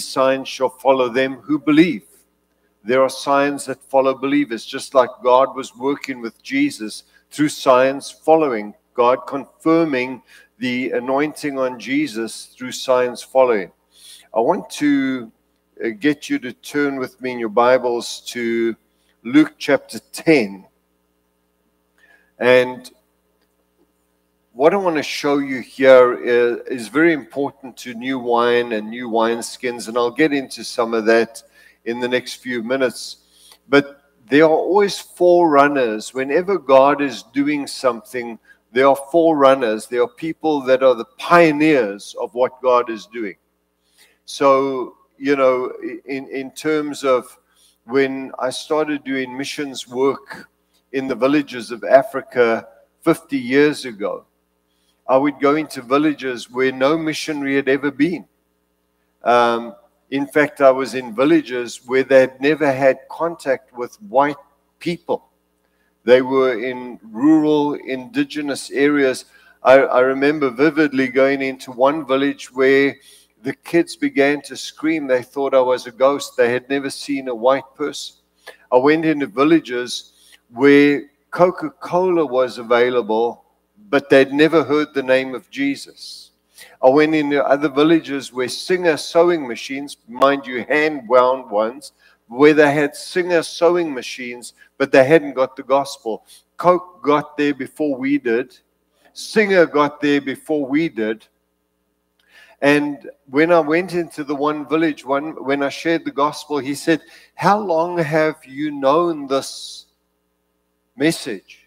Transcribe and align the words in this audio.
these 0.00 0.08
signs 0.08 0.48
shall 0.48 0.70
follow 0.70 1.10
them 1.10 1.34
who 1.34 1.58
believe. 1.58 2.06
There 2.82 3.02
are 3.02 3.10
signs 3.10 3.66
that 3.66 3.82
follow 3.82 4.14
believers, 4.14 4.64
just 4.64 4.94
like 4.94 5.10
God 5.22 5.54
was 5.54 5.76
working 5.76 6.22
with 6.22 6.42
Jesus 6.42 7.04
through 7.30 7.50
signs 7.50 8.10
following, 8.10 8.72
God 8.94 9.26
confirming 9.26 10.22
the 10.56 10.92
anointing 10.92 11.58
on 11.58 11.78
Jesus 11.78 12.46
through 12.56 12.72
signs 12.72 13.22
following. 13.22 13.70
I 14.32 14.40
want 14.40 14.70
to 14.70 15.30
uh, 15.84 15.88
get 16.00 16.30
you 16.30 16.38
to 16.38 16.54
turn 16.54 16.96
with 16.96 17.20
me 17.20 17.32
in 17.32 17.38
your 17.38 17.50
Bibles 17.50 18.22
to 18.28 18.74
Luke 19.22 19.52
chapter 19.58 19.98
10. 19.98 20.64
And 22.38 22.90
what 24.52 24.74
I 24.74 24.76
want 24.76 24.96
to 24.96 25.02
show 25.02 25.38
you 25.38 25.60
here 25.60 26.14
is, 26.14 26.58
is, 26.66 26.88
very 26.88 27.12
important 27.12 27.76
to 27.78 27.94
new 27.94 28.18
wine 28.18 28.72
and 28.72 28.90
new 28.90 29.08
wine 29.08 29.42
skins, 29.42 29.86
and 29.86 29.96
I'll 29.96 30.10
get 30.10 30.32
into 30.32 30.64
some 30.64 30.92
of 30.92 31.06
that 31.06 31.42
in 31.84 32.00
the 32.00 32.08
next 32.08 32.34
few 32.34 32.62
minutes. 32.62 33.18
But 33.68 34.02
there 34.28 34.44
are 34.44 34.50
always 34.50 34.98
forerunners. 34.98 36.12
Whenever 36.12 36.58
God 36.58 37.00
is 37.00 37.22
doing 37.32 37.66
something, 37.66 38.38
there 38.72 38.88
are 38.88 38.98
forerunners. 39.10 39.86
There 39.86 40.02
are 40.02 40.08
people 40.08 40.62
that 40.62 40.82
are 40.82 40.94
the 40.94 41.06
pioneers 41.18 42.16
of 42.20 42.34
what 42.34 42.60
God 42.60 42.90
is 42.90 43.06
doing. 43.06 43.36
So, 44.24 44.96
you 45.16 45.36
know, 45.36 45.72
in, 46.06 46.28
in 46.28 46.50
terms 46.52 47.04
of 47.04 47.38
when 47.84 48.32
I 48.38 48.50
started 48.50 49.04
doing 49.04 49.36
missions 49.36 49.88
work 49.88 50.48
in 50.92 51.06
the 51.06 51.14
villages 51.14 51.70
of 51.70 51.84
Africa 51.84 52.66
50 53.02 53.38
years 53.38 53.84
ago, 53.84 54.26
I 55.10 55.16
would 55.16 55.40
go 55.40 55.56
into 55.56 55.82
villages 55.82 56.48
where 56.48 56.70
no 56.70 56.96
missionary 56.96 57.56
had 57.56 57.68
ever 57.68 57.90
been. 57.90 58.26
Um, 59.24 59.74
in 60.08 60.24
fact, 60.28 60.60
I 60.60 60.70
was 60.70 60.94
in 60.94 61.16
villages 61.16 61.80
where 61.84 62.04
they 62.04 62.20
had 62.20 62.40
never 62.40 62.72
had 62.72 63.08
contact 63.10 63.76
with 63.76 64.00
white 64.02 64.36
people. 64.78 65.26
They 66.04 66.22
were 66.22 66.62
in 66.62 67.00
rural, 67.02 67.74
indigenous 67.74 68.70
areas. 68.70 69.24
I, 69.64 69.78
I 69.80 69.98
remember 69.98 70.48
vividly 70.48 71.08
going 71.08 71.42
into 71.42 71.72
one 71.72 72.06
village 72.06 72.52
where 72.52 72.94
the 73.42 73.54
kids 73.64 73.96
began 73.96 74.40
to 74.42 74.56
scream. 74.56 75.08
They 75.08 75.24
thought 75.24 75.54
I 75.54 75.60
was 75.60 75.88
a 75.88 75.90
ghost. 75.90 76.36
They 76.36 76.52
had 76.52 76.68
never 76.70 76.88
seen 76.88 77.26
a 77.26 77.34
white 77.34 77.74
person. 77.74 78.14
I 78.70 78.76
went 78.76 79.04
into 79.04 79.26
villages 79.26 80.12
where 80.50 81.10
Coca 81.32 81.70
Cola 81.70 82.24
was 82.24 82.58
available 82.58 83.44
but 83.90 84.08
they'd 84.08 84.32
never 84.32 84.62
heard 84.62 84.94
the 84.94 85.02
name 85.02 85.34
of 85.34 85.50
Jesus. 85.50 86.30
I 86.82 86.88
went 86.88 87.14
into 87.14 87.44
other 87.44 87.68
villages 87.68 88.32
where 88.32 88.48
Singer 88.48 88.96
sewing 88.96 89.46
machines, 89.46 89.96
mind 90.08 90.46
you, 90.46 90.64
hand 90.64 91.08
wound 91.08 91.50
ones, 91.50 91.92
where 92.28 92.54
they 92.54 92.72
had 92.72 92.94
Singer 92.94 93.42
sewing 93.42 93.92
machines, 93.92 94.54
but 94.78 94.92
they 94.92 95.04
hadn't 95.04 95.34
got 95.34 95.56
the 95.56 95.64
gospel. 95.64 96.24
Coke 96.56 97.02
got 97.02 97.36
there 97.36 97.52
before 97.52 97.96
we 97.96 98.16
did. 98.18 98.56
Singer 99.12 99.66
got 99.66 100.00
there 100.00 100.20
before 100.20 100.64
we 100.64 100.88
did. 100.88 101.26
And 102.62 103.10
when 103.28 103.50
I 103.50 103.60
went 103.60 103.94
into 103.94 104.22
the 104.22 104.34
one 104.34 104.68
village, 104.68 105.04
one 105.04 105.44
when 105.44 105.62
I 105.62 105.70
shared 105.70 106.04
the 106.04 106.10
gospel, 106.10 106.58
he 106.58 106.74
said, 106.74 107.00
How 107.34 107.58
long 107.58 107.98
have 107.98 108.36
you 108.44 108.70
known 108.70 109.26
this 109.26 109.86
message? 110.96 111.59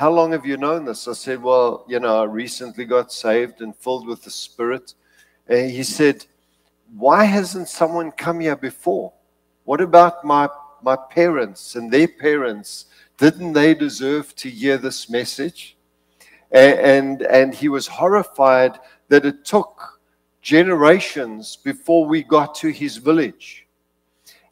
How 0.00 0.10
long 0.10 0.32
have 0.32 0.46
you 0.46 0.56
known 0.56 0.86
this? 0.86 1.06
I 1.06 1.12
said, 1.12 1.42
Well, 1.42 1.84
you 1.86 2.00
know, 2.00 2.22
I 2.22 2.24
recently 2.24 2.86
got 2.86 3.12
saved 3.12 3.60
and 3.60 3.76
filled 3.76 4.06
with 4.06 4.22
the 4.22 4.30
Spirit. 4.30 4.94
And 5.46 5.70
he 5.70 5.82
said, 5.82 6.24
Why 6.96 7.24
hasn't 7.24 7.68
someone 7.68 8.10
come 8.10 8.40
here 8.40 8.56
before? 8.56 9.12
What 9.64 9.82
about 9.82 10.24
my, 10.24 10.48
my 10.82 10.96
parents 10.96 11.76
and 11.76 11.92
their 11.92 12.08
parents? 12.08 12.86
Didn't 13.18 13.52
they 13.52 13.74
deserve 13.74 14.34
to 14.36 14.48
hear 14.48 14.78
this 14.78 15.10
message? 15.10 15.76
And, 16.50 16.78
and, 16.80 17.22
and 17.24 17.54
he 17.54 17.68
was 17.68 17.86
horrified 17.86 18.78
that 19.08 19.26
it 19.26 19.44
took 19.44 20.00
generations 20.40 21.56
before 21.56 22.06
we 22.06 22.22
got 22.22 22.54
to 22.54 22.68
his 22.68 22.96
village. 22.96 23.66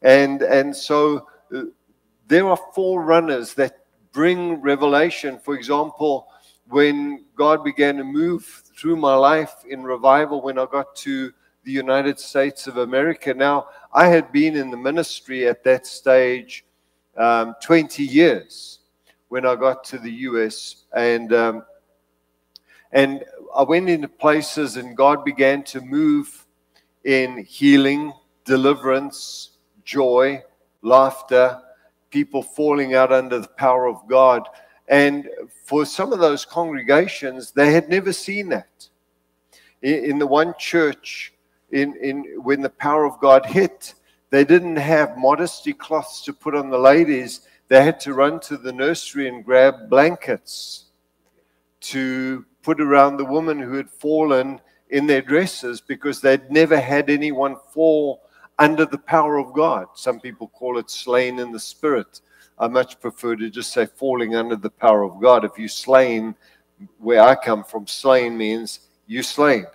And, 0.03 0.43
and 0.43 0.75
so 0.75 1.25
uh, 1.51 1.63
there 2.27 2.47
are 2.47 2.59
forerunners 2.75 3.55
that 3.55 3.79
bring 4.11 4.61
revelation. 4.61 5.39
For 5.39 5.55
example, 5.55 6.27
when 6.67 7.25
God 7.35 7.63
began 7.63 7.97
to 7.97 8.03
move 8.03 8.45
through 8.77 8.95
my 8.95 9.15
life 9.15 9.53
in 9.67 9.83
revival, 9.83 10.41
when 10.41 10.59
I 10.59 10.65
got 10.71 10.95
to 10.97 11.31
the 11.63 11.71
United 11.71 12.19
States 12.19 12.67
of 12.67 12.77
America, 12.77 13.33
now 13.33 13.67
I 13.93 14.07
had 14.07 14.31
been 14.31 14.55
in 14.55 14.71
the 14.71 14.77
ministry 14.77 15.47
at 15.47 15.63
that 15.63 15.85
stage 15.85 16.65
um, 17.17 17.55
20 17.61 18.03
years 18.03 18.79
when 19.27 19.45
I 19.45 19.55
got 19.55 19.83
to 19.85 19.99
the 19.99 20.11
US, 20.11 20.85
and 20.93 21.33
um, 21.33 21.63
and 22.91 23.23
I 23.55 23.61
went 23.61 23.89
into 23.89 24.07
places, 24.07 24.77
and 24.77 24.97
God 24.97 25.23
began 25.23 25.61
to 25.63 25.81
move 25.81 26.47
in 27.03 27.43
healing, 27.43 28.13
deliverance, 28.45 29.57
joy, 29.83 30.41
laughter 30.81 31.61
people 32.09 32.41
falling 32.41 32.95
out 32.95 33.11
under 33.11 33.39
the 33.39 33.47
power 33.47 33.87
of 33.87 34.07
God. 34.07 34.47
And 34.87 35.29
for 35.65 35.85
some 35.85 36.11
of 36.11 36.19
those 36.19 36.45
congregations, 36.45 37.51
they 37.51 37.71
had 37.71 37.89
never 37.89 38.11
seen 38.11 38.49
that. 38.49 38.89
In, 39.81 40.19
the 40.19 40.27
one 40.27 40.53
church, 40.57 41.33
in, 41.71 41.95
in 42.01 42.25
when 42.43 42.61
the 42.61 42.69
power 42.69 43.05
of 43.05 43.19
God 43.19 43.45
hit, 43.45 43.93
they 44.29 44.43
didn't 44.43 44.75
have 44.75 45.17
modesty 45.17 45.73
cloths 45.73 46.23
to 46.25 46.33
put 46.33 46.55
on 46.55 46.69
the 46.69 46.77
ladies. 46.77 47.41
They 47.67 47.83
had 47.83 47.99
to 48.01 48.13
run 48.13 48.39
to 48.41 48.57
the 48.57 48.73
nursery 48.73 49.29
and 49.29 49.45
grab 49.45 49.89
blankets 49.89 50.85
to 51.81 52.45
put 52.61 52.81
around 52.81 53.17
the 53.17 53.25
woman 53.25 53.59
who 53.59 53.73
had 53.73 53.89
fallen 53.89 54.59
in 54.89 55.07
their 55.07 55.21
dresses 55.21 55.81
because 55.81 56.19
they'd 56.19 56.51
never 56.51 56.79
had 56.79 57.09
anyone 57.09 57.55
fall 57.73 58.23
under 58.59 58.85
the 58.85 58.97
power 58.97 59.37
of 59.37 59.53
God. 59.53 59.87
Some 59.95 60.19
people 60.19 60.49
call 60.49 60.77
it 60.77 60.89
slain 60.89 61.39
in 61.39 61.51
the 61.51 61.59
spirit. 61.59 62.21
I 62.59 62.67
much 62.67 62.99
prefer 62.99 63.37
to 63.37 63.49
just 63.49 63.71
say 63.71 63.85
falling 63.85 64.35
under 64.35 64.57
the 64.57 64.69
power 64.69 65.03
of 65.03 65.21
God. 65.21 65.45
If 65.45 65.57
you 65.57 65.69
slain, 65.69 66.35
where 66.97 67.21
I 67.21 67.35
come 67.35 67.63
from, 67.63 67.87
slain 67.87 68.37
means 68.37 68.81
you 69.07 69.23
slain. 69.23 69.65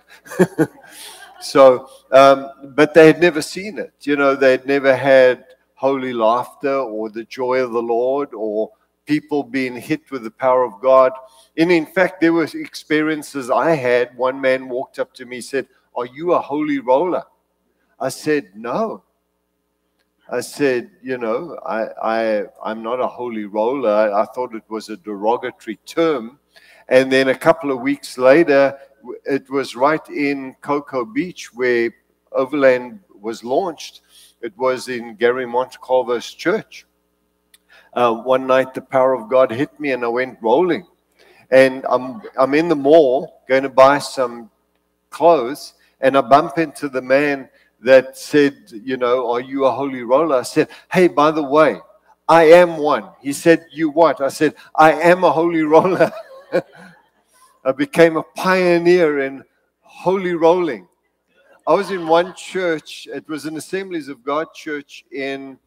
so, 1.41 1.89
um, 2.11 2.51
but 2.75 2.93
they 2.93 3.07
had 3.07 3.19
never 3.19 3.41
seen 3.41 3.79
it. 3.79 3.93
You 4.01 4.15
know, 4.15 4.35
they 4.35 4.51
had 4.51 4.67
never 4.67 4.95
had 4.95 5.45
holy 5.73 6.13
laughter 6.13 6.77
or 6.77 7.09
the 7.09 7.25
joy 7.25 7.57
of 7.57 7.71
the 7.71 7.81
Lord 7.81 8.33
or 8.33 8.71
people 9.05 9.43
being 9.43 9.75
hit 9.75 10.09
with 10.11 10.23
the 10.23 10.31
power 10.31 10.63
of 10.63 10.79
God. 10.79 11.11
And 11.57 11.71
in 11.71 11.87
fact, 11.87 12.21
there 12.21 12.33
were 12.33 12.47
experiences 12.53 13.49
I 13.49 13.71
had. 13.71 14.15
One 14.15 14.39
man 14.39 14.69
walked 14.69 14.99
up 14.99 15.13
to 15.15 15.25
me 15.25 15.41
said, 15.41 15.67
Are 15.95 16.05
you 16.05 16.33
a 16.33 16.39
holy 16.39 16.79
roller? 16.79 17.23
I 17.99 18.09
said, 18.09 18.51
No. 18.55 19.03
I 20.29 20.41
said, 20.41 20.89
You 21.01 21.17
know, 21.17 21.57
I, 21.65 21.87
I, 22.01 22.43
I'm 22.63 22.81
not 22.81 22.99
a 22.99 23.07
holy 23.07 23.45
roller. 23.45 23.89
I, 23.89 24.21
I 24.21 24.25
thought 24.25 24.55
it 24.55 24.63
was 24.69 24.89
a 24.89 24.97
derogatory 24.97 25.77
term. 25.85 26.39
And 26.87 27.11
then 27.11 27.29
a 27.29 27.35
couple 27.35 27.71
of 27.71 27.81
weeks 27.81 28.17
later, 28.17 28.77
it 29.25 29.49
was 29.49 29.75
right 29.75 30.07
in 30.09 30.55
Cocoa 30.61 31.05
Beach 31.05 31.53
where 31.53 31.91
Overland 32.31 32.99
was 33.19 33.43
launched. 33.43 34.01
It 34.41 34.55
was 34.57 34.87
in 34.87 35.15
Gary 35.15 35.45
Montecalvo's 35.45 36.31
church. 36.31 36.85
Uh, 37.93 38.13
one 38.13 38.45
night, 38.45 38.73
the 38.73 38.81
power 38.81 39.13
of 39.13 39.29
God 39.29 39.51
hit 39.51 39.79
me 39.79 39.91
and 39.91 40.03
I 40.03 40.09
went 40.09 40.37
rolling. 40.41 40.85
And 41.49 41.85
I'm, 41.89 42.21
I'm 42.37 42.53
in 42.53 42.67
the 42.67 42.75
mall 42.75 43.43
going 43.47 43.63
to 43.63 43.69
buy 43.69 43.99
some 43.99 44.49
clothes, 45.09 45.75
and 46.01 46.17
I 46.17 46.21
bump 46.21 46.57
into 46.57 46.89
the 46.89 47.01
man 47.01 47.49
that 47.85 48.17
said, 48.17 48.71
you 48.71 48.97
know, 48.97 49.31
are 49.31 49.39
you 49.39 49.65
a 49.65 49.71
holy 49.71 50.01
roller? 50.01 50.37
I 50.37 50.41
said, 50.41 50.69
hey, 50.91 51.07
by 51.07 51.29
the 51.29 51.43
way, 51.43 51.79
I 52.27 52.45
am 52.45 52.77
one. 52.77 53.09
He 53.21 53.31
said, 53.31 53.67
you 53.71 53.91
what? 53.91 54.21
I 54.21 54.29
said, 54.29 54.55
I 54.73 54.93
am 54.93 55.23
a 55.23 55.31
holy 55.31 55.61
roller. 55.61 56.11
I 57.63 57.71
became 57.71 58.17
a 58.17 58.23
pioneer 58.23 59.19
in 59.19 59.43
holy 59.81 60.33
rolling. 60.33 60.87
I 61.67 61.75
was 61.75 61.91
in 61.91 62.07
one 62.07 62.33
church, 62.35 63.07
it 63.11 63.29
was 63.29 63.45
an 63.45 63.55
Assemblies 63.55 64.07
of 64.07 64.23
God 64.23 64.47
church 64.55 65.05
in 65.11 65.59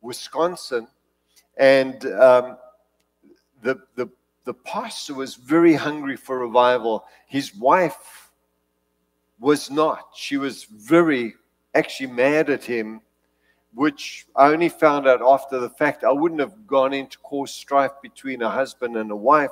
Wisconsin, 0.00 0.88
and 1.58 2.06
um, 2.06 2.56
the, 3.62 3.82
the, 3.96 4.08
the 4.44 4.54
pastor 4.54 5.12
was 5.12 5.34
very 5.34 5.74
hungry 5.74 6.16
for 6.16 6.38
revival. 6.38 7.04
His 7.26 7.54
wife 7.54 8.30
was 9.38 9.70
not. 9.70 10.08
She 10.14 10.38
was 10.38 10.64
very 10.64 11.34
actually 11.76 12.12
mad 12.12 12.50
at 12.50 12.64
him, 12.64 13.00
which 13.74 14.26
I 14.34 14.48
only 14.52 14.68
found 14.70 15.06
out 15.06 15.20
after 15.22 15.60
the 15.60 15.70
fact. 15.70 16.04
I 16.04 16.12
wouldn't 16.12 16.40
have 16.40 16.66
gone 16.66 16.92
in 16.94 17.06
to 17.08 17.18
cause 17.18 17.52
strife 17.52 17.92
between 18.02 18.42
a 18.42 18.50
husband 18.50 18.96
and 18.96 19.10
a 19.10 19.16
wife. 19.16 19.50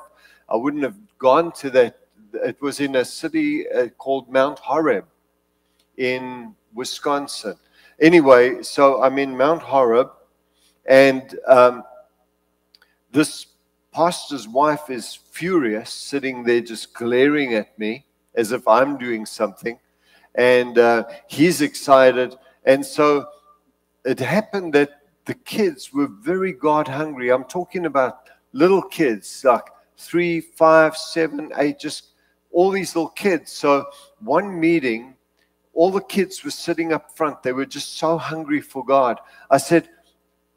I 0.49 0.57
wouldn't 0.57 0.83
have 0.83 0.97
gone 1.19 1.53
to 1.53 1.71
that. 1.71 1.99
It 2.35 2.61
was 2.61 2.81
in 2.81 2.97
a 2.97 3.05
city 3.05 3.69
uh, 3.71 3.89
called 3.89 4.29
Mount 4.29 4.59
Horeb. 4.59 5.07
in 5.97 6.55
Wisconsin. 6.75 7.57
Anyway, 8.01 8.63
so 8.63 9.03
I'm 9.03 9.19
in 9.19 9.37
Mount 9.37 9.63
Horeb, 9.63 10.11
and 10.87 11.39
um, 11.47 11.85
this 13.13 13.47
pastor's 13.93 14.49
wife 14.49 14.91
is 14.91 15.15
furious, 15.15 15.91
sitting 15.91 16.43
there 16.43 16.61
just 16.61 16.93
glaring 16.95 17.55
at 17.55 17.79
me 17.79 18.07
as 18.35 18.51
if 18.51 18.67
I'm 18.67 18.99
doing 18.99 19.25
something. 19.27 19.79
And 20.35 20.79
uh, 20.79 21.05
he's 21.27 21.61
excited. 21.61 22.37
And 22.65 22.85
so 22.85 23.27
it 24.05 24.19
happened 24.19 24.73
that 24.75 25.01
the 25.25 25.35
kids 25.35 25.93
were 25.93 26.09
very 26.09 26.53
God 26.53 26.89
hungry. 26.89 27.31
I'm 27.31 27.45
talking 27.45 27.87
about 27.87 28.29
little 28.53 28.83
kids, 28.83 29.43
like 29.45 29.65
three, 29.97 30.41
five, 30.41 30.97
seven, 30.97 31.51
eight, 31.57 31.79
just 31.79 32.09
all 32.53 32.71
these 32.71 32.95
little 32.95 33.11
kids. 33.11 33.53
So 33.53 33.87
one 34.21 34.59
meeting, 34.59 35.15
all 35.73 35.91
the 35.91 36.01
kids 36.01 36.45
were 36.45 36.51
sitting 36.51 36.93
up 36.93 37.17
front. 37.17 37.43
They 37.43 37.53
were 37.53 37.67
just 37.67 37.99
so 37.99 38.19
hungry 38.19 38.61
for 38.61 38.85
God. 38.85 39.19
I 39.51 39.59
said, 39.59 39.89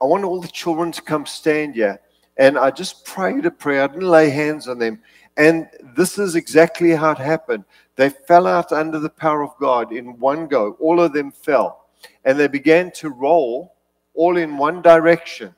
I 0.01 0.05
want 0.05 0.23
all 0.23 0.41
the 0.41 0.47
children 0.47 0.91
to 0.91 1.01
come 1.01 1.25
stand 1.25 1.75
here. 1.75 1.99
And 2.37 2.57
I 2.57 2.69
just 2.69 3.03
prayed 3.03 3.45
a 3.45 3.51
prayer. 3.51 3.83
I 3.83 3.87
didn't 3.87 4.07
lay 4.07 4.29
hands 4.29 4.67
on 4.67 4.77
them. 4.77 4.99
And 5.37 5.67
this 5.95 6.19
is 6.19 6.35
exactly 6.35 6.91
how 6.91 7.11
it 7.11 7.17
happened. 7.17 7.63
They 7.97 8.09
fell 8.09 8.45
out 8.45 8.71
under 8.71 8.99
the 8.99 9.09
power 9.09 9.43
of 9.43 9.57
God 9.59 9.91
in 9.91 10.19
one 10.19 10.47
go. 10.47 10.77
All 10.79 11.01
of 11.01 11.13
them 11.13 11.31
fell. 11.31 11.89
And 12.23 12.39
they 12.39 12.47
began 12.47 12.91
to 12.91 13.09
roll 13.09 13.75
all 14.13 14.37
in 14.37 14.57
one 14.57 14.81
direction. 14.83 15.53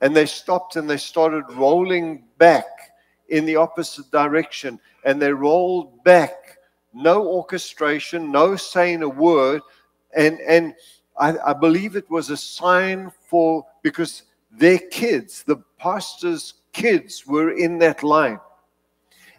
And 0.00 0.14
they 0.14 0.26
stopped 0.26 0.74
and 0.74 0.90
they 0.90 0.96
started 0.96 1.44
rolling 1.52 2.24
back 2.36 2.66
in 3.28 3.44
the 3.44 3.56
opposite 3.56 4.10
direction. 4.10 4.80
And 5.04 5.22
they 5.22 5.32
rolled 5.32 6.02
back. 6.02 6.58
No 6.92 7.26
orchestration, 7.26 8.32
no 8.32 8.56
saying 8.56 9.02
a 9.04 9.08
word. 9.08 9.62
And, 10.14 10.40
and 10.40 10.74
I, 11.16 11.36
I 11.38 11.52
believe 11.52 11.94
it 11.94 12.10
was 12.10 12.30
a 12.30 12.36
sign 12.36 13.12
for, 13.30 13.64
because 13.82 14.24
their 14.50 14.78
kids, 14.78 15.44
the 15.44 15.56
pastor's 15.78 16.54
kids, 16.72 17.24
were 17.24 17.52
in 17.52 17.78
that 17.78 18.02
line. 18.02 18.40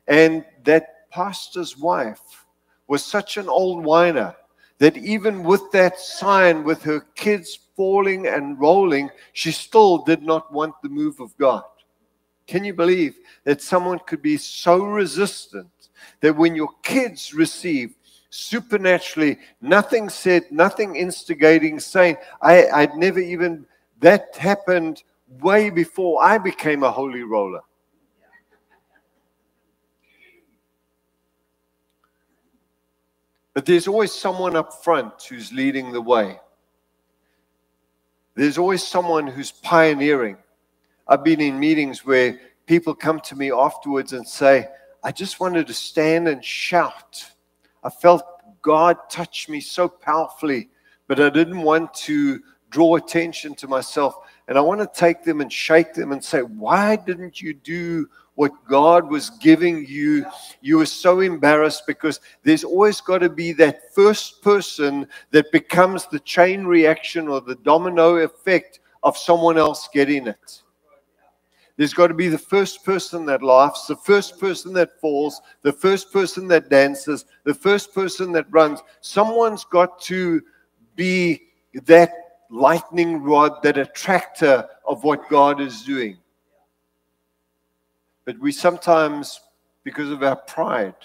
And 0.08 0.46
that 0.64 0.93
pastor's 1.14 1.78
wife 1.78 2.46
was 2.88 3.06
such 3.06 3.38
an 3.38 3.48
old 3.48 3.86
whiner 3.86 4.36
that 4.80 4.98
even 4.98 5.44
with 5.44 5.72
that 5.72 6.00
sign, 6.00 6.64
with 6.64 6.82
her 6.82 7.02
kids 7.16 7.60
falling 7.78 8.28
and 8.28 8.60
rolling, 8.60 9.10
she 9.34 9.52
still 9.52 10.00
did 10.00 10.24
not 10.24 10.52
want 10.52 10.74
the 10.82 10.90
move 10.90 11.20
of 11.20 11.38
God. 11.38 11.64
Can 12.48 12.64
you 12.64 12.74
believe 12.74 13.16
that 13.46 13.62
someone 13.62 14.00
could 14.00 14.22
be 14.22 14.38
so 14.38 14.84
resistant 14.84 15.70
that 16.20 16.36
when 16.36 16.56
your 16.56 16.70
kids 16.82 17.34
receive 17.34 17.96
supernaturally, 18.30 19.38
nothing 19.62 20.10
said, 20.10 20.44
nothing 20.52 20.96
instigating, 20.96 21.80
saying, 21.80 22.18
I, 22.42 22.68
I'd 22.70 22.96
never 22.96 23.20
even, 23.20 23.66
that 24.02 24.36
happened 24.36 25.04
way 25.40 25.70
before 25.70 26.24
I 26.24 26.40
became 26.40 26.84
a 26.84 26.92
holy 26.92 27.24
roller. 27.24 27.62
But 33.54 33.66
there's 33.66 33.88
always 33.88 34.12
someone 34.12 34.56
up 34.56 34.84
front 34.84 35.22
who's 35.24 35.54
leading 35.54 35.92
the 35.92 36.02
way. 36.02 36.40
There's 38.36 38.58
always 38.58 38.86
someone 38.86 39.28
who's 39.28 39.52
pioneering. 39.52 40.38
I've 41.08 41.24
been 41.24 41.40
in 41.40 41.60
meetings 41.60 42.04
where 42.04 42.40
people 42.66 42.96
come 42.96 43.20
to 43.22 43.36
me 43.36 43.52
afterwards 43.52 44.14
and 44.14 44.28
say, 44.28 44.68
I 45.04 45.12
just 45.12 45.40
wanted 45.40 45.68
to 45.68 45.74
stand 45.74 46.28
and 46.28 46.44
shout. 46.44 47.26
I 47.84 47.90
felt 47.90 48.24
God 48.62 48.98
touch 49.10 49.50
me 49.50 49.60
so 49.60 49.88
powerfully, 49.88 50.70
but 51.08 51.20
I 51.20 51.30
didn't 51.30 51.62
want 51.62 51.94
to 51.96 52.40
draw 52.70 52.96
attention 52.96 53.54
to 53.56 53.68
myself. 53.68 54.16
And 54.48 54.58
I 54.58 54.62
want 54.62 54.82
to 54.82 55.00
take 55.00 55.24
them 55.24 55.42
and 55.42 55.52
shake 55.52 55.94
them 55.94 56.12
and 56.12 56.24
say, 56.24 56.42
Why 56.42 56.96
didn't 56.96 57.42
you 57.42 57.54
do 57.54 58.08
what 58.36 58.52
God 58.68 59.10
was 59.10 59.30
giving 59.30 59.86
you? 59.86 60.26
You 60.62 60.78
were 60.78 60.86
so 60.86 61.20
embarrassed 61.20 61.84
because 61.86 62.20
there's 62.44 62.64
always 62.64 63.00
got 63.02 63.20
to 63.20 63.30
be 63.30 63.52
that 63.54 63.94
first 63.94 64.42
person 64.42 65.08
that 65.32 65.52
becomes 65.52 66.08
the 66.08 66.20
chain 66.20 66.66
reaction 66.66 67.28
or 67.28 67.42
the 67.42 67.56
domino 67.56 68.18
effect 68.18 68.80
of 69.04 69.18
someone 69.18 69.58
else 69.58 69.90
getting 69.94 70.28
it. 70.28 70.64
There's 71.76 71.94
got 71.94 72.08
to 72.08 72.14
be 72.14 72.28
the 72.28 72.38
first 72.38 72.86
person 72.86 73.26
that 73.26 73.42
laughs, 73.42 73.88
the 73.88 73.96
first 73.96 74.40
person 74.40 74.74
that 74.74 75.00
falls, 75.02 75.42
the 75.64 75.74
first 75.74 76.14
person 76.14 76.48
that 76.50 76.70
dances, 76.70 77.26
the 77.46 77.54
first 77.54 77.94
person 77.94 78.32
that 78.34 78.46
runs. 78.52 78.80
Someone's 79.02 79.64
got 79.66 80.00
to 80.02 80.42
be 80.96 81.42
that 81.86 82.12
lightning 82.52 83.24
rod, 83.24 83.64
that 83.64 83.80
attractor 83.80 84.68
of 84.88 85.04
what 85.04 85.28
God 85.30 85.60
is 85.60 85.82
doing. 85.82 86.18
But 88.26 88.40
we 88.40 88.52
sometimes, 88.52 89.42
because 89.84 90.10
of 90.10 90.24
our 90.24 90.36
pride, 90.36 90.96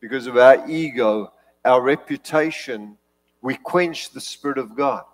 because 0.00 0.26
of 0.26 0.36
our 0.36 0.68
ego, 0.68 1.32
our 1.64 1.82
reputation, 1.82 2.96
we 3.42 3.56
quench 3.56 4.10
the 4.10 4.20
Spirit 4.20 4.58
of 4.58 4.76
God. 4.76 5.04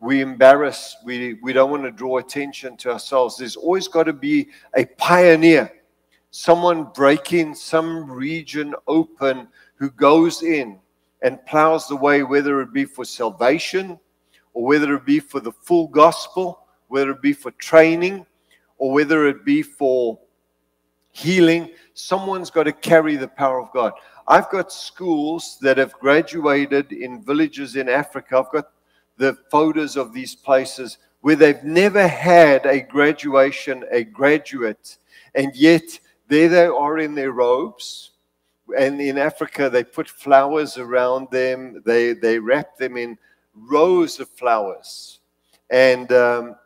We 0.00 0.20
embarrass, 0.20 0.96
we, 1.04 1.34
we 1.42 1.52
don't 1.52 1.70
want 1.70 1.84
to 1.84 1.90
draw 1.90 2.18
attention 2.18 2.76
to 2.78 2.92
ourselves. 2.92 3.36
There's 3.36 3.56
always 3.56 3.88
got 3.88 4.04
to 4.04 4.12
be 4.12 4.48
a 4.76 4.84
pioneer, 4.84 5.72
someone 6.30 6.90
breaking 6.94 7.54
some 7.54 8.10
region 8.10 8.74
open 8.86 9.48
who 9.76 9.90
goes 9.90 10.42
in 10.42 10.78
and 11.22 11.44
plows 11.46 11.88
the 11.88 11.96
way, 11.96 12.22
whether 12.22 12.60
it 12.60 12.72
be 12.72 12.84
for 12.84 13.04
salvation 13.04 13.98
or 14.52 14.64
whether 14.64 14.94
it 14.94 15.06
be 15.06 15.20
for 15.20 15.40
the 15.40 15.52
full 15.52 15.88
gospel, 15.88 16.66
whether 16.88 17.10
it 17.12 17.22
be 17.22 17.32
for 17.32 17.50
training, 17.52 18.26
or 18.78 18.92
whether 18.92 19.26
it 19.26 19.44
be 19.44 19.62
for 19.62 20.18
healing, 21.12 21.70
someone's 21.94 22.50
got 22.50 22.64
to 22.64 22.72
carry 22.72 23.16
the 23.16 23.28
power 23.28 23.60
of 23.60 23.72
God. 23.72 23.92
I've 24.28 24.50
got 24.50 24.72
schools 24.72 25.58
that 25.62 25.78
have 25.78 25.92
graduated 25.94 26.92
in 26.92 27.22
villages 27.22 27.76
in 27.76 27.88
Africa. 27.88 28.38
I've 28.38 28.52
got 28.52 28.70
the 29.16 29.38
photos 29.50 29.96
of 29.96 30.12
these 30.12 30.34
places 30.34 30.98
where 31.20 31.36
they've 31.36 31.64
never 31.64 32.06
had 32.06 32.66
a 32.66 32.80
graduation, 32.80 33.84
a 33.90 34.04
graduate, 34.04 34.98
and 35.34 35.54
yet 35.54 35.82
there 36.28 36.48
they 36.48 36.66
are 36.66 36.98
in 36.98 37.14
their 37.14 37.32
robes. 37.32 38.12
And 38.78 39.00
in 39.00 39.16
Africa, 39.16 39.70
they 39.70 39.84
put 39.84 40.08
flowers 40.08 40.76
around 40.76 41.28
them, 41.30 41.82
they, 41.86 42.12
they 42.12 42.38
wrap 42.38 42.76
them 42.76 42.96
in 42.96 43.16
rows 43.54 44.18
of 44.18 44.28
flowers. 44.30 45.20
And 45.70 46.10
um, 46.12 46.56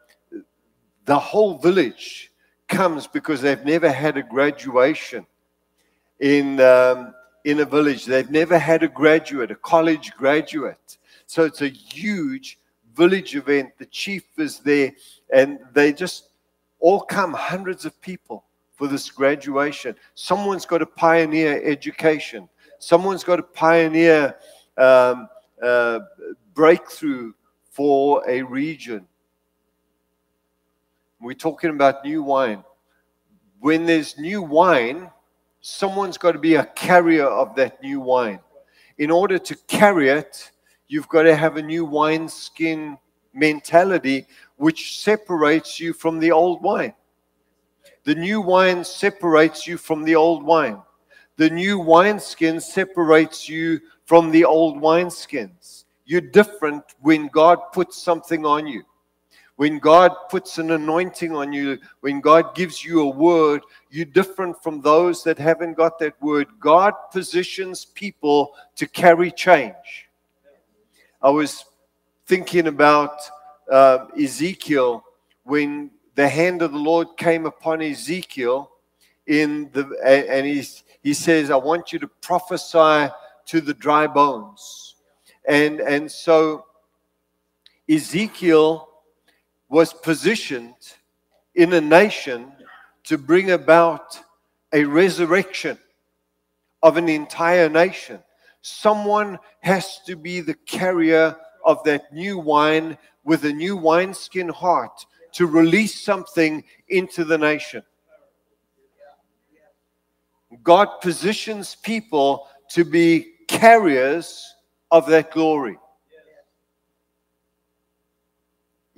the 1.10 1.18
whole 1.18 1.58
village 1.58 2.30
comes 2.68 3.08
because 3.08 3.42
they've 3.42 3.64
never 3.64 3.90
had 3.90 4.16
a 4.16 4.22
graduation 4.22 5.26
in, 6.20 6.60
um, 6.60 7.12
in 7.44 7.58
a 7.58 7.64
village. 7.64 8.04
They've 8.04 8.30
never 8.30 8.56
had 8.56 8.84
a 8.84 8.88
graduate, 8.88 9.50
a 9.50 9.56
college 9.56 10.12
graduate. 10.12 10.98
So 11.26 11.42
it's 11.42 11.62
a 11.62 11.68
huge 11.68 12.60
village 12.94 13.34
event. 13.34 13.72
The 13.76 13.86
chief 13.86 14.38
is 14.38 14.60
there, 14.60 14.92
and 15.34 15.58
they 15.72 15.92
just 15.92 16.28
all 16.78 17.00
come, 17.00 17.32
hundreds 17.32 17.84
of 17.84 18.00
people 18.00 18.44
for 18.76 18.86
this 18.86 19.10
graduation. 19.10 19.96
Someone's 20.14 20.64
got 20.64 20.78
to 20.78 20.86
pioneer 20.86 21.60
education, 21.64 22.48
someone's 22.78 23.24
got 23.24 23.36
to 23.36 23.42
pioneer 23.42 24.36
um, 24.78 25.28
uh, 25.60 25.98
breakthrough 26.54 27.32
for 27.72 28.22
a 28.30 28.42
region. 28.42 29.08
We're 31.20 31.34
talking 31.34 31.68
about 31.68 32.02
new 32.02 32.22
wine. 32.22 32.64
When 33.58 33.84
there's 33.84 34.16
new 34.16 34.40
wine, 34.40 35.10
someone's 35.60 36.16
got 36.16 36.32
to 36.32 36.38
be 36.38 36.54
a 36.54 36.64
carrier 36.64 37.26
of 37.26 37.54
that 37.56 37.82
new 37.82 38.00
wine. 38.00 38.40
In 38.96 39.10
order 39.10 39.38
to 39.38 39.54
carry 39.68 40.08
it, 40.08 40.50
you've 40.88 41.10
got 41.10 41.24
to 41.24 41.36
have 41.36 41.58
a 41.58 41.62
new 41.62 41.84
wineskin 41.84 42.96
mentality 43.34 44.26
which 44.56 44.98
separates 44.98 45.78
you 45.78 45.92
from 45.92 46.20
the 46.20 46.32
old 46.32 46.62
wine. 46.62 46.94
The 48.04 48.14
new 48.14 48.40
wine 48.40 48.82
separates 48.82 49.66
you 49.66 49.76
from 49.76 50.04
the 50.04 50.16
old 50.16 50.42
wine. 50.42 50.80
The 51.36 51.50
new 51.50 51.78
wineskin 51.78 52.60
separates 52.60 53.46
you 53.46 53.80
from 54.06 54.30
the 54.30 54.46
old 54.46 54.80
wineskins. 54.80 55.84
You're 56.06 56.22
different 56.22 56.82
when 57.00 57.28
God 57.28 57.58
puts 57.72 58.02
something 58.02 58.46
on 58.46 58.66
you. 58.66 58.84
When 59.60 59.78
God 59.78 60.12
puts 60.30 60.56
an 60.56 60.70
anointing 60.70 61.36
on 61.36 61.52
you, 61.52 61.78
when 62.00 62.22
God 62.22 62.54
gives 62.54 62.82
you 62.82 63.02
a 63.02 63.10
word, 63.10 63.60
you're 63.90 64.06
different 64.06 64.62
from 64.62 64.80
those 64.80 65.22
that 65.24 65.36
haven't 65.36 65.74
got 65.74 65.98
that 65.98 66.14
word. 66.22 66.46
God 66.58 66.94
positions 67.12 67.84
people 67.84 68.54
to 68.76 68.86
carry 68.86 69.30
change. 69.30 70.08
I 71.20 71.28
was 71.28 71.66
thinking 72.24 72.68
about 72.68 73.20
uh, 73.70 74.06
Ezekiel 74.18 75.04
when 75.44 75.90
the 76.14 76.26
hand 76.26 76.62
of 76.62 76.72
the 76.72 76.78
Lord 76.78 77.08
came 77.18 77.44
upon 77.44 77.82
Ezekiel 77.82 78.70
in 79.26 79.68
the 79.74 79.84
and 80.30 80.46
he 80.46 80.64
he 81.02 81.12
says, 81.12 81.50
I 81.50 81.56
want 81.56 81.92
you 81.92 81.98
to 81.98 82.08
prophesy 82.08 83.12
to 83.44 83.60
the 83.60 83.74
dry 83.74 84.06
bones. 84.06 84.94
And, 85.46 85.80
and 85.80 86.10
so 86.10 86.64
Ezekiel 87.90 88.86
was 89.70 89.92
positioned 89.92 90.74
in 91.54 91.72
a 91.72 91.80
nation 91.80 92.52
to 93.04 93.16
bring 93.16 93.52
about 93.52 94.18
a 94.72 94.84
resurrection 94.84 95.78
of 96.82 96.96
an 96.96 97.08
entire 97.08 97.68
nation. 97.68 98.20
Someone 98.62 99.38
has 99.60 100.00
to 100.06 100.16
be 100.16 100.40
the 100.40 100.54
carrier 100.54 101.36
of 101.64 101.82
that 101.84 102.12
new 102.12 102.38
wine 102.38 102.98
with 103.24 103.44
a 103.44 103.52
new 103.52 103.76
wineskin 103.76 104.48
heart 104.48 105.06
to 105.32 105.46
release 105.46 106.02
something 106.02 106.64
into 106.88 107.24
the 107.24 107.38
nation. 107.38 107.82
God 110.64 111.00
positions 111.00 111.76
people 111.76 112.48
to 112.70 112.84
be 112.84 113.34
carriers 113.46 114.52
of 114.90 115.06
that 115.06 115.30
glory. 115.30 115.78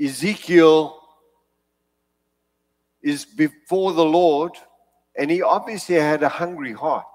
Ezekiel 0.00 0.99
is 3.02 3.25
before 3.25 3.92
the 3.92 4.04
Lord, 4.04 4.52
and 5.16 5.30
he 5.30 5.42
obviously 5.42 5.96
had 5.96 6.22
a 6.22 6.28
hungry 6.28 6.72
heart. 6.72 7.06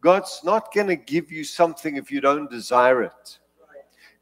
God's 0.00 0.40
not 0.44 0.72
going 0.72 0.88
to 0.88 0.96
give 0.96 1.30
you 1.30 1.44
something 1.44 1.96
if 1.96 2.10
you 2.10 2.20
don't 2.20 2.50
desire 2.50 3.02
it. 3.02 3.38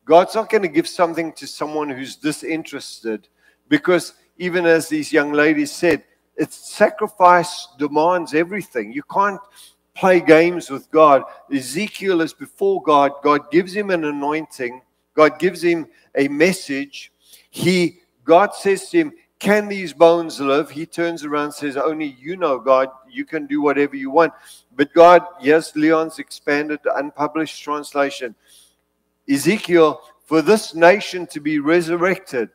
God's 0.05 0.35
not 0.35 0.50
going 0.50 0.62
to 0.62 0.69
give 0.69 0.88
something 0.88 1.33
to 1.35 1.47
someone 1.47 1.90
who's 1.90 2.17
disinterested 2.17 3.28
because, 3.69 4.14
even 4.38 4.64
as 4.64 4.88
these 4.88 5.12
young 5.12 5.33
ladies 5.33 5.71
said, 5.71 6.02
it's 6.37 6.57
sacrifice 6.57 7.69
demands 7.78 8.33
everything. 8.33 8.93
You 8.93 9.02
can't 9.02 9.40
play 9.95 10.21
games 10.21 10.71
with 10.71 10.90
God. 10.90 11.25
Ezekiel 11.52 12.21
is 12.21 12.33
before 12.33 12.81
God. 12.83 13.12
God 13.23 13.50
gives 13.50 13.75
him 13.75 13.90
an 13.90 14.05
anointing. 14.05 14.81
God 15.14 15.38
gives 15.38 15.62
him 15.62 15.88
a 16.14 16.28
message. 16.28 17.12
He 17.50 18.00
God 18.28 18.55
says 18.55 18.90
to 18.90 18.99
him, 18.99 19.12
Can 19.38 19.69
these 19.69 19.95
bones 19.95 20.38
live? 20.38 20.71
He 20.71 20.85
turns 20.85 21.25
around 21.25 21.52
says, 21.52 21.78
Only 21.78 22.14
you 22.21 22.37
know, 22.37 22.59
God. 22.59 22.90
You 23.11 23.25
can 23.25 23.47
do 23.47 23.62
whatever 23.62 23.97
you 23.97 24.11
want. 24.11 24.35
But 24.76 24.93
God, 24.93 25.23
yes, 25.40 25.75
Leon's 25.75 26.19
expanded, 26.19 26.78
unpublished 26.95 27.62
translation. 27.62 28.35
Ezekiel, 29.28 30.02
for 30.26 30.43
this 30.43 30.75
nation 30.75 31.26
to 31.28 31.40
be 31.40 31.59
resurrected 31.59 32.50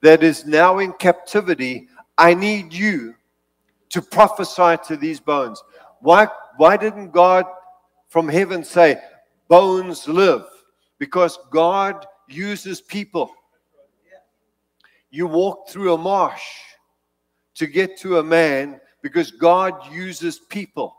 that 0.00 0.22
is 0.22 0.46
now 0.46 0.78
in 0.78 0.92
captivity, 0.94 1.88
I 2.16 2.32
need 2.32 2.72
you 2.72 3.14
to 3.90 4.00
prophesy 4.00 4.78
to 4.88 4.96
these 4.96 5.20
bones. 5.20 5.62
Why, 6.00 6.28
why 6.56 6.78
didn't 6.78 7.10
God 7.10 7.44
from 8.08 8.26
heaven 8.26 8.64
say, 8.64 9.00
Bones 9.48 10.08
live? 10.08 10.46
Because 10.98 11.38
God 11.50 12.06
uses 12.26 12.80
people. 12.80 13.30
You 15.14 15.28
walk 15.28 15.68
through 15.68 15.94
a 15.94 15.96
marsh 15.96 16.42
to 17.54 17.68
get 17.68 17.96
to 17.98 18.18
a 18.18 18.22
man 18.24 18.80
because 19.00 19.30
God 19.30 19.92
uses 19.92 20.40
people. 20.40 20.96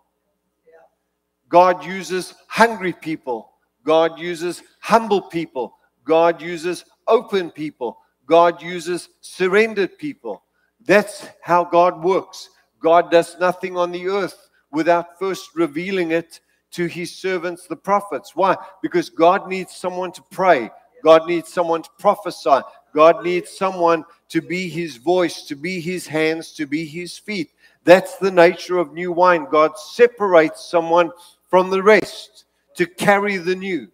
God 1.49 1.83
uses 1.83 2.33
hungry 2.47 2.93
people. 2.93 3.51
God 3.83 4.17
uses 4.17 4.63
humble 4.79 5.21
people. 5.21 5.75
God 6.05 6.41
uses 6.41 6.85
open 7.09 7.51
people. 7.51 7.97
God 8.25 8.61
uses 8.61 9.09
surrendered 9.19 9.97
people. 9.97 10.43
That's 10.85 11.27
how 11.41 11.65
God 11.65 12.01
works. 12.01 12.49
God 12.79 13.11
does 13.11 13.37
nothing 13.37 13.75
on 13.75 13.91
the 13.91 14.07
earth 14.07 14.49
without 14.71 15.19
first 15.19 15.49
revealing 15.55 16.11
it 16.11 16.39
to 16.71 16.85
his 16.85 17.13
servants, 17.13 17.67
the 17.67 17.75
prophets. 17.75 18.33
Why? 18.33 18.55
Because 18.81 19.09
God 19.09 19.49
needs 19.49 19.75
someone 19.75 20.13
to 20.13 20.23
pray. 20.31 20.71
God 21.03 21.27
needs 21.27 21.51
someone 21.51 21.83
to 21.83 21.89
prophesy. 21.99 22.61
God 22.95 23.25
needs 23.25 23.51
someone 23.51 24.05
to 24.29 24.41
be 24.41 24.69
his 24.69 24.95
voice, 24.95 25.43
to 25.43 25.55
be 25.55 25.81
his 25.81 26.07
hands, 26.07 26.53
to 26.53 26.65
be 26.65 26.85
his 26.85 27.17
feet. 27.17 27.51
That's 27.83 28.15
the 28.17 28.31
nature 28.31 28.77
of 28.77 28.93
new 28.93 29.11
wine. 29.11 29.47
God 29.51 29.77
separates 29.77 30.65
someone 30.65 31.11
from 31.49 31.69
the 31.69 31.83
rest 31.83 32.45
to 32.77 32.85
carry 32.85 33.35
the 33.35 33.55
new. 33.55 33.89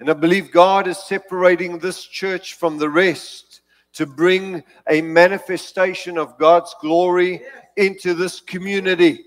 And 0.00 0.10
I 0.10 0.14
believe 0.14 0.50
God 0.50 0.88
is 0.88 0.98
separating 0.98 1.78
this 1.78 2.04
church 2.04 2.54
from 2.54 2.78
the 2.78 2.88
rest 2.88 3.60
to 3.92 4.06
bring 4.06 4.64
a 4.88 5.00
manifestation 5.00 6.18
of 6.18 6.36
God's 6.36 6.74
glory 6.80 7.42
into 7.76 8.12
this 8.12 8.40
community, 8.40 9.24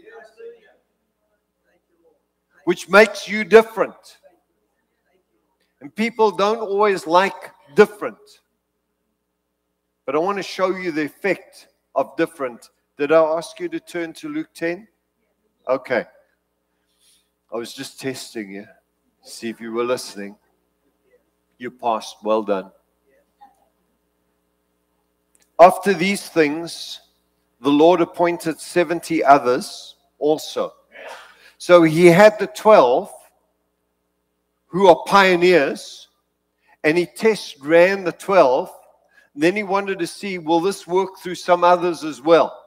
which 2.65 2.89
makes 2.89 3.29
you 3.29 3.45
different. 3.45 4.17
And 5.79 5.93
people 5.93 6.31
don't 6.31 6.59
always 6.59 7.07
like 7.07 7.51
different. 7.75 8.17
But 10.05 10.15
I 10.15 10.19
want 10.19 10.37
to 10.37 10.43
show 10.43 10.75
you 10.75 10.91
the 10.91 11.05
effect 11.05 11.67
of 11.95 12.15
different. 12.17 12.69
Did 12.97 13.11
I 13.11 13.21
ask 13.21 13.59
you 13.59 13.69
to 13.69 13.79
turn 13.79 14.13
to 14.13 14.29
Luke 14.29 14.49
10? 14.53 14.87
Okay. 15.67 16.05
I 17.53 17.55
was 17.55 17.73
just 17.73 17.99
testing 17.99 18.51
you, 18.51 18.65
see 19.21 19.49
if 19.49 19.61
you 19.61 19.71
were 19.71 19.83
listening. 19.83 20.35
You 21.57 21.71
passed. 21.71 22.17
Well 22.23 22.43
done. 22.43 22.71
After 25.59 25.93
these 25.93 26.27
things, 26.27 26.99
the 27.61 27.69
Lord 27.69 28.01
appointed 28.01 28.59
70 28.59 29.23
others 29.23 29.95
also. 30.19 30.73
So 31.57 31.83
he 31.83 32.07
had 32.07 32.37
the 32.39 32.47
12 32.47 33.13
who 34.65 34.87
are 34.87 35.03
pioneers 35.05 36.09
and 36.83 36.97
he 36.97 37.05
test 37.05 37.57
ran 37.61 38.03
the 38.03 38.11
12. 38.11 38.71
Then 39.35 39.55
he 39.55 39.63
wanted 39.63 39.99
to 39.99 40.07
see, 40.07 40.37
will 40.37 40.59
this 40.59 40.85
work 40.85 41.17
through 41.19 41.35
some 41.35 41.63
others 41.63 42.03
as 42.03 42.21
well? 42.21 42.65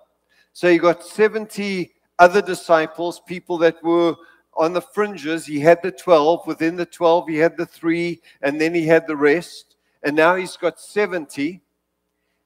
So 0.53 0.71
he 0.71 0.79
got 0.79 1.05
70 1.05 1.93
other 2.19 2.43
disciples, 2.43 3.21
people 3.21 3.59
that 3.59 3.83
were 3.83 4.17
on 4.57 4.73
the 4.73 4.81
fringes. 4.81 5.47
He 5.47 5.61
had 5.61 5.83
the 5.83 5.93
12. 5.93 6.47
Within 6.47 6.77
the 6.77 6.87
12, 6.87 7.29
he 7.29 7.37
had 7.37 7.57
the 7.57 7.67
three, 7.67 8.23
and 8.43 8.61
then 8.61 8.75
he 8.75 8.87
had 8.87 9.07
the 9.07 9.17
rest. 9.17 9.77
And 10.03 10.17
now 10.17 10.35
he's 10.35 10.57
got 10.57 10.81
70. 10.81 11.61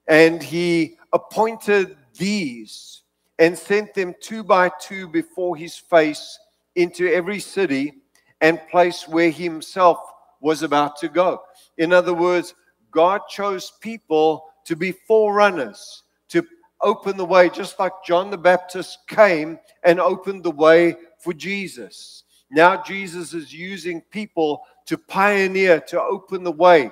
And 0.09 0.43
he 0.43 0.99
appointed 1.13 1.97
these 2.17 3.03
and 3.39 3.57
sent 3.57 3.95
them 3.95 4.15
two 4.21 4.43
by 4.43 4.71
two 4.81 5.09
before 5.09 5.57
his 5.57 5.77
face 5.77 6.39
into 6.75 7.11
every 7.13 7.39
city 7.39 7.95
and 8.41 8.61
place 8.71 9.07
where 9.09 9.31
he 9.31 9.45
himself 9.45 9.99
was 10.41 10.63
about 10.63 10.97
to 10.99 11.09
go. 11.09 11.43
In 11.81 11.95
other 11.95 12.13
words, 12.13 12.55
God 12.91 13.23
chose 13.31 13.73
people 13.81 14.45
to 14.67 14.77
be 14.77 14.93
forerunners, 14.93 16.03
to 16.29 16.47
open 16.83 17.17
the 17.17 17.25
way, 17.25 17.49
just 17.49 17.79
like 17.79 18.05
John 18.05 18.31
the 18.31 18.37
Baptist 18.37 18.99
came 19.09 19.59
and 19.83 19.99
opened 19.99 20.45
the 20.45 20.51
way 20.51 20.95
for 21.19 21.33
Jesus. 21.33 22.25
Now, 22.51 22.83
Jesus 22.83 23.33
is 23.33 23.55
using 23.55 24.03
people 24.03 24.63
to 24.85 24.99
pioneer, 24.99 25.81
to 25.89 26.03
open 26.03 26.45
the 26.45 26.53
way. 26.53 26.91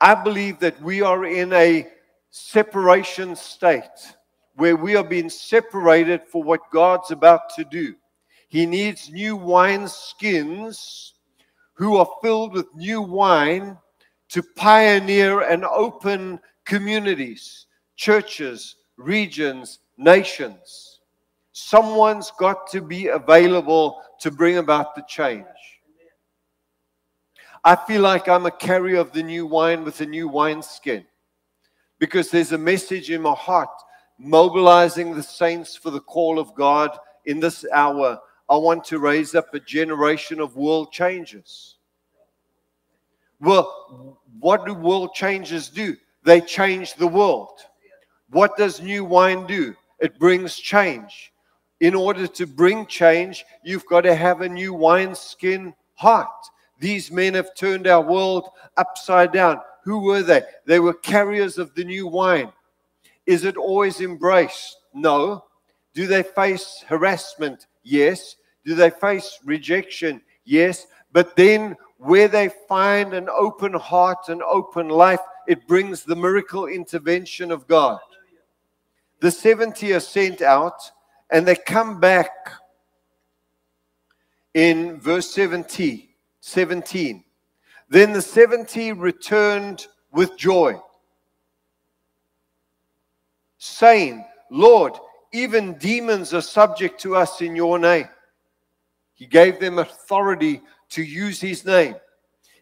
I 0.00 0.16
believe 0.16 0.58
that 0.58 0.82
we 0.82 1.00
are 1.00 1.24
in 1.26 1.52
a 1.52 1.86
separation 2.30 3.36
state 3.36 4.16
where 4.56 4.74
we 4.74 4.96
are 4.96 5.04
being 5.04 5.30
separated 5.30 6.22
for 6.26 6.42
what 6.42 6.72
God's 6.72 7.12
about 7.12 7.50
to 7.54 7.62
do. 7.62 7.94
He 8.48 8.66
needs 8.66 9.10
new 9.10 9.36
wine 9.36 9.86
skins 9.86 11.14
who 11.80 11.96
are 11.96 12.08
filled 12.20 12.52
with 12.52 12.66
new 12.74 13.00
wine 13.00 13.74
to 14.28 14.42
pioneer 14.54 15.40
and 15.40 15.64
open 15.64 16.38
communities, 16.66 17.64
churches, 17.96 18.76
regions, 18.98 19.78
nations. 19.96 21.00
Someone's 21.52 22.32
got 22.38 22.70
to 22.70 22.82
be 22.82 23.06
available 23.06 24.02
to 24.20 24.30
bring 24.30 24.58
about 24.58 24.94
the 24.94 25.02
change. 25.08 25.46
I 27.64 27.76
feel 27.76 28.02
like 28.02 28.28
I'm 28.28 28.44
a 28.44 28.50
carrier 28.50 29.00
of 29.00 29.12
the 29.12 29.22
new 29.22 29.46
wine 29.46 29.82
with 29.82 30.02
a 30.02 30.06
new 30.06 30.28
wineskin 30.28 31.06
because 31.98 32.30
there's 32.30 32.52
a 32.52 32.58
message 32.58 33.10
in 33.10 33.22
my 33.22 33.32
heart 33.32 33.70
mobilizing 34.18 35.14
the 35.14 35.22
saints 35.22 35.76
for 35.76 35.88
the 35.88 36.00
call 36.00 36.38
of 36.38 36.54
God 36.54 36.90
in 37.24 37.40
this 37.40 37.64
hour 37.72 38.20
I 38.50 38.56
want 38.56 38.82
to 38.86 38.98
raise 38.98 39.36
up 39.36 39.54
a 39.54 39.60
generation 39.60 40.40
of 40.40 40.56
world 40.56 40.90
changers. 40.90 41.76
Well, 43.40 44.18
what 44.40 44.66
do 44.66 44.74
world 44.74 45.14
changers 45.14 45.68
do? 45.68 45.96
They 46.24 46.40
change 46.40 46.94
the 46.94 47.06
world. 47.06 47.60
What 48.30 48.56
does 48.56 48.82
new 48.82 49.04
wine 49.04 49.46
do? 49.46 49.76
It 50.00 50.18
brings 50.18 50.56
change. 50.56 51.32
In 51.78 51.94
order 51.94 52.26
to 52.26 52.46
bring 52.46 52.86
change, 52.86 53.44
you've 53.64 53.86
got 53.86 54.00
to 54.02 54.16
have 54.16 54.40
a 54.40 54.48
new 54.48 54.74
wineskin 54.74 55.72
heart. 55.94 56.28
These 56.80 57.12
men 57.12 57.34
have 57.34 57.54
turned 57.54 57.86
our 57.86 58.02
world 58.02 58.48
upside 58.76 59.32
down. 59.32 59.60
Who 59.84 60.00
were 60.00 60.22
they? 60.22 60.42
They 60.66 60.80
were 60.80 60.94
carriers 60.94 61.56
of 61.56 61.74
the 61.74 61.84
new 61.84 62.06
wine. 62.06 62.52
Is 63.26 63.44
it 63.44 63.56
always 63.56 64.00
embraced? 64.00 64.76
No. 64.92 65.44
Do 65.94 66.06
they 66.06 66.24
face 66.24 66.84
harassment? 66.88 67.66
Yes. 67.82 68.36
Do 68.64 68.74
they 68.74 68.90
face 68.90 69.38
rejection? 69.44 70.20
Yes. 70.44 70.86
But 71.12 71.36
then, 71.36 71.76
where 71.98 72.28
they 72.28 72.50
find 72.68 73.14
an 73.14 73.28
open 73.28 73.74
heart 73.74 74.28
and 74.28 74.42
open 74.42 74.88
life, 74.88 75.20
it 75.46 75.66
brings 75.66 76.02
the 76.02 76.16
miracle 76.16 76.66
intervention 76.66 77.50
of 77.50 77.66
God. 77.66 77.98
The 79.20 79.30
70 79.30 79.92
are 79.92 80.00
sent 80.00 80.40
out 80.40 80.80
and 81.30 81.46
they 81.46 81.56
come 81.56 82.00
back 82.00 82.30
in 84.54 84.98
verse 85.00 85.30
17. 85.30 86.08
17. 86.40 87.24
Then 87.88 88.12
the 88.12 88.22
70 88.22 88.92
returned 88.92 89.86
with 90.12 90.36
joy, 90.38 90.80
saying, 93.58 94.24
Lord, 94.50 94.94
even 95.32 95.76
demons 95.78 96.32
are 96.32 96.40
subject 96.40 97.00
to 97.02 97.16
us 97.16 97.40
in 97.40 97.54
your 97.54 97.78
name. 97.78 98.08
He 99.20 99.26
gave 99.26 99.60
them 99.60 99.78
authority 99.78 100.62
to 100.88 101.02
use 101.02 101.42
his 101.42 101.62
name. 101.66 101.94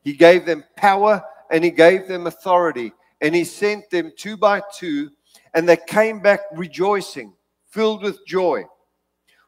He 0.02 0.12
gave 0.12 0.44
them 0.44 0.64
power 0.76 1.22
and 1.52 1.62
he 1.62 1.70
gave 1.70 2.08
them 2.08 2.26
authority. 2.26 2.92
And 3.20 3.32
he 3.32 3.44
sent 3.44 3.88
them 3.90 4.10
two 4.16 4.36
by 4.36 4.62
two, 4.74 5.10
and 5.54 5.68
they 5.68 5.76
came 5.76 6.20
back 6.20 6.40
rejoicing, 6.52 7.32
filled 7.70 8.02
with 8.02 8.26
joy. 8.26 8.64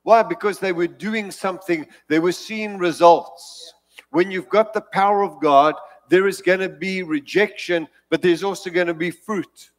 Why? 0.05 0.23
Because 0.23 0.61
they 0.61 0.71
were 0.71 0.87
doing 0.87 1.33
something, 1.33 1.85
they 2.07 2.21
were 2.21 2.31
seeing 2.31 2.79
results. 2.79 3.75
When 4.11 4.31
you've 4.31 4.49
got 4.49 4.73
the 4.73 4.81
power 4.81 5.25
of 5.25 5.41
God, 5.41 5.75
there 6.11 6.29
is 6.29 6.41
going 6.41 6.61
to 6.61 6.69
be 6.69 7.03
rejection, 7.03 7.89
but 8.09 8.23
there's 8.23 8.45
also 8.45 8.71
going 8.71 8.87
to 8.87 8.95
be 8.95 9.11
fruit. 9.11 9.71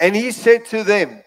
And 0.00 0.16
he 0.16 0.32
said 0.32 0.64
to 0.66 0.82
them, 0.82 1.22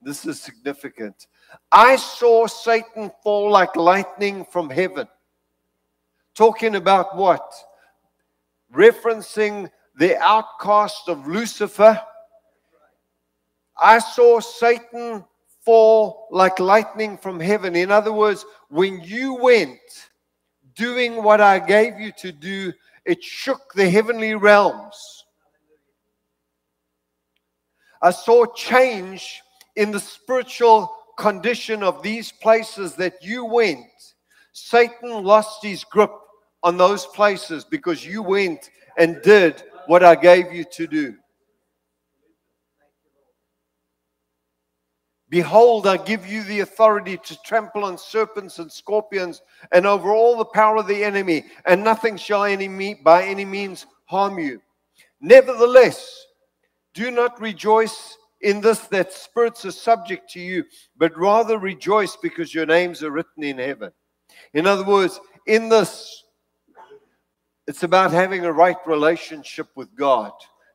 This 0.00 0.24
is 0.26 0.40
significant. 0.40 1.26
I 1.72 1.96
saw 1.96 2.46
Satan 2.46 3.10
fall 3.22 3.50
like 3.50 3.74
lightning 3.74 4.44
from 4.44 4.70
heaven. 4.70 5.08
Talking 6.34 6.76
about 6.76 7.16
what? 7.16 7.52
Referencing 8.72 9.70
the 9.96 10.16
outcast 10.18 11.08
of 11.08 11.26
Lucifer. 11.26 12.00
I 13.76 13.98
saw 13.98 14.38
Satan 14.40 15.24
fall 15.64 16.28
like 16.30 16.60
lightning 16.60 17.18
from 17.18 17.40
heaven. 17.40 17.74
In 17.74 17.90
other 17.90 18.12
words, 18.12 18.46
when 18.68 19.00
you 19.00 19.34
went 19.34 19.80
doing 20.74 21.22
what 21.22 21.40
I 21.40 21.58
gave 21.58 21.98
you 21.98 22.12
to 22.18 22.30
do, 22.30 22.72
it 23.04 23.22
shook 23.22 23.72
the 23.74 23.90
heavenly 23.90 24.34
realms. 24.34 25.24
I 28.00 28.12
saw 28.12 28.46
change 28.46 29.42
in 29.78 29.92
the 29.92 30.00
spiritual 30.00 30.92
condition 31.16 31.84
of 31.84 32.02
these 32.02 32.32
places 32.32 32.96
that 32.96 33.22
you 33.22 33.44
went. 33.44 33.86
Satan 34.52 35.22
lost 35.22 35.64
his 35.64 35.84
grip 35.84 36.10
on 36.64 36.76
those 36.76 37.06
places 37.06 37.64
because 37.64 38.04
you 38.04 38.20
went 38.20 38.70
and 38.98 39.22
did 39.22 39.62
what 39.86 40.02
I 40.02 40.16
gave 40.16 40.52
you 40.52 40.64
to 40.72 40.86
do. 40.88 41.14
Behold, 45.30 45.86
I 45.86 45.96
give 45.96 46.26
you 46.26 46.42
the 46.42 46.60
authority 46.60 47.16
to 47.16 47.42
trample 47.44 47.84
on 47.84 47.98
serpents 47.98 48.58
and 48.58 48.72
scorpions 48.72 49.42
and 49.70 49.86
over 49.86 50.10
all 50.10 50.36
the 50.36 50.44
power 50.44 50.78
of 50.78 50.88
the 50.88 51.04
enemy, 51.04 51.44
and 51.66 51.84
nothing 51.84 52.16
shall 52.16 52.44
any 52.44 52.94
by 52.94 53.22
any 53.22 53.44
means 53.44 53.86
harm 54.06 54.40
you. 54.40 54.60
Nevertheless, 55.20 56.26
do 56.94 57.12
not 57.12 57.40
rejoice 57.40 58.17
in 58.40 58.60
this 58.60 58.80
that 58.88 59.12
spirits 59.12 59.64
are 59.64 59.72
subject 59.72 60.30
to 60.30 60.40
you, 60.40 60.64
but 60.96 61.16
rather 61.16 61.58
rejoice 61.58 62.16
because 62.16 62.54
your 62.54 62.66
names 62.66 63.02
are 63.02 63.10
written 63.10 63.42
in 63.42 63.58
heaven. 63.58 63.90
In 64.54 64.66
other 64.66 64.84
words, 64.84 65.20
in 65.46 65.68
this, 65.68 66.24
it's 67.66 67.82
about 67.82 68.12
having 68.12 68.44
a 68.44 68.52
right 68.52 68.76
relationship 68.86 69.68
with 69.74 69.94
God. 69.94 70.32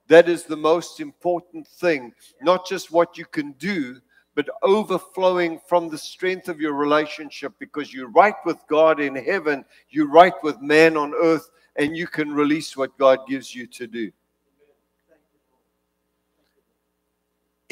That 0.08 0.28
is 0.28 0.44
the 0.44 0.58
most 0.58 1.00
important 1.00 1.68
thing, 1.68 2.14
not 2.42 2.68
just 2.68 2.92
what 2.92 3.18
you 3.18 3.26
can 3.26 3.54
do, 3.54 4.00
but 4.36 4.50
overflowing 4.62 5.60
from 5.68 5.90
the 5.90 5.98
strength 5.98 6.50
of 6.50 6.60
your 6.60 6.74
relationship 6.74 7.54
because 7.60 7.94
you're 7.94 8.10
right 8.10 8.36
with 8.46 8.58
God 8.68 9.00
in 9.00 9.16
heaven, 9.16 9.64
you're 9.90 10.10
right 10.10 10.34
with 10.44 10.62
man 10.62 10.98
on 10.98 11.14
earth, 11.14 11.50
and 11.78 11.96
you 11.96 12.08
can 12.08 12.34
release 12.34 12.76
what 12.76 12.98
God 12.98 13.20
gives 13.28 13.56
you 13.56 13.66
to 13.68 13.88
do. 13.88 14.12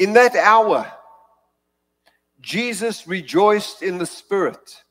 In 0.02 0.14
that 0.14 0.34
hour, 0.34 0.92
Jesus 2.40 3.06
rejoiced 3.06 3.84
in 3.84 3.98
the 3.98 4.04
Spirit. 4.20 4.82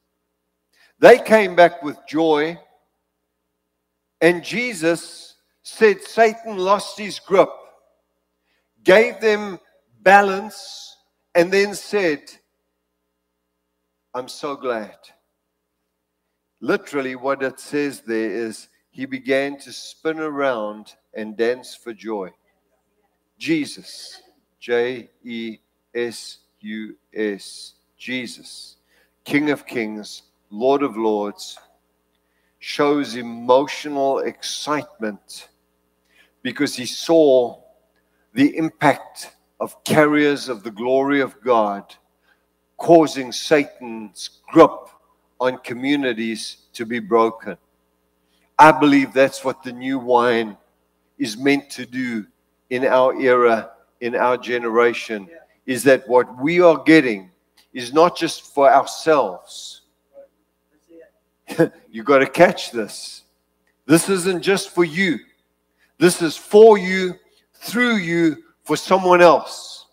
They 1.00 1.20
came 1.20 1.54
back 1.54 1.84
with 1.84 1.98
joy, 2.08 2.58
and 4.22 4.42
Jesus 4.42 5.36
said 5.64 6.02
Satan 6.02 6.56
lost 6.56 6.98
his 6.98 7.20
grip, 7.20 7.50
gave 8.86 9.20
them 9.20 9.60
balance, 10.00 10.96
and 11.36 11.52
then 11.52 11.76
said, 11.76 12.22
I'm 14.14 14.30
so 14.30 14.56
glad. 14.56 14.96
Literally, 16.62 17.18
what 17.18 17.44
it 17.44 17.60
says 17.60 18.00
there 18.00 18.32
is 18.32 18.70
he 18.92 19.06
began 19.06 19.60
to 19.60 19.74
spin 19.74 20.22
around 20.22 20.96
and 21.14 21.36
dance 21.36 21.76
for 21.76 21.92
joy. 21.92 22.30
Jesus. 23.38 24.22
J 24.62 25.10
E 25.24 25.58
S 25.96 26.38
U 26.60 26.96
S, 27.16 27.74
Jesus, 27.98 28.78
King 29.24 29.50
of 29.50 29.66
Kings, 29.66 30.22
Lord 30.52 30.84
of 30.84 30.96
Lords, 30.96 31.58
shows 32.60 33.16
emotional 33.16 34.20
excitement 34.20 35.50
because 36.44 36.76
he 36.76 36.86
saw 36.86 37.60
the 38.34 38.56
impact 38.56 39.32
of 39.60 39.84
carriers 39.84 40.48
of 40.48 40.62
the 40.62 40.70
glory 40.70 41.22
of 41.22 41.42
God 41.42 41.96
causing 42.78 43.32
Satan's 43.32 44.42
grip 44.48 44.90
on 45.40 45.58
communities 45.60 46.68
to 46.74 46.86
be 46.86 47.00
broken. 47.00 47.58
I 48.60 48.72
believe 48.72 49.12
that's 49.12 49.44
what 49.44 49.64
the 49.64 49.72
new 49.72 49.98
wine 49.98 50.56
is 51.18 51.36
meant 51.36 51.72
to 51.72 51.88
do 51.88 52.28
in 52.70 52.86
our 52.86 53.20
era 53.20 53.72
in 54.02 54.16
our 54.16 54.36
generation 54.36 55.30
is 55.66 55.84
that 55.84 56.08
what 56.10 56.42
we 56.42 56.60
are 56.60 56.84
getting 56.84 57.30
is 57.72 57.94
not 57.94 58.18
just 58.18 58.54
for 58.54 58.72
ourselves. 58.72 59.82
you 61.90 62.04
got 62.04 62.20
to 62.20 62.28
catch 62.28 62.72
this. 62.72 63.24
This 63.86 64.10
isn't 64.10 64.42
just 64.42 64.72
for 64.72 64.84
you. 64.84 65.20
This 65.98 66.22
is 66.22 66.36
for 66.36 66.78
you, 66.78 67.16
through 67.54 67.98
you, 67.98 68.44
for 68.64 68.76
someone 68.76 69.22
else. 69.22 69.86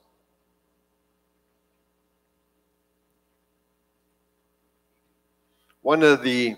One 5.82 6.02
of 6.02 6.22
the 6.22 6.56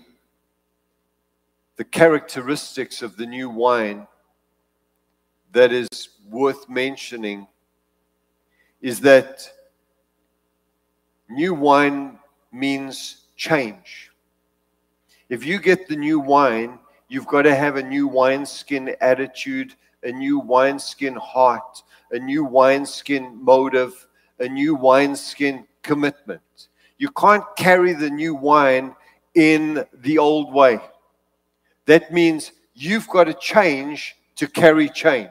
the 1.77 1.83
characteristics 1.85 3.01
of 3.01 3.17
the 3.17 3.25
new 3.25 3.49
wine 3.49 4.05
that 5.51 5.71
is 5.71 5.87
worth 6.29 6.69
mentioning 6.69 7.47
is 8.81 8.99
that 9.01 9.47
new 11.29 11.53
wine 11.53 12.17
means 12.51 13.25
change. 13.35 14.11
If 15.29 15.45
you 15.45 15.59
get 15.59 15.87
the 15.87 15.95
new 15.95 16.19
wine, 16.19 16.79
you've 17.07 17.27
got 17.27 17.43
to 17.43 17.55
have 17.55 17.75
a 17.75 17.83
new 17.83 18.07
wineskin 18.07 18.95
attitude, 19.01 19.75
a 20.03 20.11
new 20.11 20.39
wineskin 20.39 21.15
heart, 21.15 21.83
a 22.11 22.19
new 22.19 22.43
wineskin 22.43 23.37
motive, 23.41 24.07
a 24.39 24.47
new 24.47 24.75
wineskin 24.75 25.65
commitment. 25.83 26.67
You 26.97 27.09
can't 27.11 27.43
carry 27.57 27.93
the 27.93 28.09
new 28.09 28.35
wine 28.35 28.95
in 29.35 29.85
the 29.93 30.17
old 30.17 30.53
way. 30.53 30.79
That 31.85 32.11
means 32.11 32.51
you've 32.73 33.07
got 33.07 33.25
to 33.25 33.33
change 33.33 34.15
to 34.35 34.47
carry 34.47 34.89
change. 34.89 35.29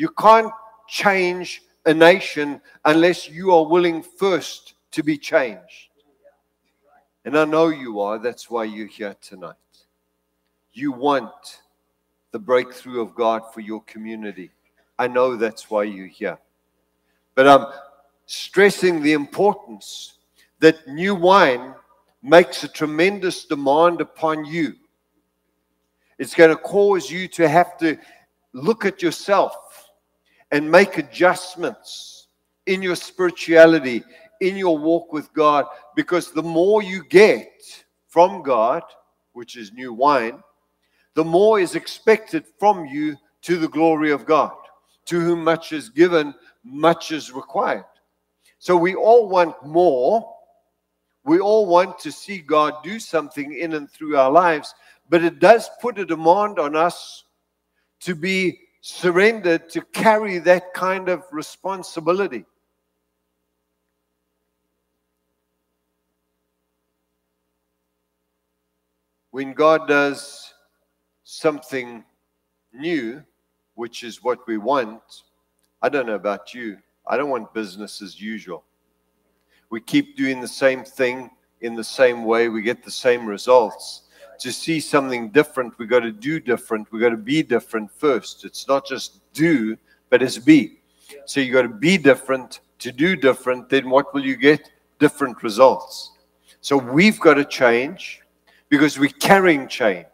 You 0.00 0.08
can't 0.08 0.50
change 0.88 1.60
a 1.84 1.92
nation 1.92 2.62
unless 2.86 3.28
you 3.28 3.52
are 3.52 3.66
willing 3.66 4.02
first 4.02 4.72
to 4.92 5.02
be 5.02 5.18
changed. 5.18 5.90
And 7.26 7.36
I 7.36 7.44
know 7.44 7.68
you 7.68 8.00
are. 8.00 8.18
That's 8.18 8.48
why 8.48 8.64
you're 8.64 8.86
here 8.86 9.14
tonight. 9.20 9.56
You 10.72 10.90
want 10.90 11.60
the 12.30 12.38
breakthrough 12.38 13.02
of 13.02 13.14
God 13.14 13.42
for 13.52 13.60
your 13.60 13.82
community. 13.82 14.50
I 14.98 15.06
know 15.06 15.36
that's 15.36 15.70
why 15.70 15.82
you're 15.82 16.06
here. 16.06 16.38
But 17.34 17.46
I'm 17.46 17.66
stressing 18.24 19.02
the 19.02 19.12
importance 19.12 20.14
that 20.60 20.88
new 20.88 21.14
wine 21.14 21.74
makes 22.22 22.64
a 22.64 22.68
tremendous 22.68 23.44
demand 23.44 24.00
upon 24.00 24.46
you. 24.46 24.76
It's 26.18 26.34
going 26.34 26.56
to 26.56 26.56
cause 26.56 27.10
you 27.10 27.28
to 27.28 27.46
have 27.46 27.76
to 27.80 27.98
look 28.54 28.86
at 28.86 29.02
yourself 29.02 29.54
and 30.52 30.70
make 30.70 30.98
adjustments 30.98 32.28
in 32.66 32.82
your 32.82 32.96
spirituality, 32.96 34.02
in 34.40 34.56
your 34.56 34.78
walk 34.78 35.12
with 35.12 35.32
God 35.32 35.66
because 35.96 36.32
the 36.32 36.42
more 36.42 36.82
you 36.82 37.04
get 37.04 37.50
from 38.08 38.42
God, 38.42 38.82
which 39.32 39.56
is 39.56 39.72
new 39.72 39.92
wine, 39.92 40.42
the 41.14 41.24
more 41.24 41.60
is 41.60 41.74
expected 41.74 42.44
from 42.58 42.86
you 42.86 43.16
to 43.42 43.56
the 43.56 43.68
glory 43.68 44.10
of 44.10 44.26
God. 44.26 44.52
To 45.06 45.20
whom 45.20 45.44
much 45.44 45.72
is 45.72 45.88
given, 45.88 46.34
much 46.64 47.10
is 47.10 47.32
required. 47.32 47.84
So 48.58 48.76
we 48.76 48.94
all 48.94 49.28
want 49.28 49.54
more. 49.64 50.36
We 51.24 51.40
all 51.40 51.66
want 51.66 51.98
to 52.00 52.12
see 52.12 52.38
God 52.38 52.82
do 52.82 52.98
something 52.98 53.54
in 53.54 53.74
and 53.74 53.90
through 53.90 54.16
our 54.16 54.30
lives, 54.30 54.74
but 55.08 55.24
it 55.24 55.38
does 55.38 55.68
put 55.80 55.98
a 55.98 56.04
demand 56.04 56.58
on 56.58 56.76
us 56.76 57.24
to 58.00 58.14
be 58.14 58.58
surrendered 58.80 59.68
to 59.70 59.82
carry 59.92 60.38
that 60.38 60.72
kind 60.74 61.08
of 61.08 61.24
responsibility. 61.32 62.44
When 69.30 69.52
God 69.52 69.86
does 69.86 70.54
something 71.24 72.04
new, 72.72 73.22
which 73.74 74.02
is 74.02 74.22
what 74.22 74.46
we 74.46 74.58
want, 74.58 75.02
I 75.82 75.88
don't 75.88 76.06
know 76.06 76.14
about 76.14 76.52
you. 76.52 76.78
I 77.06 77.16
don't 77.16 77.30
want 77.30 77.54
business 77.54 78.02
as 78.02 78.20
usual. 78.20 78.64
We 79.70 79.80
keep 79.80 80.16
doing 80.16 80.40
the 80.40 80.48
same 80.48 80.84
thing 80.84 81.30
in 81.60 81.74
the 81.74 81.84
same 81.84 82.24
way, 82.24 82.48
we 82.48 82.62
get 82.62 82.82
the 82.82 82.90
same 82.90 83.26
results. 83.26 84.02
To 84.40 84.50
see 84.50 84.80
something 84.80 85.30
different, 85.30 85.78
we 85.78 85.86
got 85.86 86.00
to 86.00 86.12
do 86.12 86.40
different. 86.40 86.90
We 86.90 86.98
got 86.98 87.10
to 87.10 87.16
be 87.16 87.42
different 87.42 87.90
first. 87.90 88.44
It's 88.44 88.66
not 88.66 88.86
just 88.86 89.20
do, 89.34 89.76
but 90.08 90.22
it's 90.22 90.38
be. 90.38 90.80
So 91.26 91.40
you 91.40 91.52
got 91.52 91.62
to 91.62 91.68
be 91.68 91.98
different 91.98 92.60
to 92.78 92.90
do 92.90 93.16
different. 93.16 93.68
Then 93.68 93.90
what 93.90 94.12
will 94.14 94.24
you 94.24 94.36
get? 94.36 94.70
Different 94.98 95.42
results. 95.42 96.12
So 96.62 96.76
we've 96.76 97.20
got 97.20 97.34
to 97.34 97.44
change 97.44 98.22
because 98.70 98.98
we're 98.98 99.10
carrying 99.10 99.68
change. 99.68 100.06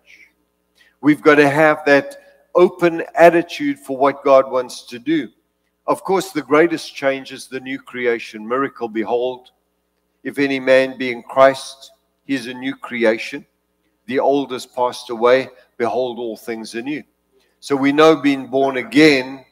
We've 1.01 1.23
got 1.23 1.37
to 1.37 1.49
have 1.49 1.85
that 1.87 2.17
open 2.55 3.05
attitude 3.15 3.79
for 3.79 3.97
what 3.97 4.25
God 4.25 4.51
wants 4.51 4.87
to 4.87 4.99
do. 4.99 5.29
Of 5.87 6.03
course, 6.03 6.33
the 6.33 6.43
greatest 6.43 6.95
change 6.97 7.31
is 7.31 7.47
the 7.47 7.61
new 7.61 7.79
creation 7.79 8.47
miracle. 8.47 8.89
Behold, 8.89 9.51
if 10.25 10.39
any 10.41 10.59
man 10.59 10.99
be 10.99 11.13
in 11.13 11.23
Christ, 11.23 11.93
he 12.25 12.35
is 12.35 12.49
a 12.49 12.55
new 12.55 12.75
creation. 12.75 13.47
The 14.07 14.19
old 14.19 14.53
has 14.53 14.67
passed 14.67 15.11
away. 15.11 15.49
Behold, 15.77 16.19
all 16.19 16.37
things 16.37 16.75
are 16.75 16.83
new. 16.83 17.03
So 17.61 17.77
we 17.77 17.93
know 17.93 18.17
being 18.17 18.47
born 18.47 18.77
again 18.77 19.45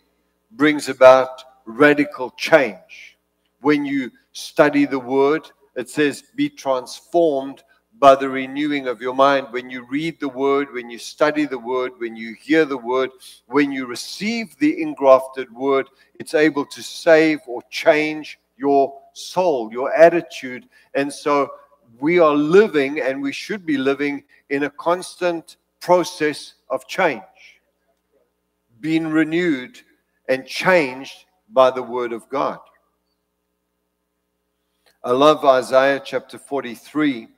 brings 0.52 0.88
about 0.88 1.42
radical 1.64 2.30
change. 2.30 3.18
When 3.60 3.84
you 3.84 4.10
study 4.32 4.84
the 4.86 4.98
word, 4.98 5.50
it 5.74 5.88
says, 5.88 6.22
be 6.36 6.48
transformed 6.48 7.62
by 7.98 8.14
the 8.14 8.28
renewing 8.28 8.86
of 8.86 9.00
your 9.00 9.14
mind. 9.14 9.48
When 9.50 9.70
you 9.70 9.86
read 9.86 10.20
the 10.20 10.28
word, 10.28 10.72
when 10.72 10.90
you 10.90 10.98
study 10.98 11.46
the 11.46 11.58
word, 11.58 11.92
when 11.98 12.16
you 12.16 12.34
hear 12.34 12.64
the 12.64 12.78
word, 12.78 13.10
when 13.46 13.72
you 13.72 13.86
receive 13.86 14.56
the 14.58 14.82
engrafted 14.82 15.52
word, 15.52 15.88
it's 16.20 16.34
able 16.34 16.66
to 16.66 16.82
save 16.82 17.40
or 17.46 17.62
change 17.70 18.38
your 18.56 19.00
soul, 19.14 19.72
your 19.72 19.92
attitude. 19.94 20.68
And 20.94 21.12
so 21.12 21.50
we 21.98 22.18
are 22.18 22.34
living 22.34 23.00
and 23.00 23.22
we 23.22 23.32
should 23.32 23.64
be 23.64 23.78
living 23.78 24.24
in 24.50 24.64
a 24.64 24.70
constant 24.70 25.56
process 25.80 26.54
of 26.70 26.86
change, 26.86 27.22
being 28.80 29.08
renewed 29.08 29.80
and 30.28 30.46
changed 30.46 31.26
by 31.50 31.70
the 31.70 31.82
word 31.82 32.12
of 32.12 32.28
God. 32.28 32.58
I 35.02 35.12
love 35.12 35.44
Isaiah 35.44 36.00
chapter 36.02 36.38
43 36.38 37.28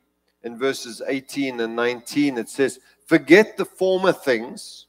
in 0.44 0.56
verses 0.56 1.02
18 1.06 1.60
and 1.60 1.74
19. 1.74 2.38
It 2.38 2.48
says, 2.48 2.78
Forget 3.06 3.56
the 3.56 3.64
former 3.64 4.12
things, 4.12 4.86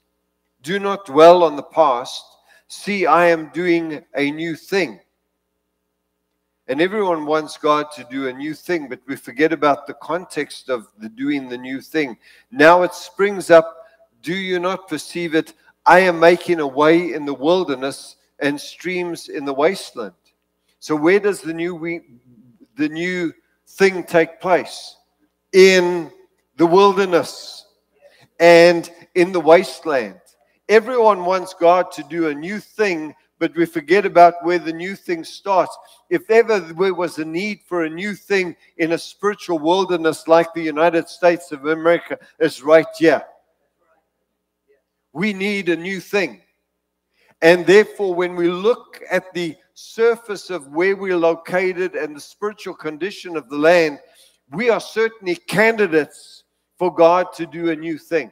do 0.62 0.80
not 0.80 1.06
dwell 1.06 1.44
on 1.44 1.56
the 1.56 1.64
past. 1.64 2.24
See, 2.68 3.06
I 3.06 3.28
am 3.28 3.50
doing 3.50 4.04
a 4.16 4.32
new 4.32 4.56
thing. 4.56 5.00
And 6.70 6.82
everyone 6.82 7.26
wants 7.26 7.58
God 7.58 7.92
to 7.94 8.06
do 8.12 8.28
a 8.28 8.34
new 8.34 8.54
thing, 8.54 8.90
but 8.90 9.00
we 9.08 9.16
forget 9.16 9.54
about 9.54 9.88
the 9.88 9.94
context 9.94 10.70
of 10.70 10.88
the 10.98 11.08
doing 11.08 11.48
the 11.48 11.58
new 11.58 11.80
thing. 11.80 12.18
Now 12.52 12.84
it 12.84 12.94
springs 12.94 13.50
up. 13.50 13.86
Do 14.22 14.34
you 14.34 14.60
not 14.60 14.90
perceive 14.90 15.34
it? 15.34 15.54
I 15.86 16.00
am 16.00 16.20
making 16.20 16.60
a 16.60 16.68
way 16.68 17.14
in 17.14 17.26
the 17.26 17.34
wilderness 17.34 18.18
and 18.40 18.60
streams 18.60 19.30
in 19.30 19.46
the 19.46 19.54
wasteland. 19.54 20.14
So 20.80 20.96
where 20.96 21.20
does 21.20 21.42
the 21.42 21.54
new 21.54 22.02
the 22.76 22.90
new 22.90 23.34
thing 23.68 24.04
take 24.04 24.42
place? 24.42 24.98
In 25.54 26.12
the 26.58 26.68
wilderness 26.68 27.66
and 28.40 28.92
in 29.16 29.32
the 29.32 29.40
wasteland. 29.40 30.20
Everyone 30.68 31.24
wants 31.24 31.54
God 31.54 31.92
to 31.94 32.04
do 32.04 32.28
a 32.28 32.36
new 32.36 32.60
thing, 32.60 33.16
but 33.40 33.56
we 33.56 33.66
forget 33.66 34.06
about 34.06 34.34
where 34.44 34.60
the 34.60 34.74
new 34.74 34.96
thing 34.96 35.24
starts. 35.24 35.78
If 36.10 36.30
ever 36.30 36.60
there 36.60 36.94
was 36.94 37.18
a 37.20 37.26
need 37.26 37.62
for 37.66 37.84
a 37.84 37.90
new 37.90 38.14
thing 38.16 38.56
in 38.78 38.94
a 38.94 38.98
spiritual 38.98 39.60
wilderness 39.60 40.28
like 40.28 40.54
the 40.54 40.64
United 40.64 41.08
States 41.08 41.52
of 41.52 41.66
America, 41.66 42.18
it's 42.40 42.62
right 42.62 42.88
here. 42.98 43.24
We 45.14 45.34
need 45.34 45.70
a 45.70 45.76
new 45.76 46.00
thing. 46.00 46.42
And 47.42 47.66
therefore, 47.66 48.16
when 48.16 48.36
we 48.36 48.50
look 48.50 49.02
at 49.12 49.32
the 49.34 49.56
surface 49.76 50.50
of 50.50 50.68
where 50.70 50.96
we're 50.96 51.18
located 51.18 51.96
and 51.96 52.16
the 52.16 52.22
spiritual 52.22 52.74
condition 52.74 53.38
of 53.38 53.48
the 53.50 53.58
land, 53.58 54.00
we 54.52 54.70
are 54.72 54.80
certainly 54.80 55.36
candidates 55.36 56.44
for 56.78 56.94
God 56.94 57.34
to 57.34 57.46
do 57.46 57.70
a 57.70 57.76
new 57.76 57.98
thing. 57.98 58.32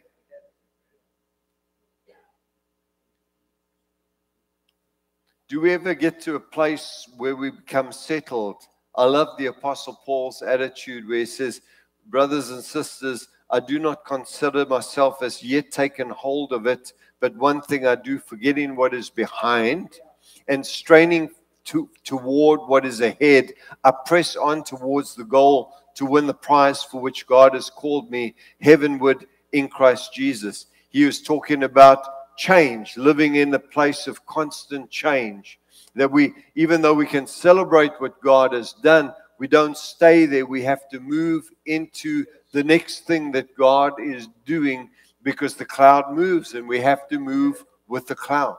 Do 5.48 5.62
we 5.62 5.74
ever 5.74 5.94
get 5.94 6.20
to 6.22 6.36
a 6.36 6.40
place 6.40 7.08
where 7.18 7.36
we 7.36 7.52
become 7.52 7.92
settled? 7.92 8.64
I 8.96 9.06
love 9.06 9.38
the 9.38 9.46
Apostle 9.46 10.00
Paul's 10.04 10.42
attitude 10.42 11.08
where 11.08 11.20
he 11.20 11.26
says, 11.28 11.62
Brothers 12.08 12.50
and 12.50 12.64
sisters, 12.64 13.28
I 13.52 13.60
do 13.60 13.78
not 13.78 14.06
consider 14.06 14.66
myself 14.66 15.22
as 15.22 15.44
yet 15.44 15.72
taken 15.72 16.10
hold 16.10 16.52
of 16.52 16.66
it, 16.66 16.94
but 17.20 17.36
one 17.36 17.62
thing 17.62 17.86
I 17.86 17.94
do, 17.94 18.18
forgetting 18.18 18.76
what 18.76 18.96
is 18.96 19.12
behind 19.12 20.00
and 20.48 20.66
straining 20.66 21.30
to, 21.66 21.92
toward 22.04 22.62
what 22.62 22.84
is 22.84 23.02
ahead, 23.02 23.54
I 23.84 23.94
press 24.04 24.36
on 24.36 24.64
towards 24.64 25.14
the 25.14 25.26
goal 25.26 25.74
to 25.94 26.08
win 26.08 26.26
the 26.26 26.34
prize 26.34 26.84
for 26.84 27.00
which 27.00 27.28
God 27.28 27.54
has 27.54 27.70
called 27.70 28.10
me 28.10 28.34
heavenward 28.62 29.28
in 29.52 29.68
Christ 29.68 30.12
Jesus. 30.12 30.66
He 30.90 31.06
was 31.06 31.22
talking 31.22 31.62
about 31.62 32.15
change, 32.38 32.98
living 32.98 33.36
in 33.36 33.54
a 33.54 33.60
place 33.60 34.08
of 34.08 34.26
constant 34.26 34.90
change. 34.90 35.60
That 35.96 36.12
we, 36.12 36.34
even 36.56 36.82
though 36.82 36.94
we 36.94 37.06
can 37.06 37.26
celebrate 37.26 37.94
what 38.00 38.22
God 38.22 38.54
has 38.54 38.74
done, 38.74 39.14
we 39.38 39.48
don't 39.48 39.78
stay 39.78 40.26
there. 40.26 40.46
We 40.46 40.64
have 40.64 40.90
to 40.90 41.00
move 41.00 41.50
into 41.66 42.26
the 42.52 42.64
next 42.64 43.06
thing 43.06 43.32
that 43.34 43.56
God 43.56 43.94
is 44.00 44.28
doing 44.46 44.90
because 45.24 45.56
the 45.56 45.66
cloud 45.66 46.14
moves 46.14 46.54
and 46.54 46.68
we 46.68 46.80
have 46.82 47.08
to 47.10 47.20
move 47.20 47.64
with 47.88 48.08
the 48.08 48.16
cloud. 48.16 48.58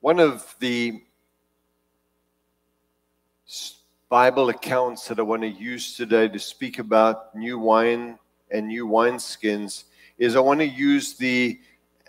One 0.00 0.18
of 0.18 0.54
the 0.60 1.02
Bible 4.08 4.48
accounts 4.48 5.08
that 5.08 5.18
I 5.18 5.22
want 5.22 5.42
to 5.42 5.48
use 5.48 5.94
today 5.94 6.26
to 6.28 6.38
speak 6.38 6.78
about 6.78 7.34
new 7.36 7.58
wine 7.58 8.18
and 8.50 8.68
new 8.68 8.86
wineskins 8.86 9.84
is 10.18 10.36
I 10.36 10.40
want 10.40 10.60
to 10.60 10.66
use 10.66 11.14
the 11.14 11.60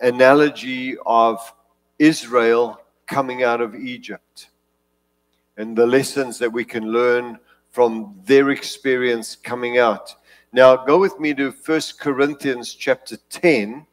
analogy 0.02 0.98
of 1.06 1.54
Israel 2.00 2.82
coming 3.08 3.44
out 3.44 3.62
of 3.62 3.76
Egypt 3.76 4.50
and 5.58 5.78
the 5.78 5.86
lessons 5.86 6.40
that 6.40 6.52
we 6.52 6.66
can 6.66 6.92
learn 6.92 7.40
from 7.70 8.20
their 8.26 8.50
experience 8.50 9.36
coming 9.36 9.78
out. 9.78 10.16
Now, 10.54 10.76
go 10.76 10.98
with 10.98 11.20
me 11.20 11.34
to 11.36 11.52
1 11.52 11.82
Corinthians 12.00 12.74
chapter 12.74 13.16
10, 13.30 13.86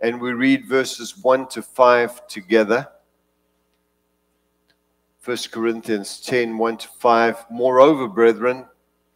and 0.00 0.20
we 0.20 0.32
read 0.32 0.66
verses 0.66 1.18
1 1.18 1.48
to 1.48 1.62
5 1.62 2.26
together. 2.28 2.88
1 5.24 5.36
Corinthians 5.50 6.20
10 6.20 6.56
1 6.58 6.76
to 6.76 6.88
5. 7.00 7.46
Moreover, 7.50 8.06
brethren, 8.06 8.66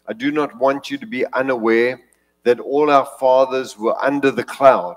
I 0.08 0.14
do 0.14 0.32
not 0.32 0.56
want 0.58 0.90
you 0.90 0.96
to 0.98 1.06
be 1.06 1.26
unaware 1.26 2.00
that 2.48 2.60
all 2.60 2.90
our 2.90 3.04
fathers 3.20 3.76
were 3.76 4.02
under 4.02 4.30
the 4.30 4.42
cloud. 4.42 4.96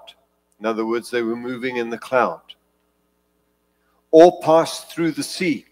In 0.61 0.65
other 0.65 0.85
words, 0.85 1.11
they 1.11 1.21
were 1.21 1.35
moving 1.35 1.75
in 1.75 1.89
the 1.89 1.97
cloud. 1.97 2.39
All 4.11 4.41
passed 4.41 4.89
through 4.89 5.11
the 5.11 5.23
sea. 5.23 5.65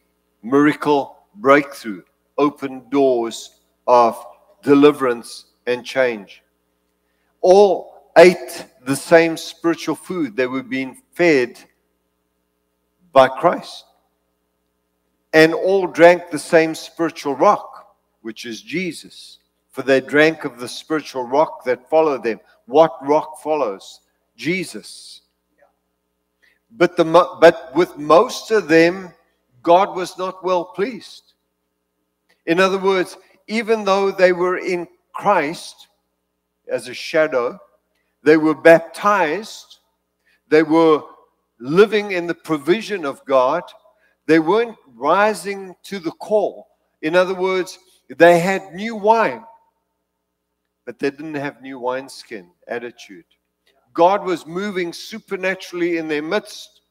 Miracle, 0.43 1.19
breakthrough, 1.35 2.01
open 2.37 2.89
doors 2.89 3.61
of 3.87 4.21
deliverance 4.61 5.45
and 5.67 5.85
change. 5.85 6.43
All 7.39 8.11
ate 8.17 8.65
the 8.83 8.95
same 8.97 9.37
spiritual 9.37 9.95
food. 9.95 10.35
They 10.35 10.47
were 10.47 10.63
being 10.63 11.01
fed 11.13 11.61
by 13.13 13.29
Christ. 13.29 13.85
And 15.31 15.53
all 15.53 15.87
drank 15.87 16.29
the 16.29 16.39
same 16.39 16.75
spiritual 16.75 17.37
rock, 17.37 17.95
which 18.21 18.45
is 18.45 18.61
Jesus. 18.61 19.38
For 19.79 19.83
they 19.83 20.01
drank 20.01 20.43
of 20.43 20.59
the 20.59 20.67
spiritual 20.67 21.23
rock 21.23 21.63
that 21.63 21.89
followed 21.89 22.21
them. 22.21 22.41
What 22.65 22.97
rock 23.01 23.41
follows? 23.41 24.01
Jesus. 24.35 25.21
But, 26.69 26.97
the, 26.97 27.05
but 27.05 27.73
with 27.73 27.97
most 27.97 28.51
of 28.51 28.67
them, 28.67 29.13
God 29.63 29.95
was 29.95 30.17
not 30.17 30.43
well 30.43 30.65
pleased. 30.65 31.31
In 32.45 32.59
other 32.59 32.77
words, 32.77 33.15
even 33.47 33.85
though 33.85 34.11
they 34.11 34.33
were 34.33 34.57
in 34.57 34.85
Christ 35.13 35.87
as 36.69 36.89
a 36.89 36.93
shadow, 36.93 37.57
they 38.21 38.35
were 38.35 38.55
baptized, 38.55 39.77
they 40.49 40.63
were 40.63 41.03
living 41.57 42.11
in 42.11 42.27
the 42.27 42.35
provision 42.35 43.05
of 43.05 43.23
God, 43.23 43.63
they 44.25 44.39
weren't 44.39 44.75
rising 44.93 45.73
to 45.83 45.99
the 45.99 46.11
call. 46.11 46.67
In 47.01 47.15
other 47.15 47.33
words, 47.33 47.79
they 48.09 48.39
had 48.39 48.73
new 48.73 48.97
wine, 48.97 49.45
but 50.89 50.97
they 50.97 51.11
didn't 51.11 51.35
have 51.35 51.61
new 51.61 51.77
wineskin 51.77 52.49
attitude. 52.67 53.25
God 53.93 54.25
was 54.25 54.47
moving 54.47 54.91
supernaturally 54.91 55.97
in 55.97 56.07
their 56.07 56.23
midst, 56.23 56.81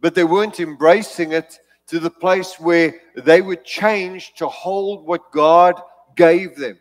but 0.00 0.14
they 0.14 0.24
weren't 0.24 0.58
embracing 0.58 1.32
it 1.32 1.58
to 1.88 1.98
the 1.98 2.08
place 2.08 2.58
where 2.58 2.94
they 3.14 3.42
would 3.42 3.62
change 3.62 4.32
to 4.36 4.48
hold 4.48 5.04
what 5.04 5.32
God 5.32 5.78
gave 6.16 6.56
them. 6.56 6.78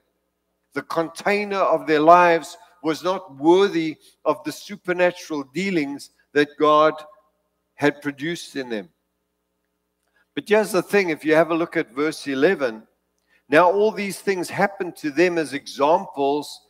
The 0.72 0.84
container 0.84 1.58
of 1.58 1.88
their 1.88 2.00
lives 2.00 2.56
was 2.82 3.04
not 3.04 3.36
worthy 3.36 3.98
of 4.24 4.41
the 4.46 4.54
supernatural 4.54 5.44
dealings 5.54 6.12
that 6.32 6.48
God 6.58 6.94
had 7.74 8.02
produced 8.02 8.56
in 8.56 8.70
them. 8.70 8.88
But 10.36 10.48
here's 10.48 10.72
the 10.72 10.82
thing 10.82 11.10
if 11.10 11.26
you 11.26 11.36
have 11.36 11.52
a 11.52 11.54
look 11.54 11.76
at 11.76 11.91
verse 11.91 12.26
11, 12.26 12.84
now 13.49 13.71
all 13.71 13.91
these 13.91 14.19
things 14.19 14.49
happened 14.49 14.95
to 14.97 15.12
them 15.12 15.38
as 15.38 15.53
examples, 15.53 16.62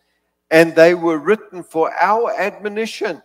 and 0.51 0.75
they 0.75 0.93
were 0.93 1.17
written 1.17 1.63
for 1.63 1.93
our 1.93 2.33
admonition. 2.38 3.21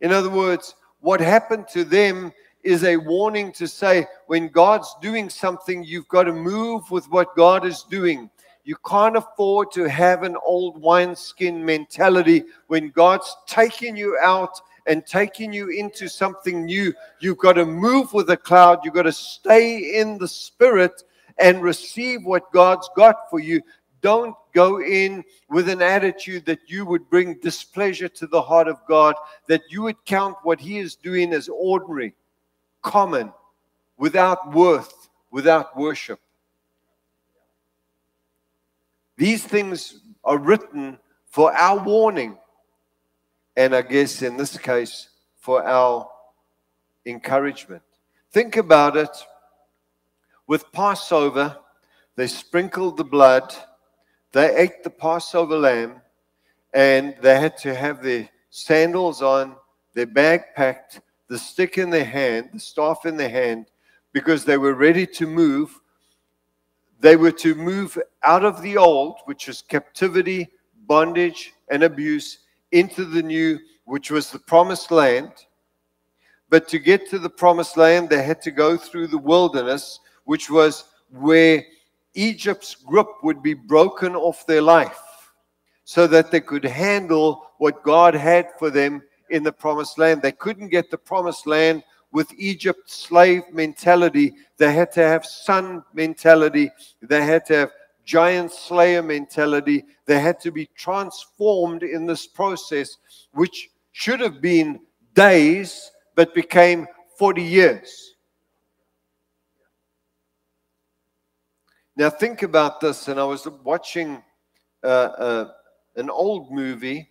In 0.00 0.12
other 0.12 0.30
words, 0.30 0.74
what 1.00 1.20
happened 1.20 1.66
to 1.72 1.84
them 1.84 2.32
is 2.62 2.84
a 2.84 2.96
warning 2.96 3.52
to 3.52 3.68
say 3.68 4.06
when 4.26 4.48
God's 4.48 4.94
doing 5.02 5.28
something, 5.28 5.84
you've 5.84 6.08
got 6.08 6.24
to 6.24 6.32
move 6.32 6.90
with 6.90 7.06
what 7.10 7.36
God 7.36 7.66
is 7.66 7.82
doing. 7.82 8.30
You 8.64 8.76
can't 8.88 9.16
afford 9.16 9.70
to 9.72 9.84
have 9.84 10.22
an 10.22 10.36
old 10.44 10.80
wineskin 10.80 11.62
mentality 11.64 12.44
when 12.68 12.88
God's 12.88 13.36
taking 13.46 13.96
you 13.96 14.16
out 14.22 14.58
and 14.86 15.06
taking 15.06 15.52
you 15.52 15.68
into 15.68 16.08
something 16.08 16.64
new. 16.64 16.94
You've 17.20 17.38
got 17.38 17.54
to 17.54 17.66
move 17.66 18.14
with 18.14 18.28
the 18.28 18.36
cloud. 18.38 18.80
You've 18.82 18.94
got 18.94 19.02
to 19.02 19.12
stay 19.12 19.98
in 20.00 20.16
the 20.16 20.28
spirit 20.28 21.02
and 21.38 21.62
receive 21.62 22.24
what 22.24 22.52
God's 22.52 22.88
got 22.96 23.28
for 23.30 23.40
you. 23.40 23.60
Don't 24.00 24.36
go 24.52 24.80
in 24.82 25.24
with 25.48 25.68
an 25.68 25.82
attitude 25.82 26.44
that 26.46 26.60
you 26.66 26.84
would 26.84 27.08
bring 27.08 27.38
displeasure 27.40 28.08
to 28.08 28.26
the 28.26 28.42
heart 28.42 28.68
of 28.68 28.78
God, 28.86 29.14
that 29.48 29.62
you 29.70 29.82
would 29.82 30.04
count 30.04 30.36
what 30.42 30.60
He 30.60 30.78
is 30.78 30.94
doing 30.94 31.32
as 31.32 31.48
ordinary 31.48 32.14
common, 32.82 33.32
without 33.96 34.52
worth, 34.52 35.08
without 35.30 35.76
worship. 35.76 36.20
These 39.16 39.44
things 39.44 40.00
are 40.22 40.38
written 40.38 40.98
for 41.26 41.52
our 41.56 41.82
warning, 41.82 42.36
and 43.56 43.74
I 43.74 43.82
guess 43.82 44.22
in 44.22 44.36
this 44.36 44.58
case, 44.58 45.08
for 45.38 45.66
our 45.66 46.08
encouragement. 47.06 47.82
Think 48.32 48.56
about 48.56 48.96
it. 48.96 49.10
With 50.46 50.70
Passover, 50.72 51.56
they 52.16 52.26
sprinkled 52.26 52.98
the 52.98 53.04
blood, 53.04 53.54
they 54.32 54.54
ate 54.54 54.82
the 54.84 54.90
Passover 54.90 55.56
lamb, 55.56 56.02
and 56.74 57.14
they 57.22 57.40
had 57.40 57.56
to 57.58 57.74
have 57.74 58.02
their 58.02 58.28
sandals 58.50 59.22
on, 59.22 59.56
their 59.94 60.06
bag 60.06 60.42
packed, 60.54 61.00
the 61.28 61.38
stick 61.38 61.78
in 61.78 61.88
their 61.88 62.04
hand, 62.04 62.50
the 62.52 62.60
staff 62.60 63.06
in 63.06 63.16
their 63.16 63.30
hand, 63.30 63.66
because 64.12 64.44
they 64.44 64.58
were 64.58 64.74
ready 64.74 65.06
to 65.06 65.26
move. 65.26 65.80
They 67.00 67.16
were 67.16 67.32
to 67.32 67.54
move 67.54 67.98
out 68.22 68.44
of 68.44 68.60
the 68.60 68.76
old, 68.76 69.16
which 69.24 69.48
was 69.48 69.62
captivity, 69.62 70.48
bondage, 70.86 71.54
and 71.70 71.84
abuse, 71.84 72.40
into 72.72 73.04
the 73.04 73.22
new, 73.22 73.58
which 73.84 74.10
was 74.10 74.30
the 74.30 74.38
promised 74.38 74.90
land. 74.90 75.32
But 76.50 76.68
to 76.68 76.78
get 76.78 77.08
to 77.10 77.18
the 77.18 77.30
promised 77.30 77.76
land, 77.76 78.10
they 78.10 78.22
had 78.22 78.42
to 78.42 78.50
go 78.50 78.76
through 78.76 79.06
the 79.06 79.18
wilderness, 79.18 80.00
which 80.24 80.50
was 80.50 80.84
where 81.10 81.64
Egypt's 82.14 82.74
grip 82.74 83.08
would 83.22 83.42
be 83.42 83.54
broken 83.54 84.14
off 84.14 84.46
their 84.46 84.62
life 84.62 85.00
so 85.84 86.06
that 86.06 86.30
they 86.30 86.40
could 86.40 86.64
handle 86.64 87.50
what 87.58 87.82
God 87.82 88.14
had 88.14 88.48
for 88.58 88.70
them 88.70 89.02
in 89.30 89.42
the 89.42 89.52
promised 89.52 89.98
land. 89.98 90.22
They 90.22 90.32
couldn't 90.32 90.68
get 90.68 90.90
the 90.90 90.98
promised 90.98 91.46
land 91.46 91.82
with 92.12 92.32
Egypt 92.38 92.90
slave 92.90 93.42
mentality. 93.52 94.34
They 94.56 94.72
had 94.72 94.92
to 94.92 95.02
have 95.02 95.26
son 95.26 95.82
mentality. 95.92 96.70
They 97.02 97.24
had 97.24 97.44
to 97.46 97.56
have 97.56 97.70
giant 98.04 98.52
slayer 98.52 99.02
mentality. 99.02 99.84
They 100.06 100.20
had 100.20 100.40
to 100.40 100.52
be 100.52 100.66
transformed 100.76 101.82
in 101.82 102.06
this 102.06 102.26
process, 102.26 102.96
which 103.32 103.70
should 103.92 104.20
have 104.20 104.40
been 104.40 104.80
days, 105.14 105.90
but 106.14 106.34
became 106.34 106.86
40 107.18 107.42
years. 107.42 108.13
Now, 111.96 112.10
think 112.10 112.42
about 112.42 112.80
this. 112.80 113.06
And 113.06 113.20
I 113.20 113.24
was 113.24 113.46
watching 113.62 114.20
uh, 114.82 114.86
uh, 114.86 115.52
an 115.94 116.10
old 116.10 116.50
movie 116.50 117.08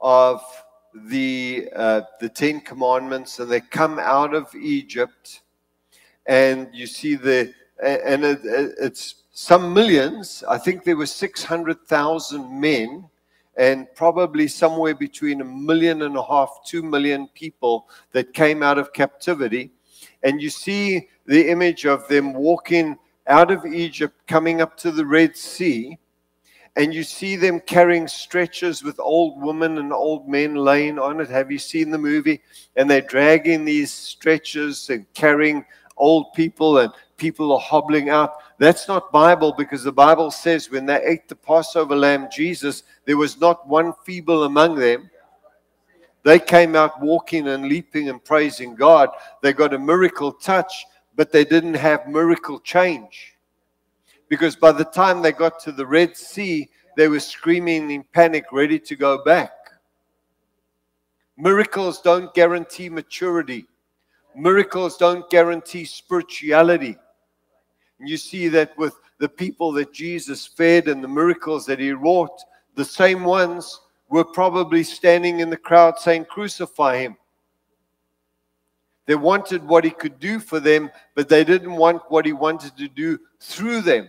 of 0.00 0.42
the 1.08 1.68
uh, 1.74 2.02
the 2.20 2.28
Ten 2.28 2.60
Commandments, 2.60 3.38
and 3.38 3.50
they 3.50 3.60
come 3.60 3.98
out 3.98 4.34
of 4.34 4.54
Egypt, 4.54 5.40
and 6.26 6.68
you 6.74 6.86
see 6.86 7.14
the 7.14 7.54
and 7.82 8.24
it, 8.24 8.40
it's 8.44 9.22
some 9.32 9.72
millions. 9.72 10.44
I 10.46 10.58
think 10.58 10.84
there 10.84 10.96
were 10.96 11.06
six 11.06 11.42
hundred 11.42 11.86
thousand 11.86 12.60
men, 12.60 13.08
and 13.56 13.86
probably 13.94 14.46
somewhere 14.46 14.94
between 14.94 15.40
a 15.40 15.44
million 15.44 16.02
and 16.02 16.16
a 16.16 16.22
half, 16.22 16.50
two 16.66 16.82
million 16.82 17.28
people 17.28 17.88
that 18.12 18.34
came 18.34 18.62
out 18.62 18.78
of 18.78 18.92
captivity, 18.92 19.70
and 20.22 20.42
you 20.42 20.50
see 20.50 21.08
the 21.24 21.50
image 21.50 21.86
of 21.86 22.06
them 22.08 22.34
walking 22.34 22.98
out 23.26 23.50
of 23.50 23.66
Egypt, 23.66 24.14
coming 24.26 24.60
up 24.60 24.76
to 24.78 24.90
the 24.90 25.04
Red 25.04 25.36
Sea 25.36 25.98
and 26.76 26.92
you 26.92 27.02
see 27.02 27.36
them 27.36 27.58
carrying 27.60 28.06
stretchers 28.06 28.84
with 28.84 29.00
old 29.00 29.40
women 29.40 29.78
and 29.78 29.92
old 29.92 30.28
men 30.28 30.54
laying 30.54 30.98
on 30.98 31.20
it. 31.20 31.28
Have 31.30 31.50
you 31.50 31.58
seen 31.58 31.90
the 31.90 31.98
movie? 31.98 32.42
And 32.76 32.88
they're 32.88 33.00
dragging 33.00 33.64
these 33.64 33.90
stretchers 33.90 34.90
and 34.90 35.10
carrying 35.14 35.64
old 35.96 36.34
people, 36.34 36.78
and 36.78 36.92
people 37.16 37.50
are 37.52 37.60
hobbling 37.60 38.10
out. 38.10 38.34
That's 38.58 38.88
not 38.88 39.10
Bible 39.10 39.54
because 39.56 39.82
the 39.82 39.92
Bible 39.92 40.30
says 40.30 40.70
when 40.70 40.84
they 40.84 41.02
ate 41.02 41.28
the 41.28 41.34
Passover 41.34 41.96
lamb, 41.96 42.28
Jesus, 42.30 42.82
there 43.06 43.16
was 43.16 43.40
not 43.40 43.66
one 43.66 43.94
feeble 44.04 44.44
among 44.44 44.74
them. 44.74 45.10
They 46.24 46.38
came 46.38 46.76
out 46.76 47.00
walking 47.00 47.48
and 47.48 47.68
leaping 47.68 48.10
and 48.10 48.22
praising 48.22 48.74
God. 48.74 49.08
They 49.42 49.54
got 49.54 49.72
a 49.72 49.78
miracle 49.78 50.32
touch, 50.32 50.84
but 51.16 51.32
they 51.32 51.44
didn't 51.44 51.74
have 51.74 52.06
miracle 52.06 52.60
change 52.60 53.36
because 54.28 54.54
by 54.54 54.72
the 54.72 54.84
time 54.84 55.22
they 55.22 55.32
got 55.32 55.58
to 55.60 55.72
the 55.72 55.86
Red 55.86 56.16
Sea, 56.16 56.68
they 56.96 57.08
were 57.08 57.20
screaming 57.20 57.90
in 57.90 58.04
panic, 58.12 58.44
ready 58.52 58.78
to 58.78 58.96
go 58.96 59.24
back. 59.24 59.52
Miracles 61.38 62.00
don't 62.00 62.32
guarantee 62.34 62.88
maturity, 62.88 63.66
miracles 64.34 64.96
don't 64.96 65.28
guarantee 65.30 65.84
spirituality. 65.84 66.96
And 67.98 68.08
you 68.08 68.16
see 68.16 68.48
that 68.48 68.76
with 68.76 68.94
the 69.18 69.28
people 69.28 69.72
that 69.72 69.92
Jesus 69.92 70.46
fed 70.46 70.88
and 70.88 71.02
the 71.02 71.08
miracles 71.08 71.64
that 71.66 71.78
he 71.78 71.92
wrought, 71.92 72.42
the 72.74 72.84
same 72.84 73.24
ones 73.24 73.80
were 74.10 74.24
probably 74.24 74.82
standing 74.82 75.40
in 75.40 75.48
the 75.48 75.56
crowd 75.56 75.98
saying, 75.98 76.26
Crucify 76.26 76.98
him. 76.98 77.16
They 79.06 79.14
wanted 79.14 79.64
what 79.64 79.84
he 79.84 79.90
could 79.90 80.18
do 80.18 80.40
for 80.40 80.60
them, 80.60 80.90
but 81.14 81.28
they 81.28 81.44
didn't 81.44 81.76
want 81.76 82.02
what 82.08 82.26
he 82.26 82.32
wanted 82.32 82.76
to 82.76 82.88
do 82.88 83.18
through 83.40 83.82
them. 83.82 84.08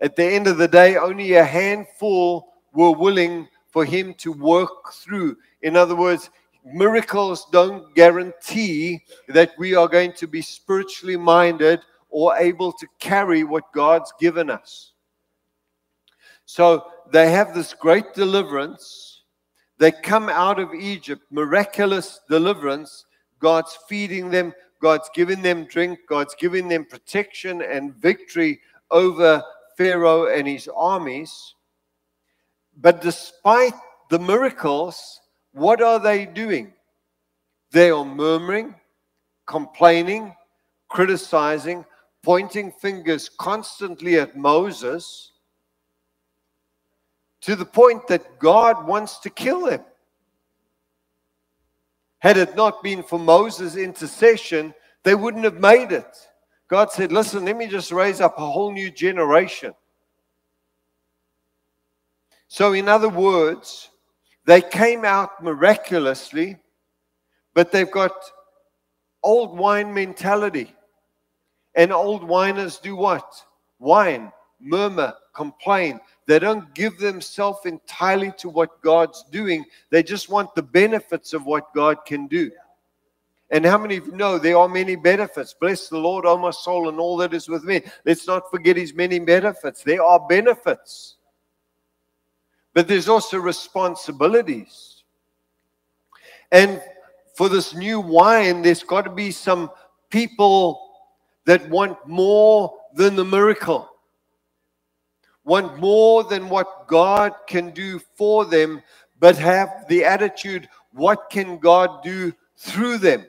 At 0.00 0.16
the 0.16 0.24
end 0.24 0.46
of 0.46 0.56
the 0.56 0.68
day, 0.68 0.96
only 0.96 1.34
a 1.34 1.44
handful 1.44 2.54
were 2.72 2.92
willing 2.92 3.48
for 3.68 3.84
him 3.84 4.14
to 4.14 4.32
work 4.32 4.92
through. 4.92 5.36
In 5.62 5.76
other 5.76 5.94
words, 5.94 6.30
miracles 6.64 7.46
don't 7.52 7.94
guarantee 7.94 9.02
that 9.28 9.52
we 9.58 9.74
are 9.74 9.88
going 9.88 10.14
to 10.14 10.26
be 10.26 10.40
spiritually 10.40 11.16
minded 11.16 11.80
or 12.08 12.36
able 12.36 12.72
to 12.72 12.86
carry 12.98 13.44
what 13.44 13.72
God's 13.72 14.12
given 14.18 14.50
us. 14.50 14.92
So 16.46 16.86
they 17.12 17.30
have 17.30 17.54
this 17.54 17.74
great 17.74 18.14
deliverance. 18.14 19.22
They 19.78 19.92
come 19.92 20.28
out 20.28 20.58
of 20.58 20.74
Egypt, 20.74 21.22
miraculous 21.30 22.20
deliverance, 22.28 23.04
God's 23.40 23.76
feeding 23.88 24.30
them, 24.30 24.52
God's 24.80 25.10
giving 25.14 25.42
them 25.42 25.64
drink, 25.64 26.00
God's 26.08 26.34
giving 26.34 26.68
them 26.68 26.84
protection 26.84 27.62
and 27.62 27.94
victory 27.94 28.60
over 28.90 29.42
Pharaoh 29.76 30.26
and 30.26 30.46
his 30.46 30.68
armies. 30.74 31.54
But 32.76 33.02
despite 33.02 33.74
the 34.10 34.18
miracles, 34.18 35.20
what 35.52 35.82
are 35.82 35.98
they 35.98 36.26
doing? 36.26 36.72
They 37.72 37.90
are 37.90 38.04
murmuring, 38.04 38.74
complaining, 39.46 40.34
criticizing, 40.88 41.84
pointing 42.22 42.72
fingers 42.72 43.28
constantly 43.28 44.18
at 44.18 44.36
Moses 44.36 45.32
to 47.40 47.56
the 47.56 47.64
point 47.64 48.06
that 48.08 48.38
God 48.38 48.86
wants 48.86 49.18
to 49.20 49.30
kill 49.30 49.66
them. 49.66 49.84
Had 52.20 52.36
it 52.36 52.54
not 52.54 52.82
been 52.82 53.02
for 53.02 53.18
Moses' 53.18 53.76
intercession, 53.76 54.74
they 55.02 55.14
wouldn't 55.14 55.44
have 55.44 55.58
made 55.58 55.90
it. 55.92 56.16
God 56.68 56.92
said, 56.92 57.12
Listen, 57.12 57.44
let 57.44 57.56
me 57.56 57.66
just 57.66 57.90
raise 57.90 58.20
up 58.20 58.38
a 58.38 58.50
whole 58.50 58.72
new 58.72 58.90
generation. 58.90 59.74
So, 62.46 62.72
in 62.74 62.88
other 62.88 63.08
words, 63.08 63.90
they 64.44 64.60
came 64.60 65.04
out 65.04 65.42
miraculously, 65.42 66.56
but 67.54 67.72
they've 67.72 67.90
got 67.90 68.12
old 69.22 69.56
wine 69.56 69.92
mentality. 69.92 70.74
And 71.74 71.92
old 71.92 72.22
winers 72.22 72.78
do 72.82 72.96
what? 72.96 73.32
Whine, 73.78 74.32
murmur, 74.60 75.14
complain. 75.34 76.00
They 76.30 76.38
don't 76.38 76.72
give 76.74 76.96
themselves 76.96 77.66
entirely 77.66 78.30
to 78.38 78.48
what 78.48 78.80
God's 78.82 79.24
doing. 79.32 79.64
They 79.90 80.04
just 80.04 80.28
want 80.28 80.54
the 80.54 80.62
benefits 80.62 81.32
of 81.32 81.44
what 81.44 81.74
God 81.74 82.04
can 82.06 82.28
do. 82.28 82.52
And 83.50 83.66
how 83.66 83.78
many 83.78 83.96
of 83.96 84.06
you 84.06 84.12
know 84.12 84.38
there 84.38 84.56
are 84.56 84.68
many 84.68 84.94
benefits? 84.94 85.56
Bless 85.60 85.88
the 85.88 85.98
Lord, 85.98 86.24
O 86.26 86.38
my 86.38 86.52
soul, 86.52 86.88
and 86.88 87.00
all 87.00 87.16
that 87.16 87.34
is 87.34 87.48
with 87.48 87.64
me. 87.64 87.82
Let's 88.06 88.28
not 88.28 88.48
forget 88.48 88.76
his 88.76 88.94
many 88.94 89.18
benefits. 89.18 89.82
There 89.82 90.04
are 90.04 90.24
benefits. 90.28 91.16
But 92.74 92.86
there's 92.86 93.08
also 93.08 93.38
responsibilities. 93.38 95.02
And 96.52 96.80
for 97.34 97.48
this 97.48 97.74
new 97.74 97.98
wine, 97.98 98.62
there's 98.62 98.84
got 98.84 99.02
to 99.02 99.10
be 99.10 99.32
some 99.32 99.68
people 100.10 100.92
that 101.44 101.68
want 101.68 101.98
more 102.06 102.72
than 102.94 103.16
the 103.16 103.24
miracle, 103.24 103.89
want 105.50 105.80
more 105.80 106.22
than 106.22 106.48
what 106.48 106.86
God 106.86 107.32
can 107.48 107.72
do 107.72 107.98
for 108.14 108.44
them, 108.44 108.80
but 109.18 109.36
have 109.36 109.84
the 109.88 110.04
attitude, 110.04 110.68
what 110.92 111.28
can 111.28 111.58
God 111.58 112.04
do 112.04 112.32
through 112.56 112.98
them? 112.98 113.26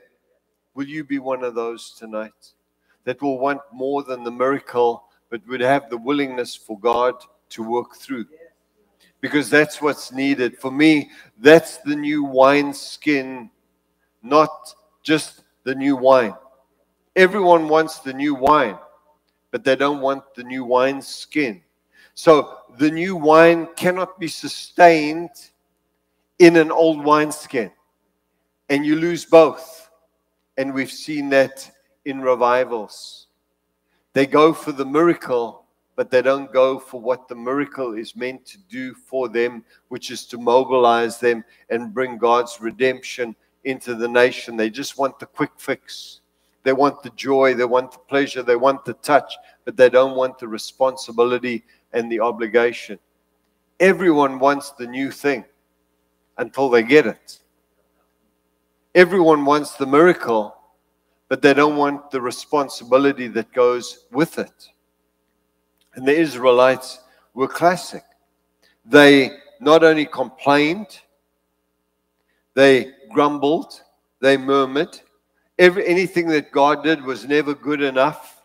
Will 0.74 0.86
you 0.86 1.02
be 1.02 1.18
one 1.18 1.42
of 1.42 1.56
those 1.56 1.96
tonight 1.98 2.52
that 3.02 3.20
will 3.20 3.40
want 3.40 3.60
more 3.72 4.04
than 4.04 4.22
the 4.22 4.30
miracle, 4.30 5.02
but 5.30 5.44
would 5.48 5.60
have 5.62 5.90
the 5.90 5.96
willingness 5.96 6.54
for 6.54 6.78
God 6.78 7.14
to 7.48 7.64
work 7.64 7.96
through? 7.96 8.26
Because 9.20 9.50
that's 9.50 9.82
what's 9.82 10.12
needed. 10.12 10.58
For 10.58 10.70
me, 10.70 11.10
that's 11.40 11.78
the 11.78 11.96
new 11.96 12.22
wine 12.22 12.72
skin, 12.72 13.50
not 14.22 14.72
just 15.02 15.42
the 15.64 15.74
new 15.74 15.96
wine. 15.96 16.36
Everyone 17.16 17.68
wants 17.68 17.98
the 17.98 18.12
new 18.12 18.36
wine, 18.36 18.78
but 19.50 19.64
they 19.64 19.74
don't 19.74 20.00
want 20.00 20.36
the 20.36 20.44
new 20.44 20.64
wine 20.64 21.02
skin. 21.02 21.62
So 22.22 22.58
the 22.78 22.88
new 22.88 23.16
wine 23.16 23.66
cannot 23.74 24.20
be 24.20 24.28
sustained 24.28 25.30
in 26.38 26.54
an 26.54 26.70
old 26.70 27.04
wineskin, 27.04 27.72
and 28.68 28.86
you 28.86 28.94
lose 28.94 29.24
both. 29.24 29.90
And 30.56 30.72
we've 30.72 30.92
seen 30.92 31.30
that 31.30 31.68
in 32.04 32.20
revivals. 32.20 33.26
They 34.12 34.28
go 34.28 34.52
for 34.52 34.70
the 34.70 34.84
miracle, 34.84 35.64
but 35.96 36.12
they 36.12 36.22
don't 36.22 36.52
go 36.52 36.78
for 36.78 37.00
what 37.00 37.26
the 37.26 37.34
miracle 37.34 37.94
is 37.94 38.14
meant 38.14 38.46
to 38.46 38.58
do 38.70 38.94
for 38.94 39.28
them, 39.28 39.64
which 39.88 40.12
is 40.12 40.24
to 40.26 40.38
mobilize 40.38 41.18
them 41.18 41.42
and 41.70 41.92
bring 41.92 42.18
God's 42.18 42.60
redemption 42.60 43.34
into 43.64 43.96
the 43.96 44.06
nation. 44.06 44.56
They 44.56 44.70
just 44.70 44.96
want 44.96 45.18
the 45.18 45.26
quick 45.26 45.58
fix. 45.58 46.20
They 46.62 46.72
want 46.72 47.02
the 47.02 47.10
joy, 47.10 47.54
they 47.54 47.64
want 47.64 47.90
the 47.90 47.98
pleasure, 47.98 48.44
they 48.44 48.54
want 48.54 48.84
the 48.84 48.94
touch, 48.94 49.34
but 49.64 49.76
they 49.76 49.90
don't 49.90 50.16
want 50.16 50.38
the 50.38 50.46
responsibility 50.46 51.64
and 51.92 52.10
the 52.10 52.20
obligation. 52.20 52.98
Everyone 53.80 54.38
wants 54.38 54.70
the 54.72 54.86
new 54.86 55.10
thing 55.10 55.44
until 56.38 56.68
they 56.68 56.82
get 56.82 57.06
it. 57.06 57.38
Everyone 58.94 59.44
wants 59.44 59.76
the 59.76 59.86
miracle, 59.86 60.54
but 61.28 61.42
they 61.42 61.54
don't 61.54 61.76
want 61.76 62.10
the 62.10 62.20
responsibility 62.20 63.28
that 63.28 63.52
goes 63.52 64.06
with 64.10 64.38
it. 64.38 64.68
And 65.94 66.06
the 66.06 66.14
Israelites 66.14 67.00
were 67.34 67.48
classic. 67.48 68.04
They 68.84 69.30
not 69.60 69.84
only 69.84 70.06
complained, 70.06 71.00
they 72.54 72.92
grumbled, 73.10 73.82
they 74.20 74.36
murmured, 74.36 75.00
Every, 75.58 75.86
anything 75.86 76.28
that 76.28 76.50
God 76.50 76.82
did 76.82 77.02
was 77.04 77.26
never 77.26 77.54
good 77.54 77.82
enough. 77.82 78.42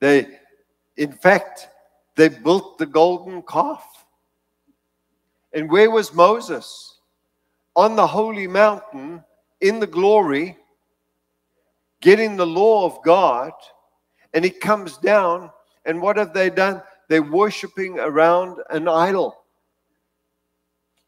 They, 0.00 0.26
in 0.96 1.12
fact, 1.12 1.68
they 2.16 2.28
built 2.28 2.78
the 2.78 2.86
golden 2.86 3.42
calf. 3.42 4.06
And 5.52 5.70
where 5.70 5.90
was 5.90 6.12
Moses? 6.12 6.98
On 7.74 7.94
the 7.94 8.06
holy 8.06 8.46
mountain 8.46 9.22
in 9.60 9.78
the 9.78 9.86
glory, 9.86 10.56
getting 12.00 12.36
the 12.36 12.46
law 12.46 12.84
of 12.84 13.02
God. 13.04 13.52
And 14.34 14.44
he 14.44 14.50
comes 14.50 14.98
down, 14.98 15.50
and 15.84 16.00
what 16.00 16.16
have 16.16 16.34
they 16.34 16.50
done? 16.50 16.82
They're 17.08 17.22
worshiping 17.22 17.98
around 17.98 18.58
an 18.70 18.88
idol. 18.88 19.44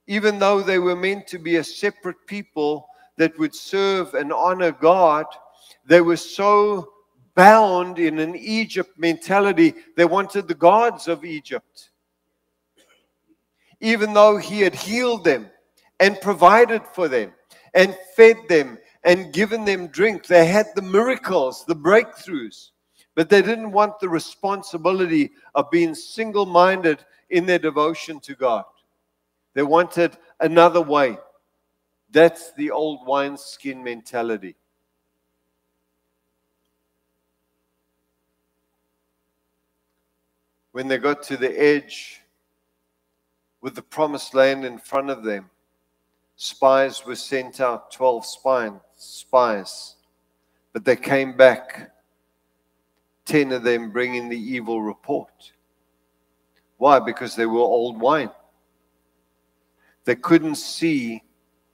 Even 0.07 0.39
though 0.39 0.63
they 0.63 0.79
were 0.79 0.97
meant 0.97 1.27
to 1.27 1.39
be 1.39 1.57
a 1.57 1.65
separate 1.65 2.27
people, 2.27 2.89
that 3.19 3.37
would 3.39 3.55
serve 3.55 4.15
and 4.15 4.33
honor 4.33 4.73
God, 4.73 5.27
they 5.85 6.01
were 6.01 6.17
so 6.17 6.93
bound 7.39 8.01
in 8.01 8.19
an 8.19 8.35
Egypt 8.35 8.99
mentality, 8.99 9.73
they 9.97 10.05
wanted 10.05 10.49
the 10.49 10.57
gods 10.57 11.07
of 11.07 11.25
Egypt. 11.25 11.91
Even 13.81 14.13
though 14.13 14.39
He 14.39 14.61
had 14.61 14.75
healed 14.75 15.23
them 15.23 15.49
and 16.01 16.21
provided 16.21 16.83
for 16.85 17.07
them 17.07 17.33
and 17.75 17.97
fed 18.17 18.39
them 18.49 18.77
and 19.05 19.33
given 19.33 19.65
them 19.65 19.87
drink, 19.87 20.27
they 20.27 20.47
had 20.47 20.67
the 20.75 20.83
miracles, 20.83 21.65
the 21.65 21.77
breakthroughs, 21.77 22.71
but 23.15 23.29
they 23.29 23.41
didn't 23.41 23.71
want 23.71 24.01
the 24.01 24.09
responsibility 24.09 25.31
of 25.55 25.71
being 25.71 25.95
single 25.95 26.45
minded 26.45 27.05
in 27.31 27.47
their 27.47 27.61
devotion 27.61 28.19
to 28.19 28.35
God. 28.35 28.65
They 29.55 29.63
wanted 29.63 30.19
another 30.41 30.83
way. 30.83 31.19
That's 32.11 32.53
the 32.55 32.73
old 32.73 33.07
wineskin 33.07 33.85
mentality. 33.85 34.57
When 40.79 40.87
they 40.87 40.99
got 40.99 41.25
to 41.25 41.37
the 41.37 41.61
edge 41.61 42.23
with 43.61 43.75
the 43.75 43.83
promised 43.83 44.33
land 44.33 44.65
in 44.65 44.79
front 44.79 45.11
of 45.11 45.25
them, 45.25 45.51
spies 46.37 47.05
were 47.05 47.17
sent 47.17 47.61
out 47.61 47.91
12 47.91 48.25
spine, 48.25 48.79
spies, 48.95 49.97
but 50.73 50.85
they 50.85 50.95
came 50.95 51.37
back, 51.37 51.91
10 53.25 53.51
of 53.51 53.65
them 53.65 53.91
bringing 53.91 54.29
the 54.29 54.39
evil 54.39 54.81
report. 54.81 55.51
Why? 56.77 57.01
Because 57.01 57.35
they 57.35 57.47
were 57.47 57.59
old 57.59 58.01
wine. 58.01 58.31
They 60.05 60.15
couldn't 60.15 60.55
see 60.55 61.25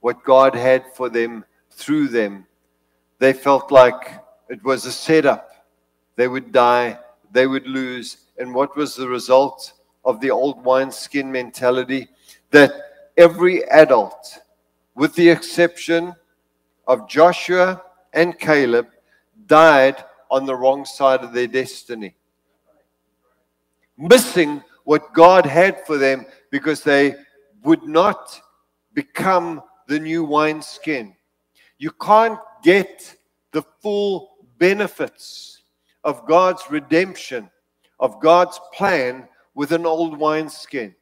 what 0.00 0.24
God 0.24 0.54
had 0.54 0.94
for 0.94 1.10
them 1.10 1.44
through 1.70 2.08
them. 2.08 2.46
They 3.18 3.34
felt 3.34 3.70
like 3.70 4.18
it 4.48 4.64
was 4.64 4.86
a 4.86 4.92
setup. 4.92 5.50
They 6.16 6.26
would 6.26 6.52
die, 6.52 6.98
they 7.32 7.46
would 7.46 7.66
lose. 7.66 8.23
And 8.38 8.54
what 8.54 8.76
was 8.76 8.94
the 8.94 9.08
result 9.08 9.72
of 10.04 10.20
the 10.20 10.30
old 10.30 10.64
wineskin 10.64 11.30
mentality? 11.30 12.08
That 12.50 12.72
every 13.16 13.64
adult, 13.64 14.40
with 14.94 15.14
the 15.14 15.28
exception 15.28 16.14
of 16.86 17.08
Joshua 17.08 17.82
and 18.12 18.38
Caleb, 18.38 18.88
died 19.46 20.04
on 20.30 20.46
the 20.46 20.54
wrong 20.54 20.84
side 20.84 21.20
of 21.20 21.32
their 21.32 21.46
destiny, 21.46 22.16
missing 23.96 24.62
what 24.84 25.12
God 25.14 25.46
had 25.46 25.84
for 25.86 25.96
them 25.96 26.26
because 26.50 26.82
they 26.82 27.14
would 27.62 27.84
not 27.84 28.40
become 28.92 29.62
the 29.88 29.98
new 29.98 30.24
wineskin. 30.24 31.14
You 31.78 31.90
can't 31.92 32.38
get 32.62 33.16
the 33.52 33.62
full 33.80 34.36
benefits 34.58 35.62
of 36.04 36.26
God's 36.26 36.62
redemption, 36.70 37.50
of 38.04 38.20
God's 38.20 38.60
plan 38.74 39.26
with 39.54 39.72
an 39.72 39.86
old 39.86 40.18
wineskin 40.18 40.94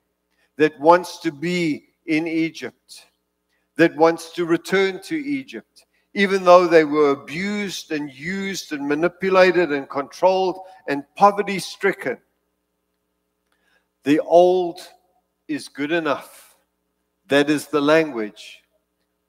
that 0.57 0.79
wants 0.79 1.19
to 1.19 1.33
be 1.33 1.87
in 2.07 2.29
Egypt, 2.29 3.07
that 3.75 3.97
wants 3.97 4.31
to 4.35 4.45
return 4.47 5.03
to 5.03 5.17
Egypt. 5.17 5.85
even 6.15 6.45
though 6.45 6.67
they 6.67 6.85
were 6.85 7.11
abused 7.11 7.91
and 7.91 8.13
used 8.13 8.73
and 8.73 8.87
manipulated 8.87 9.73
and 9.73 9.89
controlled 9.89 10.59
and 10.89 11.05
poverty 11.17 11.59
stricken. 11.59 12.19
The 14.05 14.21
old 14.21 14.81
is 15.49 15.69
good 15.69 15.93
enough. 15.93 16.57
That 17.29 17.49
is 17.49 17.67
the 17.67 17.81
language 17.81 18.63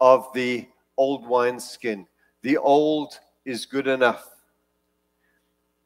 of 0.02 0.28
the 0.34 0.68
old 0.98 1.26
wineskin. 1.26 2.06
The 2.42 2.58
old 2.58 3.18
is 3.46 3.66
good 3.66 3.88
enough. 3.88 4.30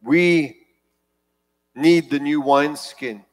We 0.01 0.66
need 1.77 2.09
the 2.09 2.19
new 2.19 2.41
wineskin. 2.41 3.23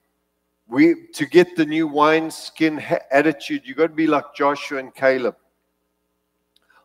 We 0.69 1.09
to 1.15 1.27
get 1.27 1.57
the 1.57 1.67
new 1.67 1.87
wineskin 1.87 2.83
attitude, 3.11 3.63
you've 3.65 3.77
got 3.77 3.89
to 3.89 3.95
be 3.95 4.07
like 4.07 4.35
Joshua 4.35 4.79
and 4.79 4.95
Caleb. 4.95 5.37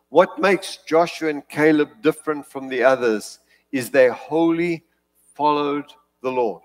What 0.08 0.40
makes 0.40 0.78
Joshua 0.78 1.30
and 1.30 1.48
Caleb 1.48 2.02
different 2.02 2.44
from 2.46 2.68
the 2.68 2.82
others 2.82 3.38
is 3.70 3.90
they 3.90 4.08
wholly 4.08 4.84
followed 5.34 5.86
the 6.22 6.30
Lord. 6.30 6.62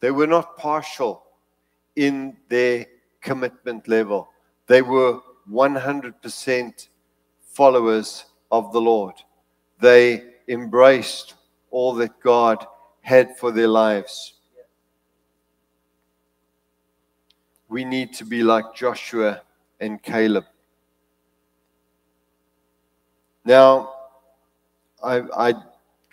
They 0.00 0.10
were 0.10 0.26
not 0.26 0.56
partial 0.56 1.24
in 1.96 2.36
their 2.48 2.86
commitment 3.20 3.88
level. 3.88 4.28
They 4.66 4.82
were 4.82 5.20
100% 5.50 6.88
followers 7.44 8.24
of 8.50 8.72
the 8.72 8.80
Lord. 8.80 9.14
They 9.80 10.24
embraced 10.48 11.34
all 11.70 11.94
that 11.94 12.20
God 12.20 12.66
had 13.02 13.36
for 13.36 13.50
their 13.50 13.68
lives. 13.68 14.34
We 17.68 17.84
need 17.84 18.14
to 18.14 18.24
be 18.24 18.42
like 18.42 18.74
Joshua 18.74 19.42
and 19.80 20.02
Caleb. 20.02 20.44
Now, 23.44 23.92
I, 25.02 25.22
I 25.36 25.54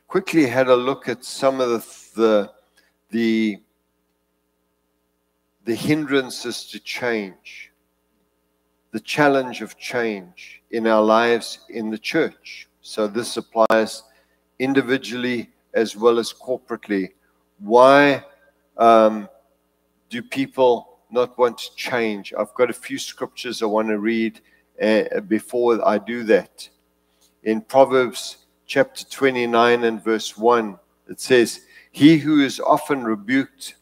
quickly 0.08 0.48
had 0.48 0.68
a 0.68 0.76
look 0.76 1.08
at 1.08 1.24
some 1.24 1.62
of 1.62 1.70
the, 1.70 1.86
the, 2.16 2.52
the, 3.12 3.58
the 5.66 5.76
hindrances 5.76 6.66
to 6.72 6.80
change, 6.80 7.72
the 8.92 9.00
challenge 9.00 9.62
of 9.62 9.78
change 9.78 10.64
in 10.72 10.88
our 10.88 11.04
lives 11.04 11.60
in 11.70 11.92
the 11.92 11.98
church. 12.00 12.68
So 12.82 13.06
this 13.08 13.38
applies 13.38 14.04
individually 14.58 15.52
as 15.74 15.95
well 15.95 16.20
as 16.20 16.34
corporately. 16.34 17.11
Why 17.59 18.24
um, 18.78 19.30
do 20.09 20.22
people 20.22 20.99
not 21.11 21.38
want 21.38 21.57
to 21.59 21.76
change? 21.76 22.34
I've 22.38 22.53
got 22.53 22.70
a 22.70 22.74
few 22.74 22.97
scriptures 22.97 23.61
I 23.61 23.65
want 23.65 23.89
to 23.89 23.99
read 23.99 24.41
uh, 24.82 25.20
before 25.22 25.86
I 25.88 25.97
do 25.97 26.24
that 26.24 26.70
in 27.43 27.61
Proverbs 27.61 28.45
chapter 28.65 29.05
29 29.05 29.84
and 29.84 30.03
verse 30.03 30.38
1, 30.38 30.78
it 31.07 31.20
says, 31.20 31.61
He 31.91 32.17
who 32.17 32.41
is 32.41 32.59
often 32.59 33.03
rebuked 33.03 33.76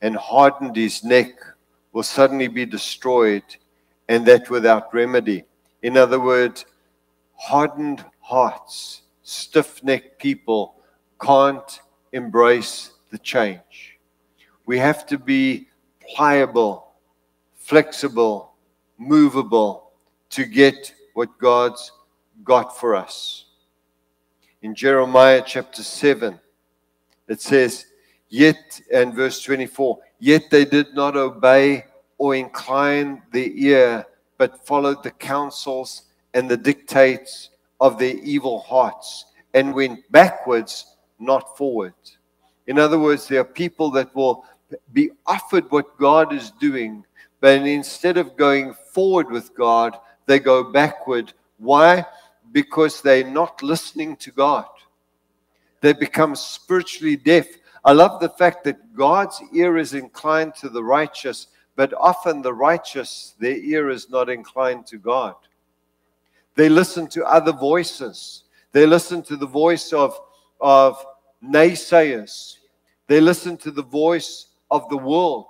and 0.00 0.16
hardened 0.16 0.76
his 0.76 1.04
neck 1.04 1.32
will 1.92 2.02
suddenly 2.02 2.48
be 2.48 2.66
destroyed, 2.66 3.44
and 4.08 4.26
that 4.26 4.50
without 4.50 4.92
remedy. 4.92 5.44
In 5.82 5.96
other 5.96 6.18
words, 6.18 6.64
hardened 7.34 8.04
hearts, 8.20 9.02
stiff 9.22 9.82
necked 9.84 10.18
people 10.18 10.76
can't 11.20 11.80
embrace 12.12 12.90
the 13.10 13.18
change. 13.18 13.98
We 14.66 14.78
have 14.78 15.06
to 15.06 15.18
be 15.18 15.68
pliable, 16.14 16.92
flexible, 17.56 18.54
movable 18.98 19.92
to 20.30 20.44
get 20.44 20.94
what 21.14 21.38
God's 21.38 21.92
got 22.42 22.78
for 22.78 22.94
us. 22.94 23.46
In 24.62 24.74
Jeremiah 24.74 25.42
chapter 25.44 25.82
7, 25.82 26.40
it 27.28 27.40
says, 27.40 27.86
Yet, 28.28 28.80
and 28.92 29.14
verse 29.14 29.40
24, 29.42 29.98
yet 30.18 30.50
they 30.50 30.64
did 30.64 30.94
not 30.94 31.16
obey 31.16 31.84
or 32.18 32.34
incline 32.34 33.22
their 33.32 33.48
ear, 33.48 34.06
but 34.38 34.66
followed 34.66 35.02
the 35.02 35.10
counsels 35.10 36.04
and 36.32 36.50
the 36.50 36.56
dictates 36.56 37.50
of 37.80 37.98
their 37.98 38.16
evil 38.16 38.60
hearts 38.60 39.26
and 39.52 39.72
went 39.72 40.10
backwards, 40.10 40.93
not 41.24 41.56
forward. 41.56 41.94
In 42.66 42.78
other 42.78 42.98
words, 42.98 43.26
there 43.26 43.40
are 43.40 43.44
people 43.44 43.90
that 43.92 44.14
will 44.14 44.44
be 44.92 45.10
offered 45.26 45.70
what 45.70 45.98
God 45.98 46.32
is 46.32 46.50
doing, 46.52 47.04
but 47.40 47.66
instead 47.66 48.16
of 48.16 48.36
going 48.36 48.74
forward 48.92 49.30
with 49.30 49.54
God, 49.54 49.98
they 50.26 50.38
go 50.38 50.72
backward. 50.72 51.32
Why? 51.58 52.04
because 52.54 53.02
they're 53.02 53.28
not 53.28 53.62
listening 53.62 54.16
to 54.16 54.30
God. 54.30 54.66
They 55.80 55.92
become 55.92 56.36
spiritually 56.36 57.16
deaf. 57.16 57.46
I 57.84 57.92
love 57.92 58.20
the 58.20 58.30
fact 58.30 58.62
that 58.64 58.94
God's 58.94 59.42
ear 59.52 59.76
is 59.76 59.92
inclined 59.92 60.54
to 60.56 60.68
the 60.68 60.82
righteous, 60.82 61.48
but 61.74 61.92
often 61.98 62.40
the 62.40 62.54
righteous, 62.54 63.34
their 63.40 63.56
ear 63.56 63.90
is 63.90 64.08
not 64.08 64.30
inclined 64.30 64.86
to 64.86 64.98
God. 64.98 65.34
They 66.54 66.68
listen 66.68 67.08
to 67.08 67.24
other 67.26 67.52
voices. 67.52 68.44
They 68.70 68.86
listen 68.86 69.20
to 69.24 69.36
the 69.36 69.46
voice 69.46 69.92
of, 69.92 70.16
of 70.60 71.04
naysayers. 71.44 72.58
They 73.06 73.20
listen 73.20 73.56
to 73.58 73.70
the 73.70 73.82
voice 73.82 74.46
of 74.70 74.88
the 74.88 74.96
world. 74.96 75.46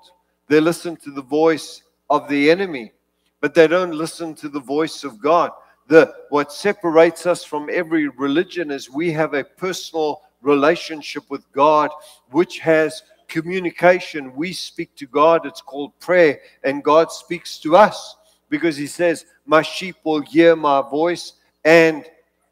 They 0.49 0.61
listen 0.61 0.97
to 0.97 1.11
the 1.11 1.23
voice 1.23 1.83
of 2.11 2.29
the 2.29 2.51
enemy, 2.51 2.93
but 3.41 3.55
they 3.55 3.67
don't 3.67 3.95
listen 3.95 4.35
to 4.37 4.49
the 4.49 4.61
voice 4.61 5.05
of 5.05 5.21
God. 5.21 5.51
The 5.87 6.15
what 6.31 6.53
separates 6.53 7.27
us 7.27 7.45
from 7.45 7.69
every 7.71 8.09
religion 8.09 8.71
is 8.71 8.91
we 8.91 9.13
have 9.13 9.35
a 9.35 9.45
personal 9.45 10.23
relationship 10.43 11.25
with 11.29 11.51
God 11.53 11.91
which 12.31 12.59
has 12.61 13.03
communication. 13.29 14.35
We 14.35 14.53
speak 14.53 14.95
to 14.97 15.07
God. 15.07 15.47
It's 15.47 15.61
called 15.61 15.99
prayer 16.01 16.41
and 16.63 16.85
God 16.85 17.11
speaks 17.13 17.59
to 17.59 17.77
us 17.77 18.17
because 18.49 18.77
he 18.77 18.87
says 18.87 19.27
my 19.47 19.63
sheep 19.63 19.97
will 20.05 20.21
hear 20.21 20.57
my 20.57 20.81
voice 20.81 21.35
and 21.65 22.05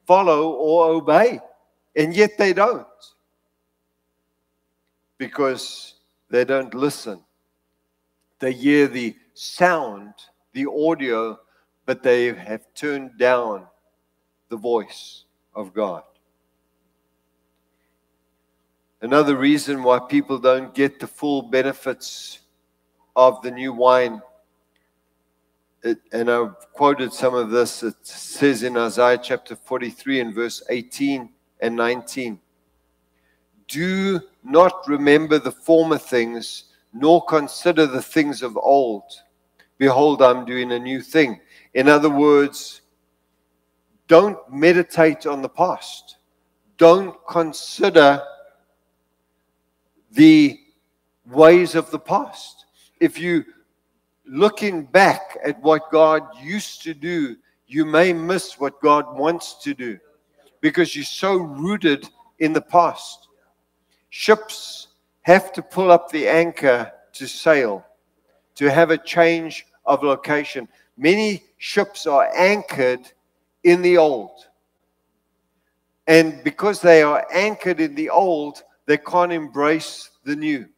follow 0.07 0.53
or 0.53 0.91
obey. 0.91 1.41
And 1.97 2.15
yet 2.15 2.39
they 2.39 2.53
don't 2.53 2.87
because 5.27 5.95
they 6.31 6.45
don't 6.45 6.75
listen 6.75 7.19
they 8.39 8.53
hear 8.53 8.89
the 8.89 9.15
sound 9.35 10.13
the 10.53 10.67
audio 10.89 11.39
but 11.87 12.03
they 12.03 12.33
have 12.33 12.63
turned 12.75 13.19
down 13.19 13.67
the 14.49 14.57
voice 14.57 15.25
of 15.55 15.75
God. 15.75 16.03
Another 19.01 19.37
reason 19.37 19.83
why 19.83 19.99
people 19.99 20.39
don't 20.39 20.75
get 20.75 21.01
the 21.01 21.07
full 21.07 21.43
benefits 21.43 22.41
of 23.17 23.43
the 23.43 23.51
new 23.51 23.73
wine, 23.73 24.23
it, 25.83 25.99
and 26.13 26.31
I've 26.31 26.55
quoted 26.73 27.13
some 27.13 27.35
of 27.35 27.51
this, 27.51 27.83
it 27.83 27.95
says 28.03 28.63
in 28.63 28.77
Isaiah 28.77 29.19
chapter 29.21 29.57
43 29.57 30.21
and 30.21 30.35
verse 30.35 30.63
18 30.71 31.31
and 31.61 31.75
19 31.75 32.39
Do 33.67 34.21
not 34.45 34.87
remember 34.89 35.39
the 35.39 35.53
former 35.53 35.99
things, 35.99 36.65
nor 36.93 37.25
consider 37.25 37.87
the 37.87 38.03
things 38.03 38.43
of 38.43 38.57
old. 38.57 39.05
Behold, 39.79 40.23
I'm 40.23 40.45
doing 40.45 40.73
a 40.73 40.79
new 40.79 41.01
thing. 41.01 41.41
In 41.75 41.89
other 41.89 42.11
words, 42.11 42.83
don't 44.09 44.39
meditate 44.51 45.27
on 45.27 45.43
the 45.43 45.49
past. 45.49 46.17
Don't 46.77 47.17
consider 47.27 48.23
the 50.11 50.59
ways 51.27 51.75
of 51.75 51.91
the 51.91 51.99
past. 51.99 52.67
If 53.01 53.19
you 53.19 53.45
looking 54.27 54.85
back 54.85 55.39
at 55.45 55.61
what 55.63 55.91
God 55.91 56.23
used 56.41 56.83
to 56.83 56.95
do, 56.95 57.37
you 57.67 57.85
may 57.85 58.13
miss 58.13 58.61
what 58.61 58.81
God 58.81 59.17
wants 59.17 59.55
to 59.63 59.75
do 59.75 59.99
because 60.61 60.95
you're 60.95 61.05
so 61.05 61.37
rooted 61.37 62.09
in 62.39 62.53
the 62.53 62.61
past. 62.61 63.29
Ships 64.15 64.89
have 65.23 65.55
to 65.55 65.63
pull 65.63 65.91
up 65.91 66.11
the 66.11 66.29
anchor 66.29 66.93
to 67.15 67.27
sail, 67.27 67.83
to 68.57 68.71
have 68.71 68.91
a 68.91 68.99
change 68.99 69.65
of 69.87 70.03
location. 70.03 70.69
Many 70.99 71.45
ships 71.57 72.07
are 72.07 72.31
anchored 72.37 73.11
in 73.65 73.81
the 73.81 73.97
old. 73.97 74.49
And 76.07 76.45
because 76.45 76.83
they 76.83 77.03
are 77.03 77.27
anchored 77.33 77.81
in 77.81 77.95
the 77.95 78.11
old, 78.11 78.63
they 78.85 78.99
can't 78.99 79.33
embrace 79.33 80.11
the 80.25 80.37
new. 80.37 80.69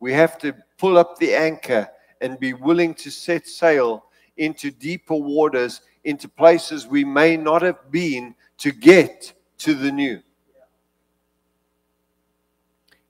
We 0.00 0.12
have 0.12 0.36
to 0.38 0.52
pull 0.76 0.98
up 0.98 1.16
the 1.16 1.32
anchor 1.32 1.88
and 2.20 2.40
be 2.40 2.54
willing 2.54 2.92
to 2.94 3.10
set 3.12 3.46
sail 3.46 4.06
into 4.36 4.72
deeper 4.72 5.14
waters, 5.14 5.82
into 6.02 6.28
places 6.28 6.88
we 6.88 7.04
may 7.04 7.36
not 7.36 7.62
have 7.62 7.92
been 7.92 8.34
to 8.58 8.72
get 8.72 9.32
to 9.58 9.74
the 9.74 9.92
new. 9.92 10.20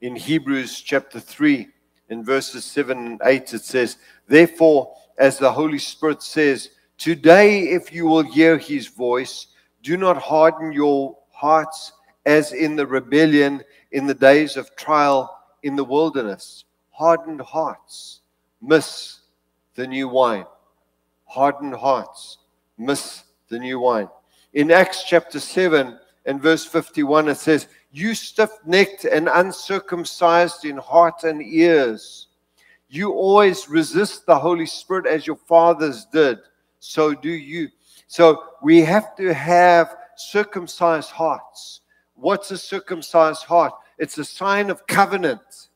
In 0.01 0.17
Hebrews 0.17 0.81
chapter 0.81 1.21
3, 1.21 1.69
in 2.11 2.25
verses 2.25 2.65
7 2.65 2.99
and 2.99 3.21
8, 3.25 3.55
it 3.55 3.65
says, 3.65 3.97
Therefore, 4.29 4.95
as 5.19 5.39
the 5.39 5.51
Holy 5.51 5.79
Spirit 5.79 6.23
says, 6.23 6.71
Today, 6.99 7.61
if 7.71 7.93
you 7.93 8.07
will 8.07 8.23
hear 8.23 8.59
his 8.59 8.89
voice, 8.89 9.49
Do 9.83 9.97
not 9.97 10.17
harden 10.17 10.73
your 10.73 11.17
hearts 11.31 11.93
as 12.27 12.53
in 12.53 12.77
the 12.77 12.87
rebellion 12.87 13.63
in 13.93 14.07
the 14.07 14.15
days 14.15 14.57
of 14.57 14.75
trial 14.77 15.39
in 15.63 15.77
the 15.77 15.85
wilderness. 15.85 16.65
Hardened 16.91 17.41
hearts 17.41 18.21
miss 18.63 19.21
the 19.75 19.87
new 19.87 20.09
wine. 20.09 20.47
Hardened 21.25 21.75
hearts 21.75 22.39
miss 22.79 23.25
the 23.49 23.59
new 23.59 23.81
wine. 23.81 24.09
In 24.53 24.71
Acts 24.71 25.05
chapter 25.05 25.41
7 25.41 25.99
and 26.27 26.41
verse 26.41 26.65
51, 26.65 27.29
it 27.29 27.37
says, 27.37 27.67
You 27.95 28.17
stiff 28.17 28.51
necked 28.67 29.05
and 29.05 29.29
uncircumcised 29.33 30.65
in 30.65 30.79
heart 30.79 31.23
and 31.23 31.41
ears, 31.41 32.27
you 32.89 33.13
always 33.13 33.69
resist 33.69 34.27
the 34.27 34.37
Holy 34.37 34.67
Spirit 34.67 35.07
as 35.07 35.29
your 35.29 35.37
fathers 35.37 36.05
did. 36.07 36.39
So 36.81 37.15
do 37.15 37.31
you. 37.31 37.69
So 38.09 38.47
we 38.65 38.81
have 38.81 39.15
to 39.15 39.33
have 39.33 39.95
circumcised 40.17 41.11
hearts. 41.11 41.83
What's 42.17 42.51
a 42.51 42.59
circumcised 42.59 43.45
heart? 43.45 43.75
It's 43.97 44.19
a 44.19 44.25
sign 44.25 44.71
of 44.71 44.85
covenant. 44.89 45.69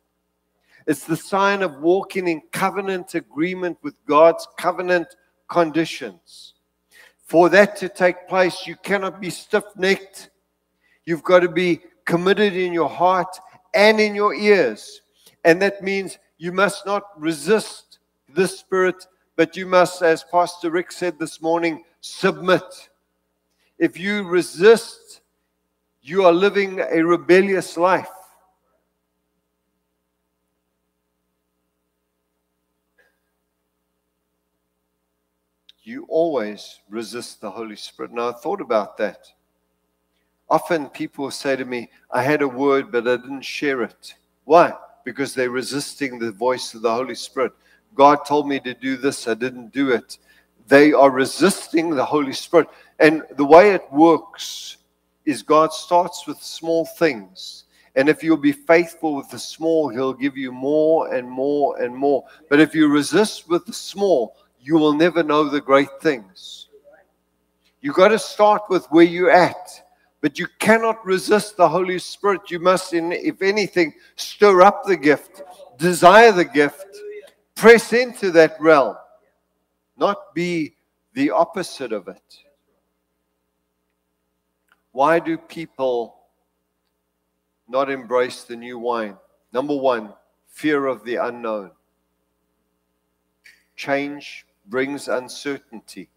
It's 0.89 1.05
the 1.05 1.17
sign 1.17 1.63
of 1.63 1.79
walking 1.79 2.27
in 2.27 2.43
covenant 2.51 3.15
agreement 3.15 3.79
with 3.83 3.95
God's 4.07 4.49
covenant 4.59 5.07
conditions. 5.47 6.55
For 7.27 7.49
that 7.51 7.77
to 7.77 7.89
take 7.89 8.27
place, 8.27 8.67
you 8.67 8.75
cannot 8.75 9.21
be 9.21 9.31
stiff 9.31 9.67
necked. 9.77 10.31
You've 11.05 11.23
got 11.23 11.41
to 11.41 11.49
be 11.49 11.81
committed 12.09 12.57
in 12.57 12.73
your 12.73 12.89
heart 12.89 13.39
and 13.75 14.01
in 14.01 14.15
your 14.15 14.35
ears. 14.35 15.03
And 15.45 15.61
that 15.61 15.83
means 15.83 16.19
you 16.39 16.53
must 16.53 16.87
not 16.87 17.03
resist 17.17 17.99
the 18.35 18.49
Spirit, 18.49 19.07
but 19.37 19.57
you 19.57 19.67
must, 19.67 20.03
as 20.03 20.25
Pastor 20.25 20.71
Rick 20.71 20.91
said 20.91 21.19
this 21.19 21.43
morning, 21.43 21.85
submit. 22.01 22.63
If 23.79 23.99
you 23.99 24.25
resist, 24.25 25.21
you 26.01 26.25
are 26.25 26.33
living 26.33 26.81
a 26.81 27.05
rebellious 27.05 27.77
life. 27.77 28.09
You 35.83 36.07
always 36.09 36.81
resist 36.89 37.43
the 37.43 37.51
Holy 37.51 37.77
Spirit. 37.77 38.13
Now, 38.13 38.31
I 38.31 38.33
thought 38.33 38.63
about 38.63 38.97
that. 38.97 39.27
Often 40.51 40.89
people 40.91 41.31
say 41.31 41.57
to 41.57 41.65
me, 41.65 41.91
I 42.11 42.23
had 42.23 42.43
a 42.43 42.49
word, 42.49 42.91
but 42.91 43.07
I 43.07 43.17
didn't 43.17 43.43
share 43.43 43.83
it. 43.83 44.15
Why? 44.45 44.73
Because 45.05 45.35
they're 45.35 45.51
resisting 45.51 46.19
the 46.19 46.33
voice 46.33 46.75
of 46.75 46.83
the 46.83 46.93
Holy 46.93 47.15
Spirit. 47.15 47.53
God 47.95 48.25
told 48.25 48.49
me 48.49 48.59
to 48.61 48.75
do 48.75 48.97
this, 48.97 49.29
I 49.29 49.35
didn't 49.35 49.73
do 49.73 49.91
it. 49.91 50.19
They 50.67 50.93
are 50.93 51.11
resisting 51.11 51.91
the 51.91 52.05
Holy 52.05 52.33
Spirit. 52.33 52.69
And 52.99 53.23
the 53.37 53.45
way 53.45 53.73
it 53.73 53.91
works 53.93 54.79
is 55.25 55.43
God 55.43 55.73
starts 55.73 56.27
with 56.27 56.43
small 56.43 56.87
things. 56.87 57.65
And 57.97 58.09
if 58.09 58.23
you'll 58.23 58.37
be 58.37 58.53
faithful 58.53 59.17
with 59.17 59.29
the 59.29 59.39
small, 59.39 59.89
He'll 59.89 60.15
give 60.15 60.37
you 60.37 60.53
more 60.53 61.13
and 61.13 61.29
more 61.29 61.83
and 61.83 61.95
more. 61.95 62.25
But 62.49 62.61
if 62.61 62.75
you 62.75 62.89
resist 62.89 63.49
with 63.49 63.67
the 63.67 63.73
small, 63.73 64.37
you 64.61 64.77
will 64.77 64.95
never 64.95 65.23
know 65.23 65.49
the 65.49 65.61
great 65.61 66.01
things. 66.01 66.69
You've 67.81 67.97
got 67.97 68.09
to 68.09 68.19
start 68.19 68.63
with 68.69 68.87
where 68.87 69.05
you're 69.05 69.31
at. 69.31 69.83
But 70.21 70.39
you 70.39 70.49
cannot 70.59 71.05
resist 71.07 71.57
the 71.57 71.69
Holy 71.69 71.99
Spirit. 71.99 72.51
You 72.51 72.59
must, 72.59 72.93
in, 72.93 73.13
if 73.13 73.41
anything, 73.41 73.95
stir 74.17 74.63
up 74.63 74.85
the 74.85 74.97
gift, 74.97 75.43
desire 75.79 76.33
the 76.33 76.45
gift, 76.45 76.87
press 77.55 77.93
into 77.93 78.31
that 78.33 78.61
realm, 78.61 78.97
not 79.97 80.35
be 80.35 80.75
the 81.15 81.31
opposite 81.31 81.93
of 81.93 82.09
it. 82.09 82.39
Why 84.93 85.21
do 85.21 85.39
people 85.39 86.17
not 87.69 87.91
embrace 87.91 88.43
the 88.43 88.57
new 88.57 88.79
wine? 88.79 89.17
Number 89.53 89.77
one, 89.77 90.13
fear 90.49 90.87
of 90.87 91.05
the 91.05 91.17
unknown. 91.17 91.71
Change 93.77 94.47
brings 94.67 95.07
uncertainty. 95.07 96.09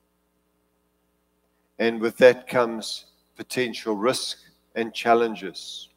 And 1.77 2.01
with 2.01 2.17
that 2.17 2.47
comes 2.47 3.05
potential 3.41 3.95
risk 3.95 4.37
and 4.75 4.93
challenges. 4.93 5.89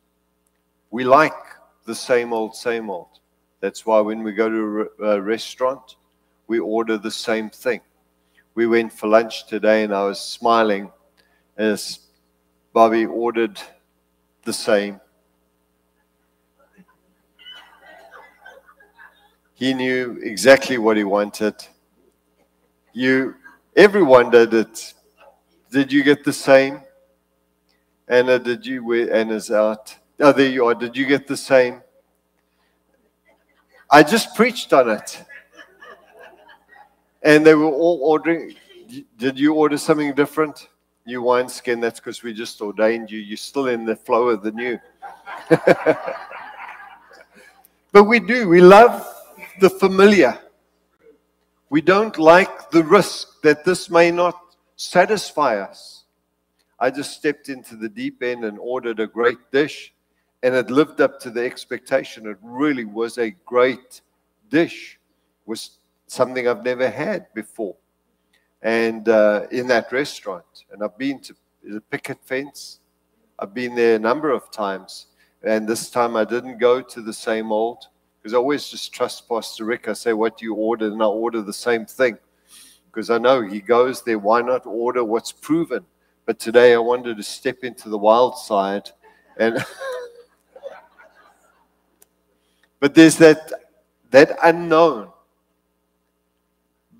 We 0.91 1.05
like 1.05 1.41
the 1.85 1.95
same 1.95 2.33
old, 2.33 2.57
same 2.57 2.89
old. 2.89 3.21
That's 3.61 3.85
why 3.85 4.01
when 4.01 4.23
we 4.23 4.33
go 4.33 4.49
to 4.49 4.89
a 5.05 5.21
restaurant, 5.21 5.97
we 6.47 6.59
order 6.59 6.97
the 6.97 7.11
same 7.11 7.51
thing. 7.51 7.83
We 8.55 8.67
went 8.67 8.95
for 8.95 9.09
lunch 9.09 9.47
today 9.47 9.85
and 9.85 9.95
I 9.95 10.05
was 10.05 10.19
smiling 10.19 10.91
as 11.59 11.99
Bobby 12.73 13.05
ordered 13.05 13.61
the 14.45 14.55
same. 14.55 14.99
He 19.53 19.75
knew 19.75 20.19
exactly 20.23 20.79
what 20.79 20.97
he 20.97 21.05
wanted. 21.05 21.57
You, 22.95 23.35
everyone 23.77 24.31
did 24.31 24.55
it. 24.55 24.95
Did 25.71 25.93
you 25.93 26.03
get 26.03 26.25
the 26.25 26.33
same? 26.33 26.81
Anna, 28.07 28.33
uh, 28.33 28.39
did 28.39 28.67
you 28.67 28.85
wear 28.85 29.13
Anna's 29.15 29.51
out? 29.51 29.97
Oh, 30.21 30.33
there 30.33 30.49
you 30.49 30.67
are. 30.67 30.75
Did 30.75 30.95
you 30.95 31.07
get 31.07 31.27
the 31.27 31.37
same? 31.37 31.81
I 33.91 34.03
just 34.03 34.35
preached 34.35 34.75
on 34.75 34.91
it. 34.91 35.25
And 37.23 37.47
they 37.47 37.55
were 37.55 37.65
all 37.65 38.01
ordering. 38.03 38.55
Did 39.17 39.39
you 39.39 39.55
order 39.55 39.79
something 39.79 40.13
different? 40.15 40.69
New 41.07 41.23
wineskin, 41.23 41.81
that's 41.81 42.01
because 42.01 42.23
we 42.23 42.35
just 42.35 42.61
ordained 42.61 43.11
you. 43.11 43.19
You're 43.19 43.37
still 43.39 43.69
in 43.69 43.87
the 43.87 43.97
flow 43.97 44.29
of 44.29 44.43
the 44.43 44.53
new. 44.53 44.79
but 47.93 48.05
we 48.05 48.21
do. 48.21 48.49
We 48.49 48.61
love 48.61 49.07
the 49.61 49.71
familiar. 49.71 50.39
We 51.71 51.81
don't 51.81 52.19
like 52.19 52.71
the 52.71 52.85
risk 52.85 53.41
that 53.43 53.65
this 53.65 53.89
may 53.89 54.11
not 54.11 54.39
satisfy 54.77 55.59
us. 55.59 56.04
I 56.85 56.91
just 56.91 57.13
stepped 57.15 57.49
into 57.49 57.77
the 57.77 57.89
deep 57.89 58.23
end 58.23 58.45
and 58.45 58.59
ordered 58.59 59.01
a 59.01 59.07
great 59.07 59.51
dish, 59.51 59.95
and 60.43 60.55
it 60.55 60.71
lived 60.71 61.01
up 61.01 61.19
to 61.21 61.31
the 61.31 61.43
expectation. 61.43 62.27
It 62.27 62.37
really 62.43 62.85
was 62.85 63.17
a 63.17 63.31
great 63.47 64.03
dish. 64.51 64.99
It 65.47 65.49
was 65.49 65.79
something 66.09 66.47
I've 66.47 66.63
never 66.63 66.91
had 66.91 67.33
before, 67.33 67.75
and 68.61 69.09
uh, 69.09 69.47
in 69.51 69.67
that 69.69 69.93
restaurant. 69.93 70.45
And 70.73 70.83
I've 70.83 70.99
been 70.99 71.21
to 71.21 71.35
the 71.67 71.81
picket 71.81 72.19
fence. 72.23 72.81
I've 73.39 73.55
been 73.55 73.75
there 73.75 73.97
a 73.97 73.99
number 73.99 74.31
of 74.31 74.51
times, 74.51 75.07
and 75.43 75.67
this 75.67 75.89
time 75.89 76.17
I 76.17 76.27
didn't 76.27 76.59
go 76.59 76.83
to 76.83 77.01
the 77.01 77.15
same 77.15 77.51
old 77.51 77.87
because 78.21 78.35
I 78.35 78.37
always 78.37 78.69
just 78.69 78.93
trust 78.93 79.27
Pastor 79.27 79.65
Rick. 79.65 79.89
I 79.89 79.95
say, 79.95 80.13
"What 80.13 80.37
do 80.37 80.45
you 80.45 80.55
order?" 80.55 80.89
and 80.89 81.03
I 81.03 81.07
order 81.07 81.41
the 81.41 81.51
same 81.51 81.87
thing 81.87 82.19
because 82.93 83.09
I 83.09 83.17
know 83.17 83.41
he 83.41 83.63
goes 83.63 84.03
there. 84.03 84.19
Why 84.19 84.43
not 84.43 84.67
order 84.67 85.03
what's 85.03 85.33
proven? 85.33 85.87
But 86.27 86.39
today 86.39 86.73
I 86.73 86.79
wanted 86.79 87.17
to 87.19 87.23
step 87.23 87.65
into 87.65 87.89
the 87.89 87.99
wild 87.99 88.39
side 88.39 88.91
and 89.37 89.59
but 92.81 92.95
there's 92.95 93.17
that 93.19 93.53
that 94.11 94.37
unknown. 94.43 95.11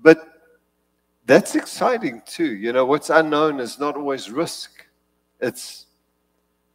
But 0.01 0.19
that's 1.25 1.55
exciting 1.55 2.21
too. 2.25 2.55
You 2.55 2.73
know, 2.73 2.85
what's 2.85 3.09
unknown 3.09 3.59
is 3.59 3.79
not 3.79 3.95
always 3.95 4.29
risk. 4.29 4.85
It's 5.39 5.87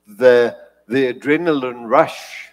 the 0.06 0.56
the 0.88 1.12
adrenaline 1.12 1.88
rush, 1.88 2.48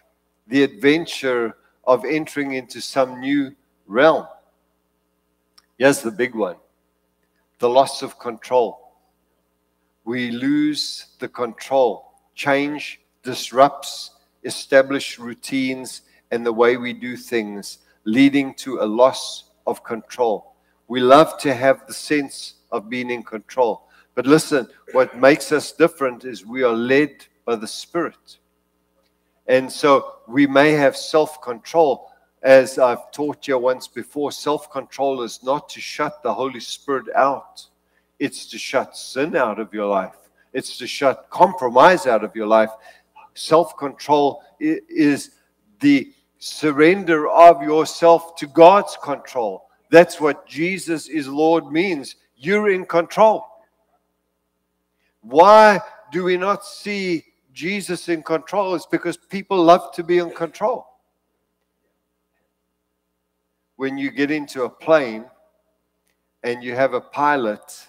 the 0.47 0.61
adventure 0.61 1.57
of 1.85 2.05
entering 2.05 2.53
into 2.53 2.81
some 2.81 3.19
new 3.19 3.55
realm. 3.87 4.27
Here's 5.79 6.01
the 6.01 6.11
big 6.11 6.35
one 6.35 6.57
the 7.59 7.69
loss 7.69 8.03
of 8.03 8.19
control 8.19 8.86
we 10.07 10.31
lose 10.31 11.07
the 11.19 11.27
control. 11.27 12.13
Change 12.33 13.01
disrupts 13.23 14.11
established 14.45 15.19
routines 15.19 16.03
and 16.31 16.45
the 16.45 16.53
way 16.53 16.77
we 16.77 16.93
do 16.93 17.17
things, 17.17 17.79
leading 18.05 18.53
to 18.53 18.79
a 18.79 18.85
loss 18.85 19.51
of 19.67 19.83
control. 19.83 20.55
We 20.87 21.01
love 21.01 21.37
to 21.39 21.53
have 21.53 21.85
the 21.85 21.93
sense 21.93 22.55
of 22.71 22.89
being 22.89 23.09
in 23.09 23.21
control. 23.21 23.89
But 24.15 24.25
listen, 24.25 24.69
what 24.93 25.17
makes 25.17 25.51
us 25.51 25.73
different 25.73 26.23
is 26.23 26.45
we 26.45 26.63
are 26.63 26.73
led 26.73 27.25
by 27.43 27.57
the 27.57 27.67
Spirit. 27.67 28.37
And 29.45 29.69
so 29.69 30.19
we 30.25 30.47
may 30.47 30.71
have 30.71 30.95
self 30.95 31.41
control. 31.41 32.09
As 32.41 32.79
I've 32.79 33.11
taught 33.11 33.45
you 33.45 33.57
once 33.57 33.89
before, 33.89 34.31
self 34.31 34.71
control 34.71 35.21
is 35.23 35.43
not 35.43 35.67
to 35.69 35.81
shut 35.81 36.23
the 36.23 36.33
Holy 36.33 36.61
Spirit 36.61 37.07
out 37.13 37.67
it's 38.19 38.45
to 38.47 38.57
shut 38.57 38.95
sin 38.95 39.35
out 39.35 39.59
of 39.59 39.73
your 39.73 39.85
life, 39.85 40.15
it's 40.53 40.77
to 40.77 40.87
shut 40.87 41.29
compromise 41.29 42.07
out 42.07 42.23
of 42.23 42.35
your 42.35 42.47
life. 42.47 42.71
Self 43.33 43.77
control 43.77 44.43
is 44.59 45.31
the 45.79 46.11
surrender 46.39 47.27
of 47.27 47.61
yourself 47.61 48.35
to 48.37 48.47
God's 48.47 48.97
control. 49.03 49.69
That's 49.89 50.19
what 50.19 50.47
Jesus 50.47 51.07
is 51.07 51.27
Lord 51.27 51.71
means. 51.71 52.15
You're 52.35 52.69
in 52.71 52.85
control. 52.85 53.45
Why 55.21 55.79
do 56.11 56.23
we 56.23 56.37
not 56.37 56.65
see 56.65 57.25
Jesus 57.53 58.09
in 58.09 58.23
control? 58.23 58.75
It's 58.75 58.85
because 58.85 59.17
people 59.17 59.61
love 59.61 59.93
to 59.93 60.03
be 60.03 60.19
in 60.19 60.31
control. 60.31 60.87
When 63.75 63.97
you 63.97 64.11
get 64.11 64.31
into 64.31 64.63
a 64.63 64.69
plane 64.69 65.25
and 66.43 66.63
you 66.63 66.75
have 66.75 66.93
a 66.93 67.01
pilot 67.01 67.87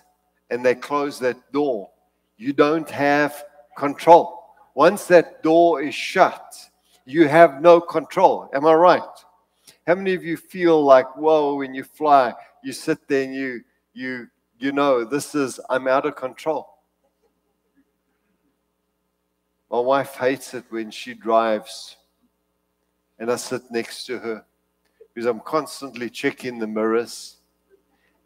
and 0.51 0.65
they 0.65 0.75
close 0.75 1.19
that 1.19 1.53
door, 1.53 1.91
you 2.37 2.53
don't 2.53 2.89
have 2.89 3.45
control. 3.77 4.55
Once 4.75 5.07
that 5.07 5.43
door 5.43 5.83
is 5.83 5.95
shut, 5.95 6.55
you 7.05 7.27
have 7.27 7.61
no 7.61 7.81
control. 7.81 8.49
Am 8.53 8.67
I 8.67 8.75
right? 8.75 9.03
How 9.87 9.95
many 9.95 10.15
of 10.15 10.23
you 10.23 10.37
feel 10.37 10.83
like, 10.85 11.17
whoa, 11.17 11.55
when 11.55 11.75
you 11.75 11.83
fly, 11.83 12.35
you 12.63 12.73
sit 12.73 13.09
there 13.09 13.25
and 13.25 13.35
you 13.35 13.63
you 13.95 14.29
you 14.59 14.73
know 14.73 15.05
this 15.05 15.35
is 15.35 15.59
I'm 15.71 15.89
out 15.89 16.07
of 16.07 16.17
control. 16.17 16.69
My 19.71 19.81
wife 19.81 20.15
hates 20.15 20.55
it 20.55 20.65
when 20.71 20.91
she 20.91 21.15
drives 21.15 21.97
and 23.19 23.31
I 23.31 23.37
sit 23.37 23.63
next 23.71 24.07
to 24.07 24.19
her 24.19 24.45
because 25.13 25.27
I'm 25.27 25.41
constantly 25.41 26.09
checking 26.09 26.59
the 26.59 26.67
mirrors 26.67 27.37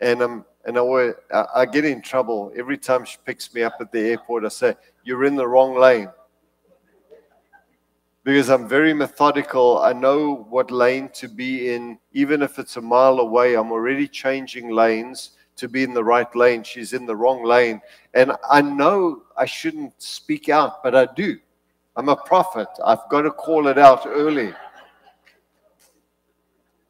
and 0.01 0.20
I'm 0.20 0.45
and 0.64 0.78
I, 0.78 1.46
I 1.54 1.66
get 1.66 1.84
in 1.84 2.02
trouble 2.02 2.52
every 2.56 2.78
time 2.78 3.04
she 3.04 3.16
picks 3.24 3.52
me 3.52 3.62
up 3.62 3.74
at 3.80 3.90
the 3.90 4.00
airport. 4.00 4.44
I 4.44 4.48
say, 4.48 4.76
You're 5.04 5.24
in 5.24 5.36
the 5.36 5.46
wrong 5.46 5.78
lane. 5.78 6.08
Because 8.24 8.50
I'm 8.50 8.68
very 8.68 8.94
methodical. 8.94 9.80
I 9.80 9.92
know 9.92 10.46
what 10.48 10.70
lane 10.70 11.10
to 11.14 11.28
be 11.28 11.74
in. 11.74 11.98
Even 12.12 12.40
if 12.40 12.60
it's 12.60 12.76
a 12.76 12.80
mile 12.80 13.18
away, 13.18 13.54
I'm 13.54 13.72
already 13.72 14.06
changing 14.06 14.70
lanes 14.70 15.30
to 15.56 15.68
be 15.68 15.82
in 15.82 15.92
the 15.92 16.04
right 16.04 16.32
lane. 16.36 16.62
She's 16.62 16.92
in 16.92 17.04
the 17.04 17.16
wrong 17.16 17.44
lane. 17.44 17.80
And 18.14 18.32
I 18.48 18.62
know 18.62 19.24
I 19.36 19.44
shouldn't 19.44 20.00
speak 20.00 20.48
out, 20.48 20.84
but 20.84 20.94
I 20.94 21.06
do. 21.16 21.36
I'm 21.96 22.08
a 22.08 22.16
prophet. 22.16 22.68
I've 22.84 23.06
got 23.10 23.22
to 23.22 23.32
call 23.32 23.66
it 23.66 23.78
out 23.78 24.06
early. 24.06 24.54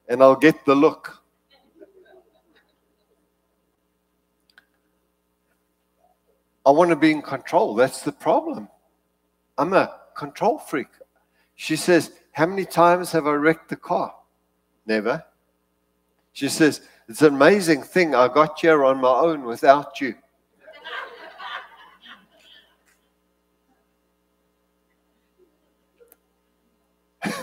And 0.09 0.23
I'll 0.23 0.37
get 0.37 0.65
the 0.67 0.75
look. 0.75 1.22
I 6.65 6.71
want 6.71 6.91
to 6.91 6.97
be 6.97 7.11
in 7.11 7.23
control. 7.23 7.75
That's 7.75 8.03
the 8.03 8.13
problem. 8.13 8.69
I'm 9.59 9.73
a 9.73 9.99
control 10.17 10.59
freak. 10.59 10.89
She 11.57 11.77
says, 11.77 12.13
How 12.33 12.47
many 12.47 12.65
times 12.65 13.13
have 13.13 13.27
I 13.27 13.33
wrecked 13.33 13.69
the 13.69 13.77
car? 13.77 14.15
Never. 14.87 15.25
She 16.33 16.49
says, 16.49 16.83
It's 17.09 17.23
an 17.23 17.35
amazing 17.35 17.83
thing. 17.83 18.15
I 18.15 18.29
got 18.29 18.61
here 18.61 18.85
on 18.85 19.01
my 19.01 19.13
own 19.13 19.43
without 19.43 20.01
you. 20.01 20.15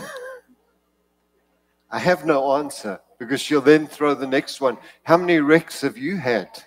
I 1.92 2.00
have 2.00 2.26
no 2.26 2.56
answer 2.56 3.00
because 3.18 3.42
she'll 3.42 3.60
then 3.62 3.86
throw 3.86 4.16
the 4.16 4.26
next 4.28 4.62
one. 4.62 4.78
How 5.04 5.18
many 5.18 5.40
wrecks 5.40 5.82
have 5.82 5.98
you 5.98 6.16
had? 6.18 6.64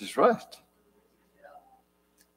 She's 0.00 0.16
right. 0.16 0.56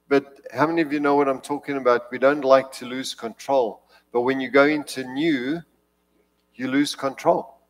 But 0.10 0.42
how 0.54 0.68
many 0.68 0.82
of 0.82 0.92
you 0.92 1.00
know 1.00 1.16
what 1.16 1.30
I'm 1.30 1.40
talking 1.40 1.78
about? 1.78 2.12
We 2.12 2.20
don't 2.20 2.44
like 2.44 2.74
to 2.74 2.86
lose 2.86 3.16
control. 3.16 3.84
But 4.12 4.24
when 4.24 4.42
you 4.42 4.52
go 4.52 4.66
into 4.66 5.06
new, 5.06 5.62
you 6.56 6.68
lose 6.68 6.94
control. 6.94 7.62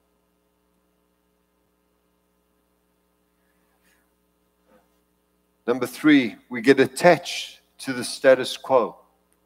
Number 5.67 5.85
three, 5.85 6.37
we 6.49 6.61
get 6.61 6.79
attached 6.79 7.61
to 7.77 7.93
the 7.93 8.03
status 8.03 8.57
quo. 8.57 8.97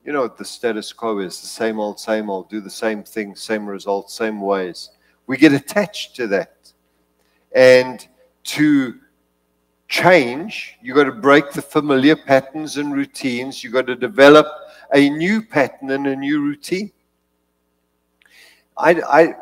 You 0.06 0.14
know 0.14 0.22
what 0.22 0.38
the 0.38 0.46
status 0.46 0.94
quo 0.94 1.20
is 1.20 1.42
the 1.42 1.48
same 1.48 1.78
old, 1.78 2.00
same 2.00 2.30
old, 2.30 2.50
do 2.50 2.62
the 2.62 2.70
same 2.70 3.04
thing, 3.04 3.36
same 3.36 3.68
results, 3.68 4.14
same 4.14 4.40
ways. 4.40 4.92
We 5.26 5.36
get 5.36 5.52
attached 5.52 6.16
to 6.16 6.28
that. 6.28 6.72
And 7.54 8.08
to 8.46 9.02
change, 9.88 10.78
you've 10.82 10.96
got 10.96 11.06
to 11.06 11.12
break 11.12 11.52
the 11.52 11.62
familiar 11.62 12.16
patterns 12.16 12.78
and 12.78 12.94
routines. 12.94 13.64
You've 13.64 13.74
got 13.74 13.88
to 13.88 13.96
develop 13.96 14.48
a 14.94 15.10
new 15.10 15.42
pattern 15.42 15.92
and 15.92 16.08
a 16.08 16.16
new 16.16 16.42
routine. 16.42 16.92
I, 18.78 19.02
I, 19.02 19.36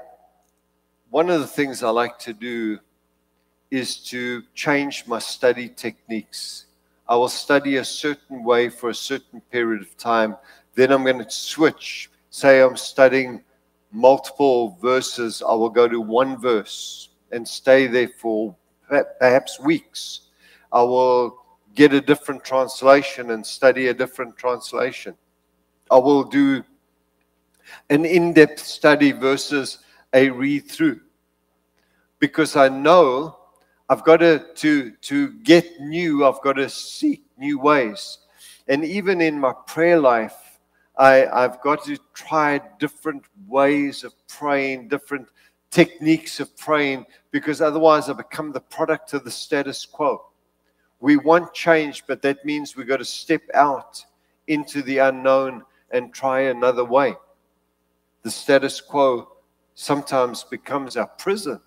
one 1.09 1.29
of 1.29 1.41
the 1.41 1.47
things 1.47 1.83
I 1.83 1.89
like 1.89 2.17
to 2.19 2.33
do 2.33 2.79
is 3.71 3.97
to 4.09 4.43
change 4.53 5.05
my 5.07 5.19
study 5.19 5.69
techniques. 5.69 6.65
I 7.07 7.15
will 7.15 7.29
study 7.29 7.77
a 7.77 7.85
certain 7.85 8.43
way 8.43 8.69
for 8.69 8.89
a 8.89 8.95
certain 8.95 9.41
period 9.51 9.81
of 9.81 9.97
time. 9.97 10.37
Then 10.75 10.91
I'm 10.91 11.03
going 11.03 11.23
to 11.23 11.29
switch. 11.29 12.09
Say 12.29 12.61
I'm 12.61 12.77
studying 12.77 13.43
multiple 13.95 14.77
verses, 14.81 15.41
I 15.41 15.53
will 15.53 15.69
go 15.69 15.87
to 15.87 16.01
one 16.01 16.37
verse 16.37 17.09
and 17.31 17.47
stay 17.47 17.87
there 17.87 18.09
for 18.09 18.55
perhaps 19.19 19.59
weeks. 19.59 20.24
I 20.71 20.81
will 20.83 21.37
get 21.73 21.93
a 21.93 22.01
different 22.01 22.43
translation 22.43 23.31
and 23.31 23.45
study 23.45 23.87
a 23.87 23.93
different 23.93 24.37
translation. 24.37 25.15
I 25.91 25.97
will 25.97 26.23
do 26.23 26.63
an 27.89 28.05
in 28.05 28.33
depth 28.33 28.59
study 28.59 29.11
versus 29.11 29.79
a 30.13 30.29
read 30.29 30.69
through 30.69 31.01
because 32.19 32.55
I 32.55 32.69
know 32.69 33.37
I've 33.89 34.03
got 34.03 34.17
to, 34.17 34.39
to, 34.55 34.91
to 34.91 35.33
get 35.43 35.79
new, 35.79 36.25
I've 36.25 36.41
got 36.41 36.53
to 36.53 36.69
seek 36.69 37.23
new 37.37 37.59
ways. 37.59 38.19
And 38.67 38.83
even 38.83 39.21
in 39.21 39.39
my 39.39 39.53
prayer 39.67 39.99
life, 39.99 40.59
I, 40.97 41.27
I've 41.27 41.61
got 41.61 41.83
to 41.85 41.97
try 42.13 42.61
different 42.79 43.25
ways 43.47 44.03
of 44.03 44.13
praying, 44.27 44.87
different 44.87 45.27
techniques 45.69 46.39
of 46.39 46.55
praying, 46.57 47.05
because 47.31 47.61
otherwise 47.61 48.09
I 48.09 48.13
become 48.13 48.51
the 48.51 48.61
product 48.61 49.13
of 49.13 49.23
the 49.23 49.31
status 49.31 49.85
quo. 49.85 50.25
We 50.99 51.17
want 51.17 51.53
change, 51.53 52.03
but 52.07 52.21
that 52.21 52.45
means 52.45 52.75
we've 52.75 52.87
got 52.87 52.97
to 52.97 53.05
step 53.05 53.41
out 53.53 54.03
into 54.47 54.81
the 54.81 54.99
unknown 54.99 55.63
and 55.91 56.13
try 56.13 56.41
another 56.41 56.83
way. 56.83 57.15
The 58.23 58.31
status 58.31 58.81
quo 58.81 59.29
sometimes 59.75 60.43
becomes 60.43 60.97
our 60.97 61.07
prison. 61.07 61.59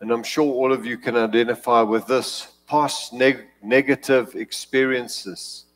And 0.00 0.10
I'm 0.10 0.24
sure 0.24 0.44
all 0.44 0.72
of 0.72 0.84
you 0.84 0.98
can 0.98 1.16
identify 1.16 1.80
with 1.82 2.06
this 2.06 2.48
past 2.66 3.12
neg- 3.12 3.46
negative 3.62 4.34
experiences. 4.34 5.66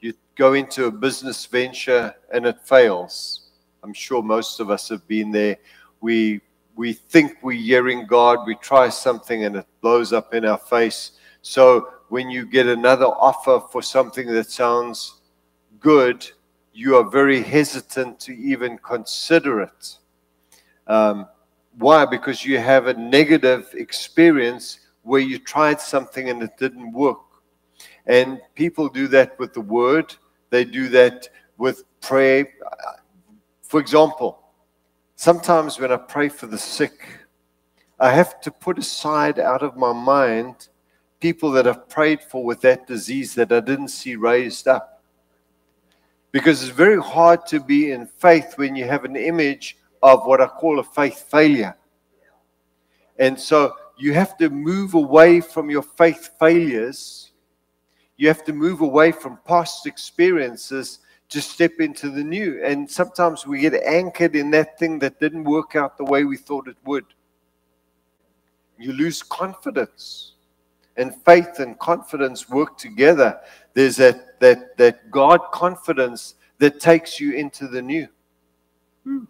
You 0.00 0.14
go 0.34 0.54
into 0.54 0.86
a 0.86 0.90
business 0.90 1.44
venture 1.44 2.14
and 2.32 2.46
it 2.46 2.58
fails. 2.62 3.50
I'm 3.82 3.92
sure 3.92 4.22
most 4.22 4.60
of 4.60 4.70
us 4.70 4.88
have 4.88 5.06
been 5.06 5.30
there. 5.30 5.58
We 6.00 6.40
we 6.80 6.94
think 6.94 7.36
we're 7.42 7.60
hearing 7.60 8.06
God, 8.06 8.46
we 8.46 8.54
try 8.54 8.88
something 8.88 9.44
and 9.44 9.54
it 9.54 9.66
blows 9.82 10.14
up 10.14 10.32
in 10.32 10.46
our 10.46 10.56
face. 10.56 11.12
So 11.42 11.90
when 12.08 12.30
you 12.30 12.46
get 12.46 12.66
another 12.66 13.04
offer 13.04 13.60
for 13.70 13.82
something 13.82 14.26
that 14.28 14.50
sounds 14.50 15.20
good, 15.78 16.26
you 16.72 16.96
are 16.96 17.04
very 17.04 17.42
hesitant 17.42 18.18
to 18.20 18.32
even 18.34 18.78
consider 18.78 19.60
it. 19.60 19.98
Um, 20.86 21.28
why? 21.76 22.06
Because 22.06 22.46
you 22.46 22.56
have 22.56 22.86
a 22.86 22.94
negative 22.94 23.68
experience 23.74 24.80
where 25.02 25.20
you 25.20 25.38
tried 25.38 25.82
something 25.82 26.30
and 26.30 26.42
it 26.42 26.56
didn't 26.56 26.92
work. 26.92 27.26
And 28.06 28.40
people 28.54 28.88
do 28.88 29.06
that 29.08 29.38
with 29.38 29.52
the 29.52 29.60
word, 29.60 30.16
they 30.48 30.64
do 30.64 30.88
that 30.88 31.28
with 31.58 31.84
prayer. 32.00 32.48
For 33.60 33.80
example, 33.80 34.39
Sometimes 35.20 35.78
when 35.78 35.92
I 35.92 35.98
pray 35.98 36.30
for 36.30 36.46
the 36.46 36.56
sick, 36.56 37.06
I 37.98 38.10
have 38.10 38.40
to 38.40 38.50
put 38.50 38.78
aside 38.78 39.38
out 39.38 39.62
of 39.62 39.76
my 39.76 39.92
mind 39.92 40.68
people 41.20 41.50
that 41.50 41.66
I've 41.66 41.90
prayed 41.90 42.22
for 42.22 42.42
with 42.42 42.62
that 42.62 42.86
disease 42.86 43.34
that 43.34 43.52
I 43.52 43.60
didn't 43.60 43.88
see 43.88 44.16
raised 44.16 44.66
up. 44.66 45.02
Because 46.32 46.62
it's 46.62 46.72
very 46.72 47.02
hard 47.02 47.44
to 47.48 47.60
be 47.60 47.92
in 47.92 48.06
faith 48.06 48.54
when 48.56 48.74
you 48.74 48.86
have 48.86 49.04
an 49.04 49.14
image 49.14 49.76
of 50.02 50.24
what 50.24 50.40
I 50.40 50.46
call 50.46 50.78
a 50.78 50.82
faith 50.82 51.30
failure. 51.30 51.76
And 53.18 53.38
so 53.38 53.74
you 53.98 54.14
have 54.14 54.38
to 54.38 54.48
move 54.48 54.94
away 54.94 55.42
from 55.42 55.68
your 55.68 55.82
faith 55.82 56.30
failures. 56.38 57.32
You 58.16 58.28
have 58.28 58.42
to 58.44 58.54
move 58.54 58.80
away 58.80 59.12
from 59.12 59.38
past 59.44 59.86
experiences 59.86 61.00
to 61.30 61.40
step 61.40 61.72
into 61.78 62.10
the 62.10 62.22
new. 62.22 62.62
And 62.62 62.90
sometimes 62.90 63.46
we 63.46 63.60
get 63.60 63.74
anchored 63.74 64.36
in 64.36 64.50
that 64.50 64.78
thing 64.78 64.98
that 64.98 65.20
didn't 65.20 65.44
work 65.44 65.76
out 65.76 65.96
the 65.96 66.04
way 66.04 66.24
we 66.24 66.36
thought 66.36 66.68
it 66.68 66.76
would. 66.84 67.06
You 68.78 68.92
lose 68.92 69.22
confidence. 69.22 70.34
And 70.96 71.14
faith 71.24 71.60
and 71.60 71.78
confidence 71.78 72.48
work 72.48 72.76
together. 72.76 73.40
There's 73.74 73.96
that, 73.96 74.40
that, 74.40 74.76
that 74.76 75.10
God 75.10 75.40
confidence 75.52 76.34
that 76.58 76.80
takes 76.80 77.20
you 77.20 77.32
into 77.32 77.68
the 77.68 77.80
new. 77.80 78.08
Hmm. 79.04 79.24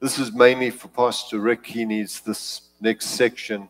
This 0.00 0.18
is 0.18 0.32
mainly 0.32 0.70
for 0.70 0.88
Pastor 0.88 1.38
Rick. 1.38 1.66
He 1.66 1.84
needs 1.84 2.20
this 2.20 2.62
next 2.80 3.06
section. 3.06 3.68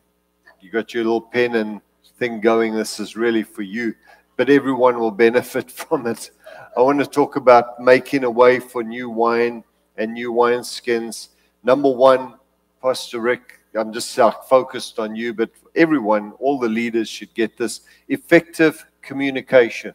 You 0.60 0.70
got 0.70 0.94
your 0.94 1.04
little 1.04 1.20
pen 1.20 1.56
and 1.56 1.80
thing 2.24 2.40
going. 2.40 2.74
This 2.74 3.00
is 3.00 3.16
really 3.16 3.42
for 3.42 3.60
you, 3.60 3.94
but 4.38 4.48
everyone 4.48 4.98
will 4.98 5.10
benefit 5.10 5.70
from 5.80 6.06
it. 6.06 6.30
I 6.74 6.80
want 6.80 6.98
to 7.00 7.06
talk 7.06 7.36
about 7.36 7.78
making 7.80 8.24
a 8.24 8.30
way 8.30 8.60
for 8.60 8.82
new 8.82 9.10
wine 9.10 9.62
and 9.98 10.14
new 10.14 10.32
wineskins. 10.32 11.28
Number 11.62 11.90
one, 11.90 12.34
Pastor 12.80 13.20
Rick, 13.20 13.60
I'm 13.74 13.92
just 13.92 14.18
uh, 14.18 14.30
focused 14.30 14.98
on 14.98 15.14
you, 15.14 15.34
but 15.34 15.50
everyone, 15.76 16.32
all 16.38 16.58
the 16.58 16.68
leaders 16.68 17.10
should 17.10 17.34
get 17.34 17.58
this 17.58 17.82
effective 18.08 18.86
communication. 19.02 19.92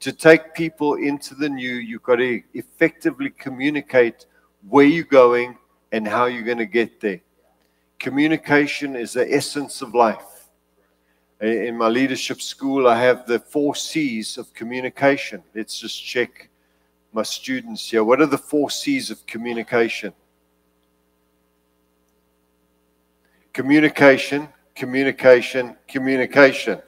To 0.00 0.10
take 0.10 0.54
people 0.54 0.94
into 0.94 1.34
the 1.34 1.50
new, 1.50 1.74
you've 1.74 2.02
got 2.02 2.16
to 2.16 2.42
effectively 2.54 3.28
communicate 3.28 4.24
where 4.70 4.86
you're 4.86 5.04
going 5.04 5.58
and 5.92 6.08
how 6.08 6.24
you're 6.24 6.50
going 6.52 6.64
to 6.66 6.72
get 6.80 6.98
there. 7.02 7.20
Communication 7.98 8.96
is 8.96 9.12
the 9.12 9.30
essence 9.30 9.82
of 9.82 9.94
life. 9.94 10.31
In 11.42 11.76
my 11.76 11.88
leadership 11.88 12.40
school, 12.40 12.86
I 12.86 12.96
have 13.02 13.26
the 13.26 13.40
four 13.40 13.74
C's 13.74 14.38
of 14.38 14.54
communication. 14.54 15.42
Let's 15.56 15.80
just 15.80 16.00
check 16.00 16.48
my 17.12 17.24
students 17.24 17.90
here. 17.90 18.04
What 18.04 18.20
are 18.20 18.26
the 18.26 18.38
four 18.38 18.70
C's 18.70 19.10
of 19.10 19.26
communication? 19.26 20.12
Communication, 23.52 24.50
communication, 24.76 25.76
communication. 25.88 26.80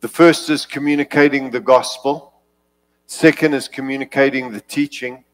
The 0.00 0.08
first 0.08 0.48
is 0.48 0.64
communicating 0.64 1.50
the 1.50 1.60
gospel. 1.60 2.40
Second 3.04 3.52
is 3.52 3.68
communicating 3.68 4.50
the 4.50 4.62
teaching. 4.62 5.24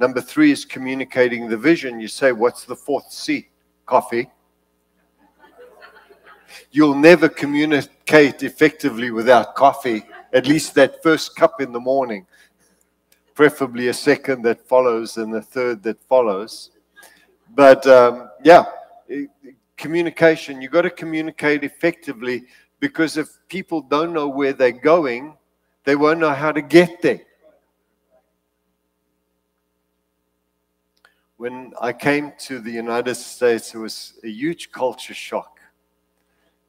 Number 0.00 0.20
three 0.20 0.50
is 0.50 0.64
communicating 0.64 1.48
the 1.48 1.56
vision. 1.56 2.00
You 2.00 2.08
say, 2.08 2.32
What's 2.32 2.64
the 2.64 2.74
fourth 2.74 3.12
C? 3.12 3.48
Coffee. 3.86 4.28
You'll 6.70 6.94
never 6.94 7.28
communicate 7.28 8.42
effectively 8.42 9.10
without 9.10 9.54
coffee, 9.54 10.04
at 10.32 10.46
least 10.46 10.74
that 10.74 11.02
first 11.02 11.36
cup 11.36 11.60
in 11.60 11.72
the 11.72 11.80
morning, 11.80 12.26
preferably 13.34 13.88
a 13.88 13.94
second 13.94 14.42
that 14.42 14.66
follows 14.66 15.16
and 15.16 15.34
a 15.34 15.42
third 15.42 15.82
that 15.84 16.00
follows. 16.02 16.70
But 17.54 17.86
um, 17.86 18.30
yeah, 18.42 18.64
communication, 19.76 20.60
you've 20.60 20.72
got 20.72 20.82
to 20.82 20.90
communicate 20.90 21.64
effectively 21.64 22.44
because 22.80 23.16
if 23.16 23.28
people 23.48 23.80
don't 23.80 24.12
know 24.12 24.28
where 24.28 24.52
they're 24.52 24.72
going, 24.72 25.36
they 25.84 25.96
won't 25.96 26.20
know 26.20 26.32
how 26.32 26.52
to 26.52 26.62
get 26.62 27.02
there. 27.02 27.20
when 31.44 31.72
I 31.78 31.92
came 31.92 32.32
to 32.38 32.58
the 32.58 32.70
United 32.70 33.16
States, 33.16 33.74
it 33.74 33.78
was 33.78 34.14
a 34.24 34.28
huge 34.28 34.70
culture 34.72 35.12
shock. 35.12 35.53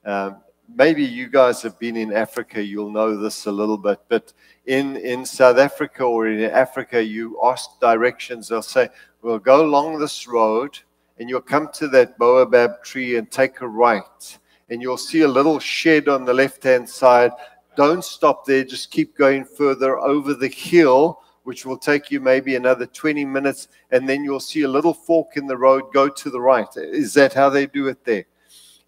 Um, 0.05 0.37
maybe 0.73 1.03
you 1.03 1.27
guys 1.27 1.61
have 1.61 1.77
been 1.79 1.97
in 1.97 2.13
Africa, 2.13 2.61
you'll 2.63 2.91
know 2.91 3.17
this 3.17 3.45
a 3.45 3.51
little 3.51 3.77
bit, 3.77 3.99
but 4.07 4.33
in, 4.65 4.97
in 4.97 5.25
South 5.25 5.57
Africa 5.57 6.03
or 6.03 6.27
in 6.27 6.49
Africa, 6.49 7.03
you 7.03 7.39
ask 7.43 7.79
directions, 7.79 8.47
they'll 8.47 8.61
say, 8.61 8.89
We'll 9.21 9.39
go 9.39 9.65
along 9.65 9.99
this 9.99 10.27
road, 10.27 10.77
and 11.17 11.27
you'll 11.27 11.41
come 11.41 11.69
to 11.73 11.87
that 11.87 12.17
baobab 12.19 12.83
tree 12.83 13.17
and 13.17 13.29
take 13.31 13.61
a 13.61 13.67
right, 13.67 14.37
and 14.69 14.81
you'll 14.81 14.97
see 14.97 15.21
a 15.21 15.27
little 15.27 15.57
shed 15.57 16.07
on 16.07 16.25
the 16.25 16.33
left 16.33 16.63
hand 16.63 16.87
side. 16.87 17.31
Don't 17.75 18.03
stop 18.03 18.45
there, 18.45 18.63
just 18.63 18.91
keep 18.91 19.17
going 19.17 19.43
further 19.43 19.97
over 19.97 20.35
the 20.35 20.47
hill 20.47 21.21
which 21.45 21.63
will 21.65 21.77
take 21.77 22.09
you 22.09 22.19
maybe 22.19 22.55
another 22.55 22.87
20 22.87 23.23
minutes, 23.23 23.67
and 23.91 24.09
then 24.09 24.23
you'll 24.23 24.39
see 24.39 24.63
a 24.63 24.67
little 24.67 24.93
fork 24.93 25.37
in 25.37 25.45
the 25.45 25.55
road, 25.55 25.83
go 25.93 26.09
to 26.09 26.29
the 26.31 26.41
right. 26.41 26.67
Is 26.75 27.13
that 27.13 27.33
how 27.33 27.49
they 27.49 27.67
do 27.67 27.87
it 27.87 28.03
there? 28.03 28.25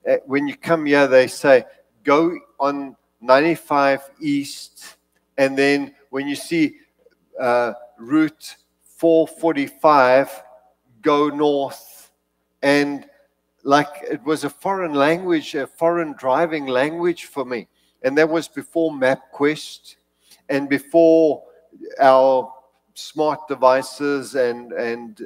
Uh, 0.07 0.17
when 0.25 0.47
you 0.47 0.55
come 0.55 0.85
here, 0.85 1.07
they 1.07 1.27
say, 1.27 1.65
go 2.03 2.37
on 2.59 2.95
95 3.19 4.09
East, 4.21 4.95
and 5.37 5.57
then 5.57 5.93
when 6.09 6.27
you 6.27 6.35
see 6.35 6.75
uh, 7.39 7.73
Route 7.97 8.55
445, 8.83 10.43
go 11.01 11.29
north. 11.29 12.11
And 12.61 13.05
like 13.63 13.87
it 14.09 14.23
was 14.23 14.43
a 14.43 14.49
foreign 14.49 14.93
language, 14.93 15.53
a 15.55 15.67
foreign 15.67 16.13
driving 16.13 16.67
language 16.67 17.25
for 17.25 17.43
me. 17.43 17.67
And 18.01 18.17
that 18.17 18.29
was 18.29 18.47
before 18.47 18.91
MapQuest 18.91 19.95
and 20.47 20.69
before 20.69 21.43
our 21.99 22.53
smart 22.93 23.47
devices 23.47 24.35
and 24.35 24.71
and 24.71 25.21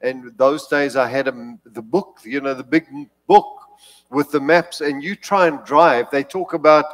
and 0.00 0.32
those 0.36 0.66
days 0.68 0.94
I 0.96 1.08
had 1.08 1.28
a, 1.28 1.58
the 1.64 1.82
book, 1.82 2.20
you 2.24 2.40
know, 2.40 2.54
the 2.54 2.64
big 2.64 2.86
book 3.26 3.69
with 4.10 4.30
the 4.30 4.40
maps, 4.40 4.80
and 4.80 5.02
you 5.02 5.14
try 5.14 5.46
and 5.46 5.64
drive. 5.64 6.10
They 6.10 6.24
talk 6.24 6.54
about 6.54 6.84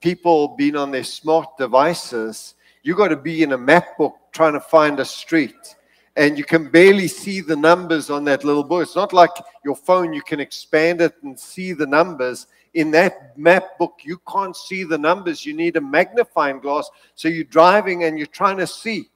people 0.00 0.54
being 0.56 0.76
on 0.76 0.90
their 0.90 1.04
smart 1.04 1.56
devices. 1.56 2.54
You 2.82 2.94
got 2.94 3.08
to 3.08 3.16
be 3.16 3.42
in 3.42 3.52
a 3.52 3.58
map 3.58 3.98
book 3.98 4.14
trying 4.32 4.52
to 4.52 4.60
find 4.60 5.00
a 5.00 5.04
street, 5.04 5.76
and 6.16 6.38
you 6.38 6.44
can 6.44 6.70
barely 6.70 7.08
see 7.08 7.40
the 7.40 7.56
numbers 7.56 8.10
on 8.10 8.24
that 8.24 8.44
little 8.44 8.64
book. 8.64 8.82
It's 8.82 8.96
not 8.96 9.12
like 9.12 9.30
your 9.64 9.76
phone; 9.76 10.12
you 10.12 10.22
can 10.22 10.40
expand 10.40 11.00
it 11.00 11.14
and 11.22 11.38
see 11.38 11.72
the 11.72 11.86
numbers 11.86 12.46
in 12.74 12.90
that 12.92 13.36
map 13.36 13.78
book, 13.78 14.00
you 14.04 14.20
can't 14.30 14.56
see 14.56 14.84
the 14.84 14.98
numbers. 14.98 15.44
You 15.44 15.54
need 15.54 15.76
a 15.76 15.80
magnifying 15.80 16.60
glass. 16.60 16.88
So 17.14 17.28
you're 17.28 17.44
driving 17.44 18.04
and 18.04 18.18
you're 18.18 18.26
trying 18.26 18.58
to 18.58 18.66
see. 18.66 19.08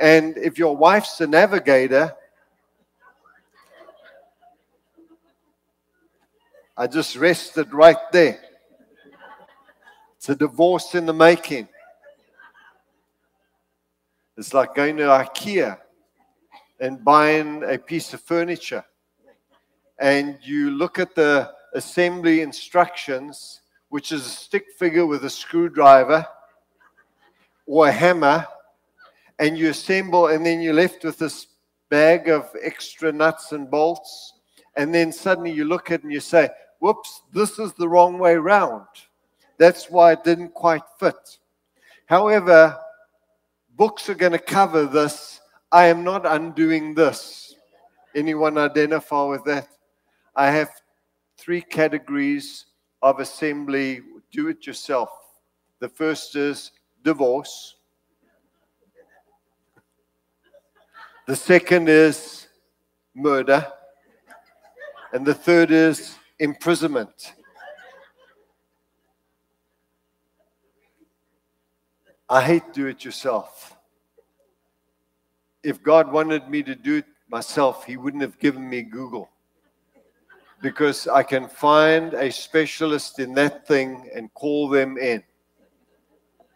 And 0.00 0.36
if 0.36 0.58
your 0.58 0.76
wife's 0.76 1.20
a 1.20 1.26
navigator, 1.26 2.14
I 6.80 6.86
just 6.86 7.16
rested 7.16 7.74
right 7.74 7.96
there. 8.12 8.38
It's 10.16 10.28
a 10.28 10.36
divorce 10.36 10.94
in 10.94 11.06
the 11.06 11.12
making. 11.12 11.66
It's 14.36 14.54
like 14.54 14.76
going 14.76 14.96
to 14.98 15.02
IKEA 15.02 15.76
and 16.78 17.04
buying 17.04 17.64
a 17.64 17.78
piece 17.78 18.14
of 18.14 18.20
furniture. 18.20 18.84
And 19.98 20.38
you 20.40 20.70
look 20.70 21.00
at 21.00 21.16
the 21.16 21.50
assembly 21.74 22.42
instructions, 22.42 23.60
which 23.88 24.12
is 24.12 24.24
a 24.24 24.30
stick 24.30 24.66
figure 24.78 25.04
with 25.04 25.24
a 25.24 25.30
screwdriver 25.30 26.24
or 27.66 27.88
a 27.88 27.92
hammer, 27.92 28.46
and 29.40 29.58
you 29.58 29.70
assemble, 29.70 30.28
and 30.28 30.46
then 30.46 30.60
you're 30.60 30.74
left 30.74 31.02
with 31.02 31.18
this 31.18 31.48
bag 31.88 32.28
of 32.28 32.48
extra 32.62 33.10
nuts 33.10 33.50
and 33.50 33.68
bolts. 33.68 34.34
And 34.76 34.94
then 34.94 35.10
suddenly 35.10 35.50
you 35.50 35.64
look 35.64 35.90
at 35.90 35.98
it 35.98 36.04
and 36.04 36.12
you 36.12 36.20
say, 36.20 36.48
Whoops, 36.80 37.22
this 37.32 37.58
is 37.58 37.72
the 37.74 37.88
wrong 37.88 38.18
way 38.18 38.36
round. 38.36 38.86
That's 39.58 39.90
why 39.90 40.12
it 40.12 40.24
didn't 40.24 40.54
quite 40.54 40.82
fit. 41.00 41.38
However, 42.06 42.78
books 43.76 44.08
are 44.08 44.14
going 44.14 44.32
to 44.32 44.38
cover 44.38 44.86
this. 44.86 45.40
I 45.70 45.86
am 45.86 46.04
not 46.04 46.24
undoing 46.24 46.94
this. 46.94 47.54
Anyone 48.14 48.56
identify 48.56 49.24
with 49.24 49.44
that? 49.44 49.68
I 50.34 50.50
have 50.50 50.70
three 51.36 51.60
categories 51.60 52.66
of 53.02 53.20
assembly 53.20 54.02
do 54.30 54.48
it 54.48 54.66
yourself. 54.66 55.10
The 55.80 55.88
first 55.88 56.36
is 56.36 56.72
divorce, 57.02 57.76
the 61.26 61.36
second 61.36 61.88
is 61.88 62.48
murder, 63.14 63.66
and 65.12 65.24
the 65.24 65.34
third 65.34 65.70
is 65.70 66.17
imprisonment. 66.38 67.34
I 72.28 72.42
hate 72.42 72.72
do 72.72 72.86
it 72.86 73.04
yourself. 73.04 73.76
If 75.62 75.82
God 75.82 76.12
wanted 76.12 76.48
me 76.48 76.62
to 76.62 76.74
do 76.74 76.98
it 76.98 77.06
myself, 77.28 77.84
He 77.84 77.96
wouldn't 77.96 78.22
have 78.22 78.38
given 78.38 78.68
me 78.68 78.82
Google 78.82 79.30
because 80.60 81.06
I 81.06 81.22
can 81.22 81.48
find 81.48 82.14
a 82.14 82.30
specialist 82.30 83.18
in 83.18 83.32
that 83.34 83.66
thing 83.66 84.10
and 84.14 84.32
call 84.34 84.68
them 84.68 84.98
in. 84.98 85.22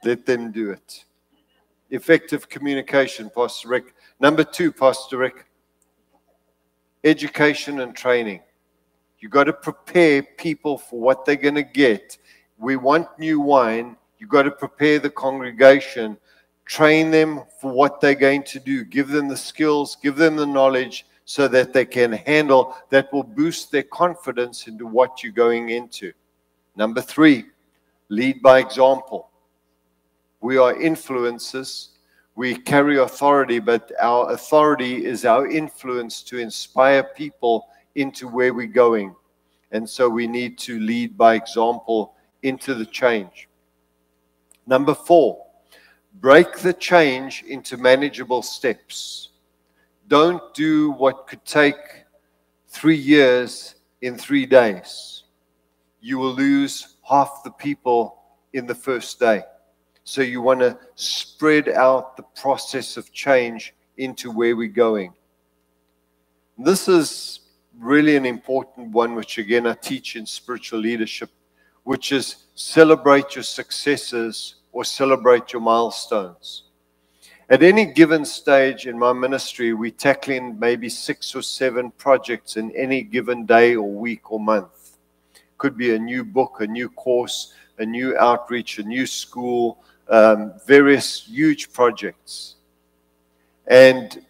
Let 0.04 0.26
them 0.26 0.50
do 0.50 0.70
it. 0.70 1.04
Effective 1.90 2.48
communication, 2.48 3.30
Pastor 3.34 3.68
Rick. 3.68 3.94
Number 4.18 4.44
two, 4.44 4.72
Pastor 4.72 5.18
Rick, 5.18 5.46
education 7.04 7.80
and 7.80 7.94
training. 7.94 8.40
You 9.22 9.28
got 9.28 9.44
to 9.44 9.52
prepare 9.52 10.20
people 10.20 10.76
for 10.76 10.98
what 10.98 11.24
they're 11.24 11.36
going 11.36 11.54
to 11.54 11.62
get. 11.62 12.18
We 12.58 12.74
want 12.74 13.06
new 13.20 13.40
wine. 13.40 13.96
You 14.18 14.26
got 14.26 14.42
to 14.42 14.50
prepare 14.50 14.98
the 14.98 15.10
congregation, 15.10 16.18
train 16.64 17.12
them 17.12 17.42
for 17.60 17.70
what 17.70 18.00
they're 18.00 18.16
going 18.16 18.42
to 18.42 18.58
do, 18.58 18.84
give 18.84 19.06
them 19.06 19.28
the 19.28 19.36
skills, 19.36 19.96
give 20.02 20.16
them 20.16 20.34
the 20.34 20.46
knowledge, 20.46 21.06
so 21.24 21.46
that 21.46 21.72
they 21.72 21.84
can 21.84 22.12
handle 22.12 22.76
that 22.90 23.12
will 23.12 23.22
boost 23.22 23.70
their 23.70 23.84
confidence 23.84 24.66
into 24.66 24.86
what 24.86 25.22
you're 25.22 25.32
going 25.32 25.68
into. 25.68 26.12
Number 26.74 27.00
three, 27.00 27.44
lead 28.08 28.42
by 28.42 28.58
example. 28.58 29.30
We 30.40 30.58
are 30.58 30.74
influencers. 30.74 31.90
We 32.34 32.56
carry 32.56 32.98
authority, 32.98 33.60
but 33.60 33.92
our 34.00 34.32
authority 34.32 35.06
is 35.06 35.24
our 35.24 35.46
influence 35.48 36.22
to 36.24 36.38
inspire 36.38 37.04
people 37.04 37.68
into 37.94 38.28
where 38.28 38.54
we're 38.54 38.66
going. 38.66 39.14
And 39.70 39.88
so 39.88 40.08
we 40.08 40.26
need 40.26 40.58
to 40.58 40.78
lead 40.80 41.16
by 41.16 41.34
example 41.34 42.14
into 42.42 42.74
the 42.74 42.86
change. 42.86 43.48
Number 44.66 44.94
four, 44.94 45.44
break 46.20 46.58
the 46.58 46.72
change 46.72 47.44
into 47.48 47.76
manageable 47.76 48.42
steps. 48.42 49.30
Don't 50.08 50.42
do 50.54 50.92
what 50.92 51.26
could 51.26 51.44
take 51.44 51.76
three 52.68 52.96
years 52.96 53.76
in 54.02 54.18
three 54.18 54.46
days. 54.46 55.24
You 56.00 56.18
will 56.18 56.34
lose 56.34 56.96
half 57.08 57.42
the 57.44 57.50
people 57.50 58.18
in 58.52 58.66
the 58.66 58.74
first 58.74 59.18
day. 59.18 59.42
So 60.04 60.20
you 60.20 60.42
want 60.42 60.60
to 60.60 60.78
spread 60.96 61.68
out 61.68 62.16
the 62.16 62.24
process 62.34 62.96
of 62.96 63.12
change 63.12 63.74
into 63.96 64.30
where 64.30 64.56
we're 64.56 64.68
going. 64.68 65.12
This 66.58 66.88
is 66.88 67.40
really 67.78 68.16
an 68.16 68.26
important 68.26 68.90
one, 68.90 69.14
which 69.14 69.38
again 69.38 69.66
I 69.66 69.74
teach 69.74 70.16
in 70.16 70.26
spiritual 70.26 70.80
leadership, 70.80 71.30
which 71.84 72.12
is 72.12 72.44
celebrate 72.54 73.34
your 73.34 73.44
successes 73.44 74.56
or 74.72 74.84
celebrate 74.84 75.52
your 75.52 75.62
milestones. 75.62 76.64
At 77.48 77.62
any 77.62 77.84
given 77.84 78.24
stage 78.24 78.86
in 78.86 78.98
my 78.98 79.12
ministry, 79.12 79.74
we're 79.74 79.90
tackling 79.90 80.58
maybe 80.58 80.88
six 80.88 81.34
or 81.34 81.42
seven 81.42 81.90
projects 81.90 82.56
in 82.56 82.70
any 82.72 83.02
given 83.02 83.44
day 83.44 83.74
or 83.76 83.90
week 83.90 84.32
or 84.32 84.40
month. 84.40 84.96
Could 85.58 85.76
be 85.76 85.94
a 85.94 85.98
new 85.98 86.24
book, 86.24 86.60
a 86.60 86.66
new 86.66 86.88
course, 86.88 87.52
a 87.78 87.84
new 87.84 88.16
outreach, 88.16 88.78
a 88.78 88.82
new 88.82 89.06
school, 89.06 89.84
um, 90.08 90.54
various 90.66 91.26
huge 91.26 91.72
projects. 91.72 92.56
And 93.66 94.24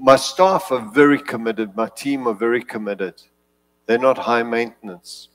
my 0.00 0.16
staff 0.16 0.72
are 0.72 0.90
very 0.92 1.20
committed, 1.20 1.76
my 1.76 1.88
team 1.94 2.26
are 2.26 2.34
very 2.34 2.62
committed. 2.62 3.20
They're 3.84 3.98
not 3.98 4.16
high 4.16 4.42
maintenance. 4.42 5.28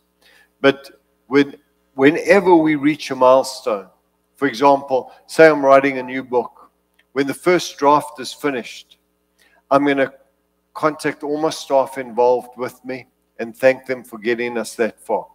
But 0.59 0.89
when, 1.27 1.57
whenever 1.93 2.55
we 2.55 2.73
reach 2.73 3.11
a 3.11 3.15
milestone, 3.15 3.87
for 4.35 4.47
example, 4.47 5.11
say 5.27 5.47
I'm 5.47 5.63
writing 5.63 5.99
a 5.99 6.03
new 6.03 6.23
book, 6.23 6.71
when 7.13 7.27
the 7.27 7.33
first 7.33 7.77
draft 7.77 8.19
is 8.19 8.33
finished, 8.33 8.97
I'm 9.69 9.85
going 9.85 9.97
to 9.97 10.11
contact 10.73 11.21
all 11.21 11.39
my 11.39 11.51
staff 11.51 11.99
involved 11.99 12.57
with 12.57 12.83
me 12.83 13.05
and 13.37 13.55
thank 13.55 13.85
them 13.85 14.03
for 14.03 14.17
getting 14.17 14.57
us 14.57 14.73
that 14.75 14.99
far. 14.99 15.27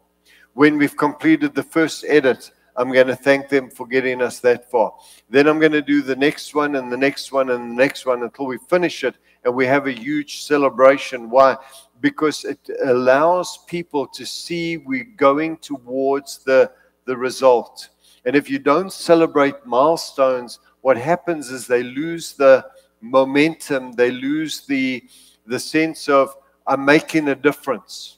When 0.54 0.76
we've 0.76 0.96
completed 0.96 1.54
the 1.54 1.62
first 1.62 2.04
edit, 2.08 2.50
I'm 2.80 2.90
going 2.90 3.08
to 3.08 3.14
thank 3.16 3.50
them 3.50 3.68
for 3.68 3.86
getting 3.86 4.22
us 4.22 4.40
that 4.40 4.70
far. 4.70 4.94
Then 5.28 5.46
I'm 5.46 5.58
going 5.58 5.72
to 5.72 5.82
do 5.82 6.00
the 6.00 6.16
next 6.16 6.54
one 6.54 6.76
and 6.76 6.90
the 6.90 6.96
next 6.96 7.30
one 7.30 7.50
and 7.50 7.70
the 7.70 7.74
next 7.74 8.06
one 8.06 8.22
until 8.22 8.46
we 8.46 8.56
finish 8.70 9.04
it 9.04 9.16
and 9.44 9.54
we 9.54 9.66
have 9.66 9.86
a 9.86 9.92
huge 9.92 10.44
celebration. 10.44 11.28
Why? 11.28 11.58
Because 12.00 12.46
it 12.46 12.58
allows 12.82 13.58
people 13.66 14.06
to 14.06 14.24
see 14.24 14.78
we're 14.78 15.12
going 15.18 15.58
towards 15.58 16.38
the, 16.38 16.72
the 17.04 17.14
result. 17.14 17.90
And 18.24 18.34
if 18.34 18.48
you 18.48 18.58
don't 18.58 18.90
celebrate 18.90 19.66
milestones, 19.66 20.58
what 20.80 20.96
happens 20.96 21.50
is 21.50 21.66
they 21.66 21.82
lose 21.82 22.32
the 22.32 22.64
momentum, 23.02 23.92
they 23.92 24.10
lose 24.10 24.64
the, 24.66 25.04
the 25.46 25.60
sense 25.60 26.08
of, 26.08 26.34
I'm 26.66 26.86
making 26.86 27.28
a 27.28 27.34
difference. 27.34 28.16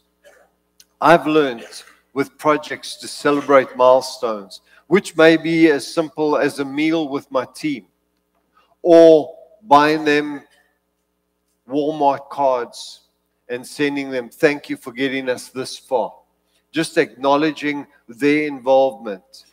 I've 1.01 1.27
learned 1.27 1.67
with 2.15 2.37
projects 2.39 2.97
to 2.97 3.09
celebrate 3.09 3.77
milestones, 3.77 4.61
which 4.87 5.17
may 5.17 5.37
be 5.37 5.69
as 5.69 5.87
simple 5.87 6.37
as 6.37 6.59
a 6.59 6.65
meal 6.65 7.09
with 7.09 7.31
my 7.31 7.47
team 7.55 7.87
or 8.83 9.35
buying 9.63 10.05
them 10.05 10.43
Walmart 11.69 12.29
cards 12.29 13.09
and 13.49 13.67
sending 13.67 14.11
them, 14.11 14.29
thank 14.29 14.69
you 14.69 14.77
for 14.77 14.93
getting 14.93 15.29
us 15.29 15.49
this 15.49 15.79
far. 15.79 16.13
Just 16.71 16.99
acknowledging 16.99 17.87
their 18.09 18.47
involvement. 18.47 19.45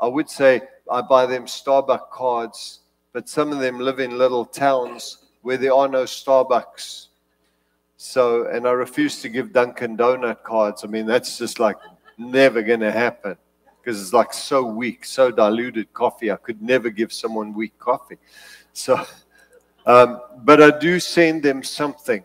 I 0.00 0.06
would 0.06 0.30
say 0.30 0.62
I 0.90 1.02
buy 1.02 1.26
them 1.26 1.44
Starbucks 1.44 2.10
cards, 2.10 2.80
but 3.12 3.28
some 3.28 3.52
of 3.52 3.58
them 3.58 3.78
live 3.78 4.00
in 4.00 4.16
little 4.16 4.44
towns 4.44 5.26
where 5.42 5.56
there 5.56 5.74
are 5.74 5.88
no 5.88 6.04
Starbucks. 6.04 7.06
So, 7.96 8.46
and 8.46 8.66
I 8.66 8.70
refuse 8.70 9.20
to 9.22 9.28
give 9.28 9.52
Dunkin' 9.52 9.96
Donut 9.96 10.44
cards. 10.44 10.84
I 10.84 10.86
mean, 10.86 11.04
that's 11.04 11.36
just 11.36 11.58
like 11.58 11.76
never 12.18 12.62
going 12.62 12.80
to 12.80 12.92
happen 12.92 13.36
because 13.80 14.00
it's 14.00 14.12
like 14.12 14.32
so 14.32 14.64
weak, 14.64 15.04
so 15.04 15.30
diluted 15.30 15.92
coffee. 15.92 16.30
I 16.30 16.36
could 16.36 16.60
never 16.60 16.90
give 16.90 17.12
someone 17.12 17.54
weak 17.54 17.78
coffee. 17.78 18.18
So, 18.72 19.04
um, 19.86 20.20
but 20.38 20.62
I 20.62 20.78
do 20.78 21.00
send 21.00 21.42
them 21.42 21.62
something. 21.62 22.24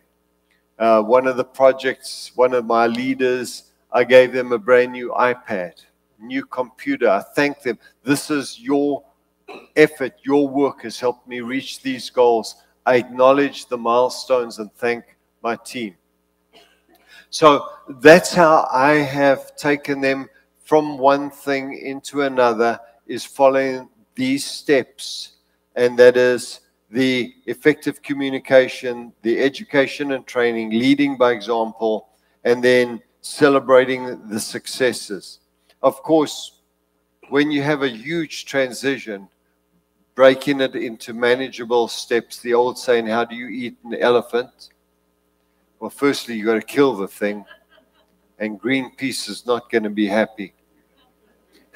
Uh, 0.78 1.02
one 1.02 1.28
of 1.28 1.38
the 1.38 1.44
projects, 1.44 2.32
one 2.36 2.54
of 2.54 2.66
my 2.66 2.88
leaders, 2.88 3.72
I 3.92 4.04
gave 4.04 4.34
them 4.34 4.52
a 4.52 4.58
brand 4.58 4.92
new 4.92 5.12
iPad, 5.12 5.74
new 6.20 6.46
computer. 6.46 7.10
I 7.10 7.22
thank 7.22 7.62
them. 7.62 7.78
This 8.04 8.32
is 8.32 8.60
your 8.60 9.04
effort, 9.76 10.14
your 10.24 10.48
work 10.48 10.82
has 10.82 11.00
helped 11.00 11.28
me 11.28 11.42
reach 11.42 11.82
these 11.82 12.10
goals. 12.10 12.56
I 12.86 12.96
acknowledge 12.96 13.68
the 13.68 13.78
milestones 13.78 14.60
and 14.60 14.74
thank 14.74 15.04
my 15.42 15.56
team. 15.56 15.96
So 17.34 17.68
that's 17.90 18.32
how 18.32 18.68
I 18.72 18.92
have 18.92 19.56
taken 19.56 20.02
them 20.02 20.30
from 20.66 21.00
one 21.00 21.32
thing 21.32 21.74
into 21.74 22.22
another, 22.22 22.80
is 23.08 23.26
following 23.26 23.90
these 24.14 24.46
steps. 24.46 25.38
And 25.76 25.98
that 25.98 26.16
is 26.16 26.60
the 26.92 27.34
effective 27.48 28.04
communication, 28.04 29.14
the 29.24 29.40
education 29.40 30.12
and 30.12 30.28
training, 30.28 30.70
leading 30.70 31.18
by 31.18 31.32
example, 31.32 32.10
and 32.44 32.64
then 32.64 33.02
celebrating 33.22 34.30
the 34.30 34.40
successes. 34.40 35.40
Of 35.82 36.04
course, 36.04 36.60
when 37.30 37.50
you 37.50 37.64
have 37.64 37.82
a 37.82 37.90
huge 37.90 38.46
transition, 38.46 39.28
breaking 40.14 40.62
it 40.62 40.76
into 40.76 41.16
manageable 41.16 41.88
steps, 41.88 42.42
the 42.42 42.54
old 42.54 42.78
saying, 42.78 43.08
How 43.08 43.26
do 43.26 43.36
you 43.36 43.48
eat 43.48 43.78
an 43.86 43.96
elephant? 43.96 44.70
Well, 45.84 45.90
firstly, 45.90 46.36
you've 46.36 46.46
got 46.46 46.54
to 46.54 46.62
kill 46.62 46.96
the 46.96 47.10
thing, 47.10 47.44
and 48.40 48.58
Greenpeace 48.58 49.28
is 49.28 49.46
not 49.46 49.70
going 49.70 49.84
to 49.84 49.90
be 49.90 50.08
happy. 50.08 50.54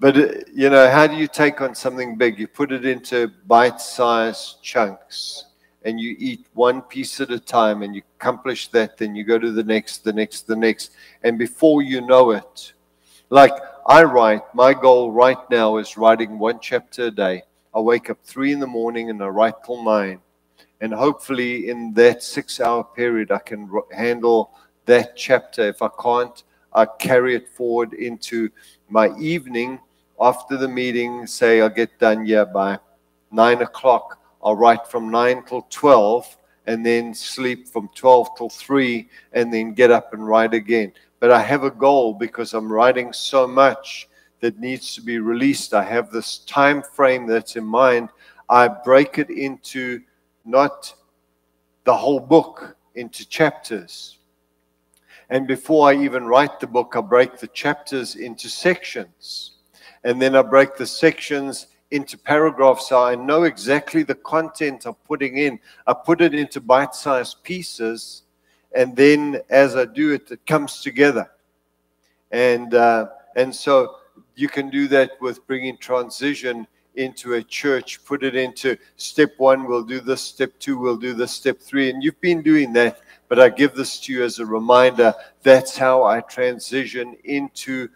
but, 0.00 0.16
uh, 0.16 0.28
you 0.54 0.70
know, 0.70 0.90
how 0.90 1.06
do 1.06 1.14
you 1.14 1.28
take 1.28 1.60
on 1.60 1.74
something 1.74 2.16
big? 2.16 2.38
You 2.38 2.48
put 2.48 2.72
it 2.72 2.86
into 2.86 3.30
bite 3.46 3.82
sized 3.82 4.62
chunks 4.62 5.44
and 5.84 6.00
you 6.00 6.16
eat 6.18 6.46
one 6.54 6.80
piece 6.80 7.20
at 7.20 7.30
a 7.30 7.38
time 7.38 7.82
and 7.82 7.94
you 7.94 8.00
accomplish 8.18 8.68
that, 8.68 8.96
then 8.96 9.14
you 9.14 9.22
go 9.22 9.38
to 9.38 9.52
the 9.52 9.64
next, 9.64 10.04
the 10.04 10.12
next, 10.14 10.46
the 10.46 10.56
next. 10.56 10.92
And 11.22 11.38
before 11.38 11.82
you 11.82 12.00
know 12.00 12.30
it, 12.30 12.72
like 13.28 13.52
I 13.86 14.04
write, 14.04 14.54
my 14.54 14.72
goal 14.72 15.12
right 15.12 15.50
now 15.50 15.76
is 15.76 15.98
writing 15.98 16.38
one 16.38 16.60
chapter 16.62 17.08
a 17.08 17.10
day. 17.10 17.42
I 17.74 17.80
wake 17.80 18.08
up 18.08 18.16
three 18.24 18.52
in 18.54 18.60
the 18.60 18.66
morning 18.66 19.10
and 19.10 19.22
I 19.22 19.26
write 19.26 19.62
till 19.66 19.84
nine. 19.84 20.20
And 20.84 20.92
hopefully, 20.92 21.70
in 21.70 21.94
that 21.94 22.22
six 22.22 22.60
hour 22.60 22.84
period, 22.84 23.32
I 23.32 23.38
can 23.38 23.70
handle 23.90 24.50
that 24.84 25.16
chapter. 25.16 25.62
If 25.62 25.80
I 25.80 25.88
can't, 25.98 26.42
I 26.74 26.84
carry 26.84 27.34
it 27.34 27.48
forward 27.48 27.94
into 27.94 28.50
my 28.90 29.08
evening 29.16 29.78
after 30.20 30.58
the 30.58 30.68
meeting. 30.68 31.26
Say 31.26 31.62
I 31.62 31.70
get 31.70 31.98
done 31.98 32.26
here 32.26 32.44
by 32.44 32.78
nine 33.32 33.62
o'clock. 33.62 34.20
I'll 34.42 34.56
write 34.56 34.86
from 34.86 35.10
nine 35.10 35.42
till 35.46 35.62
12 35.70 36.36
and 36.66 36.84
then 36.84 37.14
sleep 37.14 37.66
from 37.66 37.88
12 37.94 38.36
till 38.36 38.50
3 38.50 39.08
and 39.32 39.50
then 39.50 39.72
get 39.72 39.90
up 39.90 40.12
and 40.12 40.28
write 40.28 40.52
again. 40.52 40.92
But 41.18 41.30
I 41.30 41.40
have 41.40 41.64
a 41.64 41.70
goal 41.70 42.12
because 42.12 42.52
I'm 42.52 42.70
writing 42.70 43.10
so 43.14 43.46
much 43.46 44.06
that 44.40 44.60
needs 44.60 44.94
to 44.96 45.00
be 45.00 45.18
released. 45.18 45.72
I 45.72 45.82
have 45.82 46.10
this 46.10 46.40
time 46.40 46.82
frame 46.82 47.26
that's 47.26 47.56
in 47.56 47.64
mind. 47.64 48.10
I 48.50 48.68
break 48.68 49.16
it 49.18 49.30
into 49.30 50.02
not 50.44 50.94
the 51.84 51.94
whole 51.94 52.20
book 52.20 52.76
into 52.94 53.28
chapters. 53.28 54.18
And 55.30 55.46
before 55.46 55.88
I 55.88 55.94
even 55.94 56.26
write 56.26 56.60
the 56.60 56.66
book, 56.66 56.94
I 56.96 57.00
break 57.00 57.38
the 57.38 57.48
chapters 57.48 58.16
into 58.16 58.48
sections. 58.48 59.52
And 60.04 60.20
then 60.20 60.36
I 60.36 60.42
break 60.42 60.76
the 60.76 60.86
sections 60.86 61.68
into 61.90 62.18
paragraphs 62.18 62.88
so 62.88 63.02
I 63.02 63.14
know 63.14 63.44
exactly 63.44 64.02
the 64.02 64.16
content 64.16 64.84
I'm 64.84 64.94
putting 64.94 65.38
in. 65.38 65.58
I 65.86 65.94
put 65.94 66.20
it 66.20 66.34
into 66.34 66.60
bite 66.60 66.94
sized 66.94 67.42
pieces. 67.42 68.22
And 68.74 68.94
then 68.96 69.40
as 69.48 69.76
I 69.76 69.84
do 69.84 70.12
it, 70.12 70.30
it 70.30 70.44
comes 70.46 70.82
together. 70.82 71.30
And, 72.32 72.74
uh, 72.74 73.08
and 73.36 73.54
so 73.54 73.96
you 74.34 74.48
can 74.48 74.70
do 74.70 74.88
that 74.88 75.12
with 75.20 75.46
bringing 75.46 75.78
transition 75.78 76.66
into 76.96 77.34
a 77.34 77.42
church, 77.42 78.04
put 78.04 78.22
it 78.22 78.34
into 78.34 78.76
step 78.96 79.32
one, 79.38 79.66
we'll 79.66 79.84
do 79.84 80.00
this, 80.00 80.22
step 80.22 80.52
two, 80.58 80.78
we'll 80.78 80.96
do 80.96 81.14
this, 81.14 81.32
step 81.32 81.60
three. 81.60 81.90
And 81.90 82.02
you've 82.02 82.20
been 82.20 82.42
doing 82.42 82.72
that, 82.74 83.00
but 83.28 83.38
I 83.40 83.48
give 83.48 83.74
this 83.74 84.00
to 84.00 84.12
you 84.12 84.24
as 84.24 84.38
a 84.38 84.46
reminder 84.46 85.14
that's 85.42 85.76
how 85.76 86.04
I 86.04 86.20
transition 86.20 87.16
into 87.24 87.88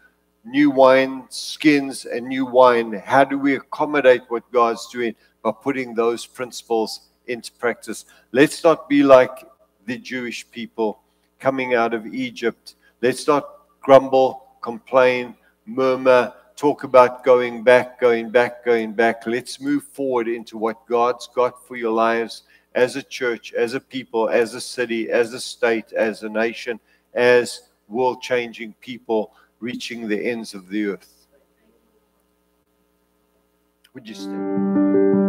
new 0.45 0.71
wine 0.71 1.25
skins 1.29 2.05
and 2.07 2.27
new 2.27 2.47
wine. 2.47 2.93
How 2.93 3.25
do 3.25 3.39
we 3.39 3.57
accommodate 3.57 4.23
what 4.29 4.51
God's 4.53 4.89
doing 4.89 5.15
by 5.43 5.53
putting 5.53 5.95
those 5.95 6.27
principles 6.27 7.09
into 7.27 7.53
practice? 7.53 8.07
Let's 8.33 8.65
not 8.65 8.89
be 8.89 9.03
like 9.03 9.45
the 9.87 9.99
Jewish 9.99 10.51
people 10.51 11.01
coming 11.39 11.75
out 11.75 11.95
of 11.95 12.07
Egypt. 12.07 12.75
Let's 13.01 13.27
not 13.27 13.49
grumble, 13.81 14.57
complain, 14.61 15.35
murmur, 15.67 16.33
talk 16.59 16.83
about 16.83 17.23
going 17.23 17.63
back, 17.63 18.01
going 18.01 18.31
back, 18.31 18.65
going 18.65 18.93
back. 18.93 19.25
Let's 19.27 19.61
move 19.61 19.85
forward 19.85 20.27
into 20.27 20.59
what 20.59 20.85
God's 20.87 21.29
got 21.29 21.65
for 21.67 21.77
your 21.77 21.93
lives 21.93 22.43
as 22.75 22.97
a 22.97 23.03
church, 23.03 23.53
as 23.53 23.75
a 23.75 23.81
people, 23.81 24.29
as 24.29 24.55
a 24.55 24.61
city, 24.61 25.09
as 25.09 25.33
a 25.33 25.41
state, 25.41 25.93
as 25.93 26.25
a 26.25 26.29
nation, 26.29 26.81
as 27.15 27.71
world 27.87 28.21
changing 28.21 28.75
people 28.81 29.33
reaching 29.61 30.09
the 30.09 30.31
ends 30.31 30.53
of 30.53 30.69
the 30.69 30.87
earth. 30.87 31.27
Would 33.95 34.09
you 34.09 34.15
stand? 34.15 35.28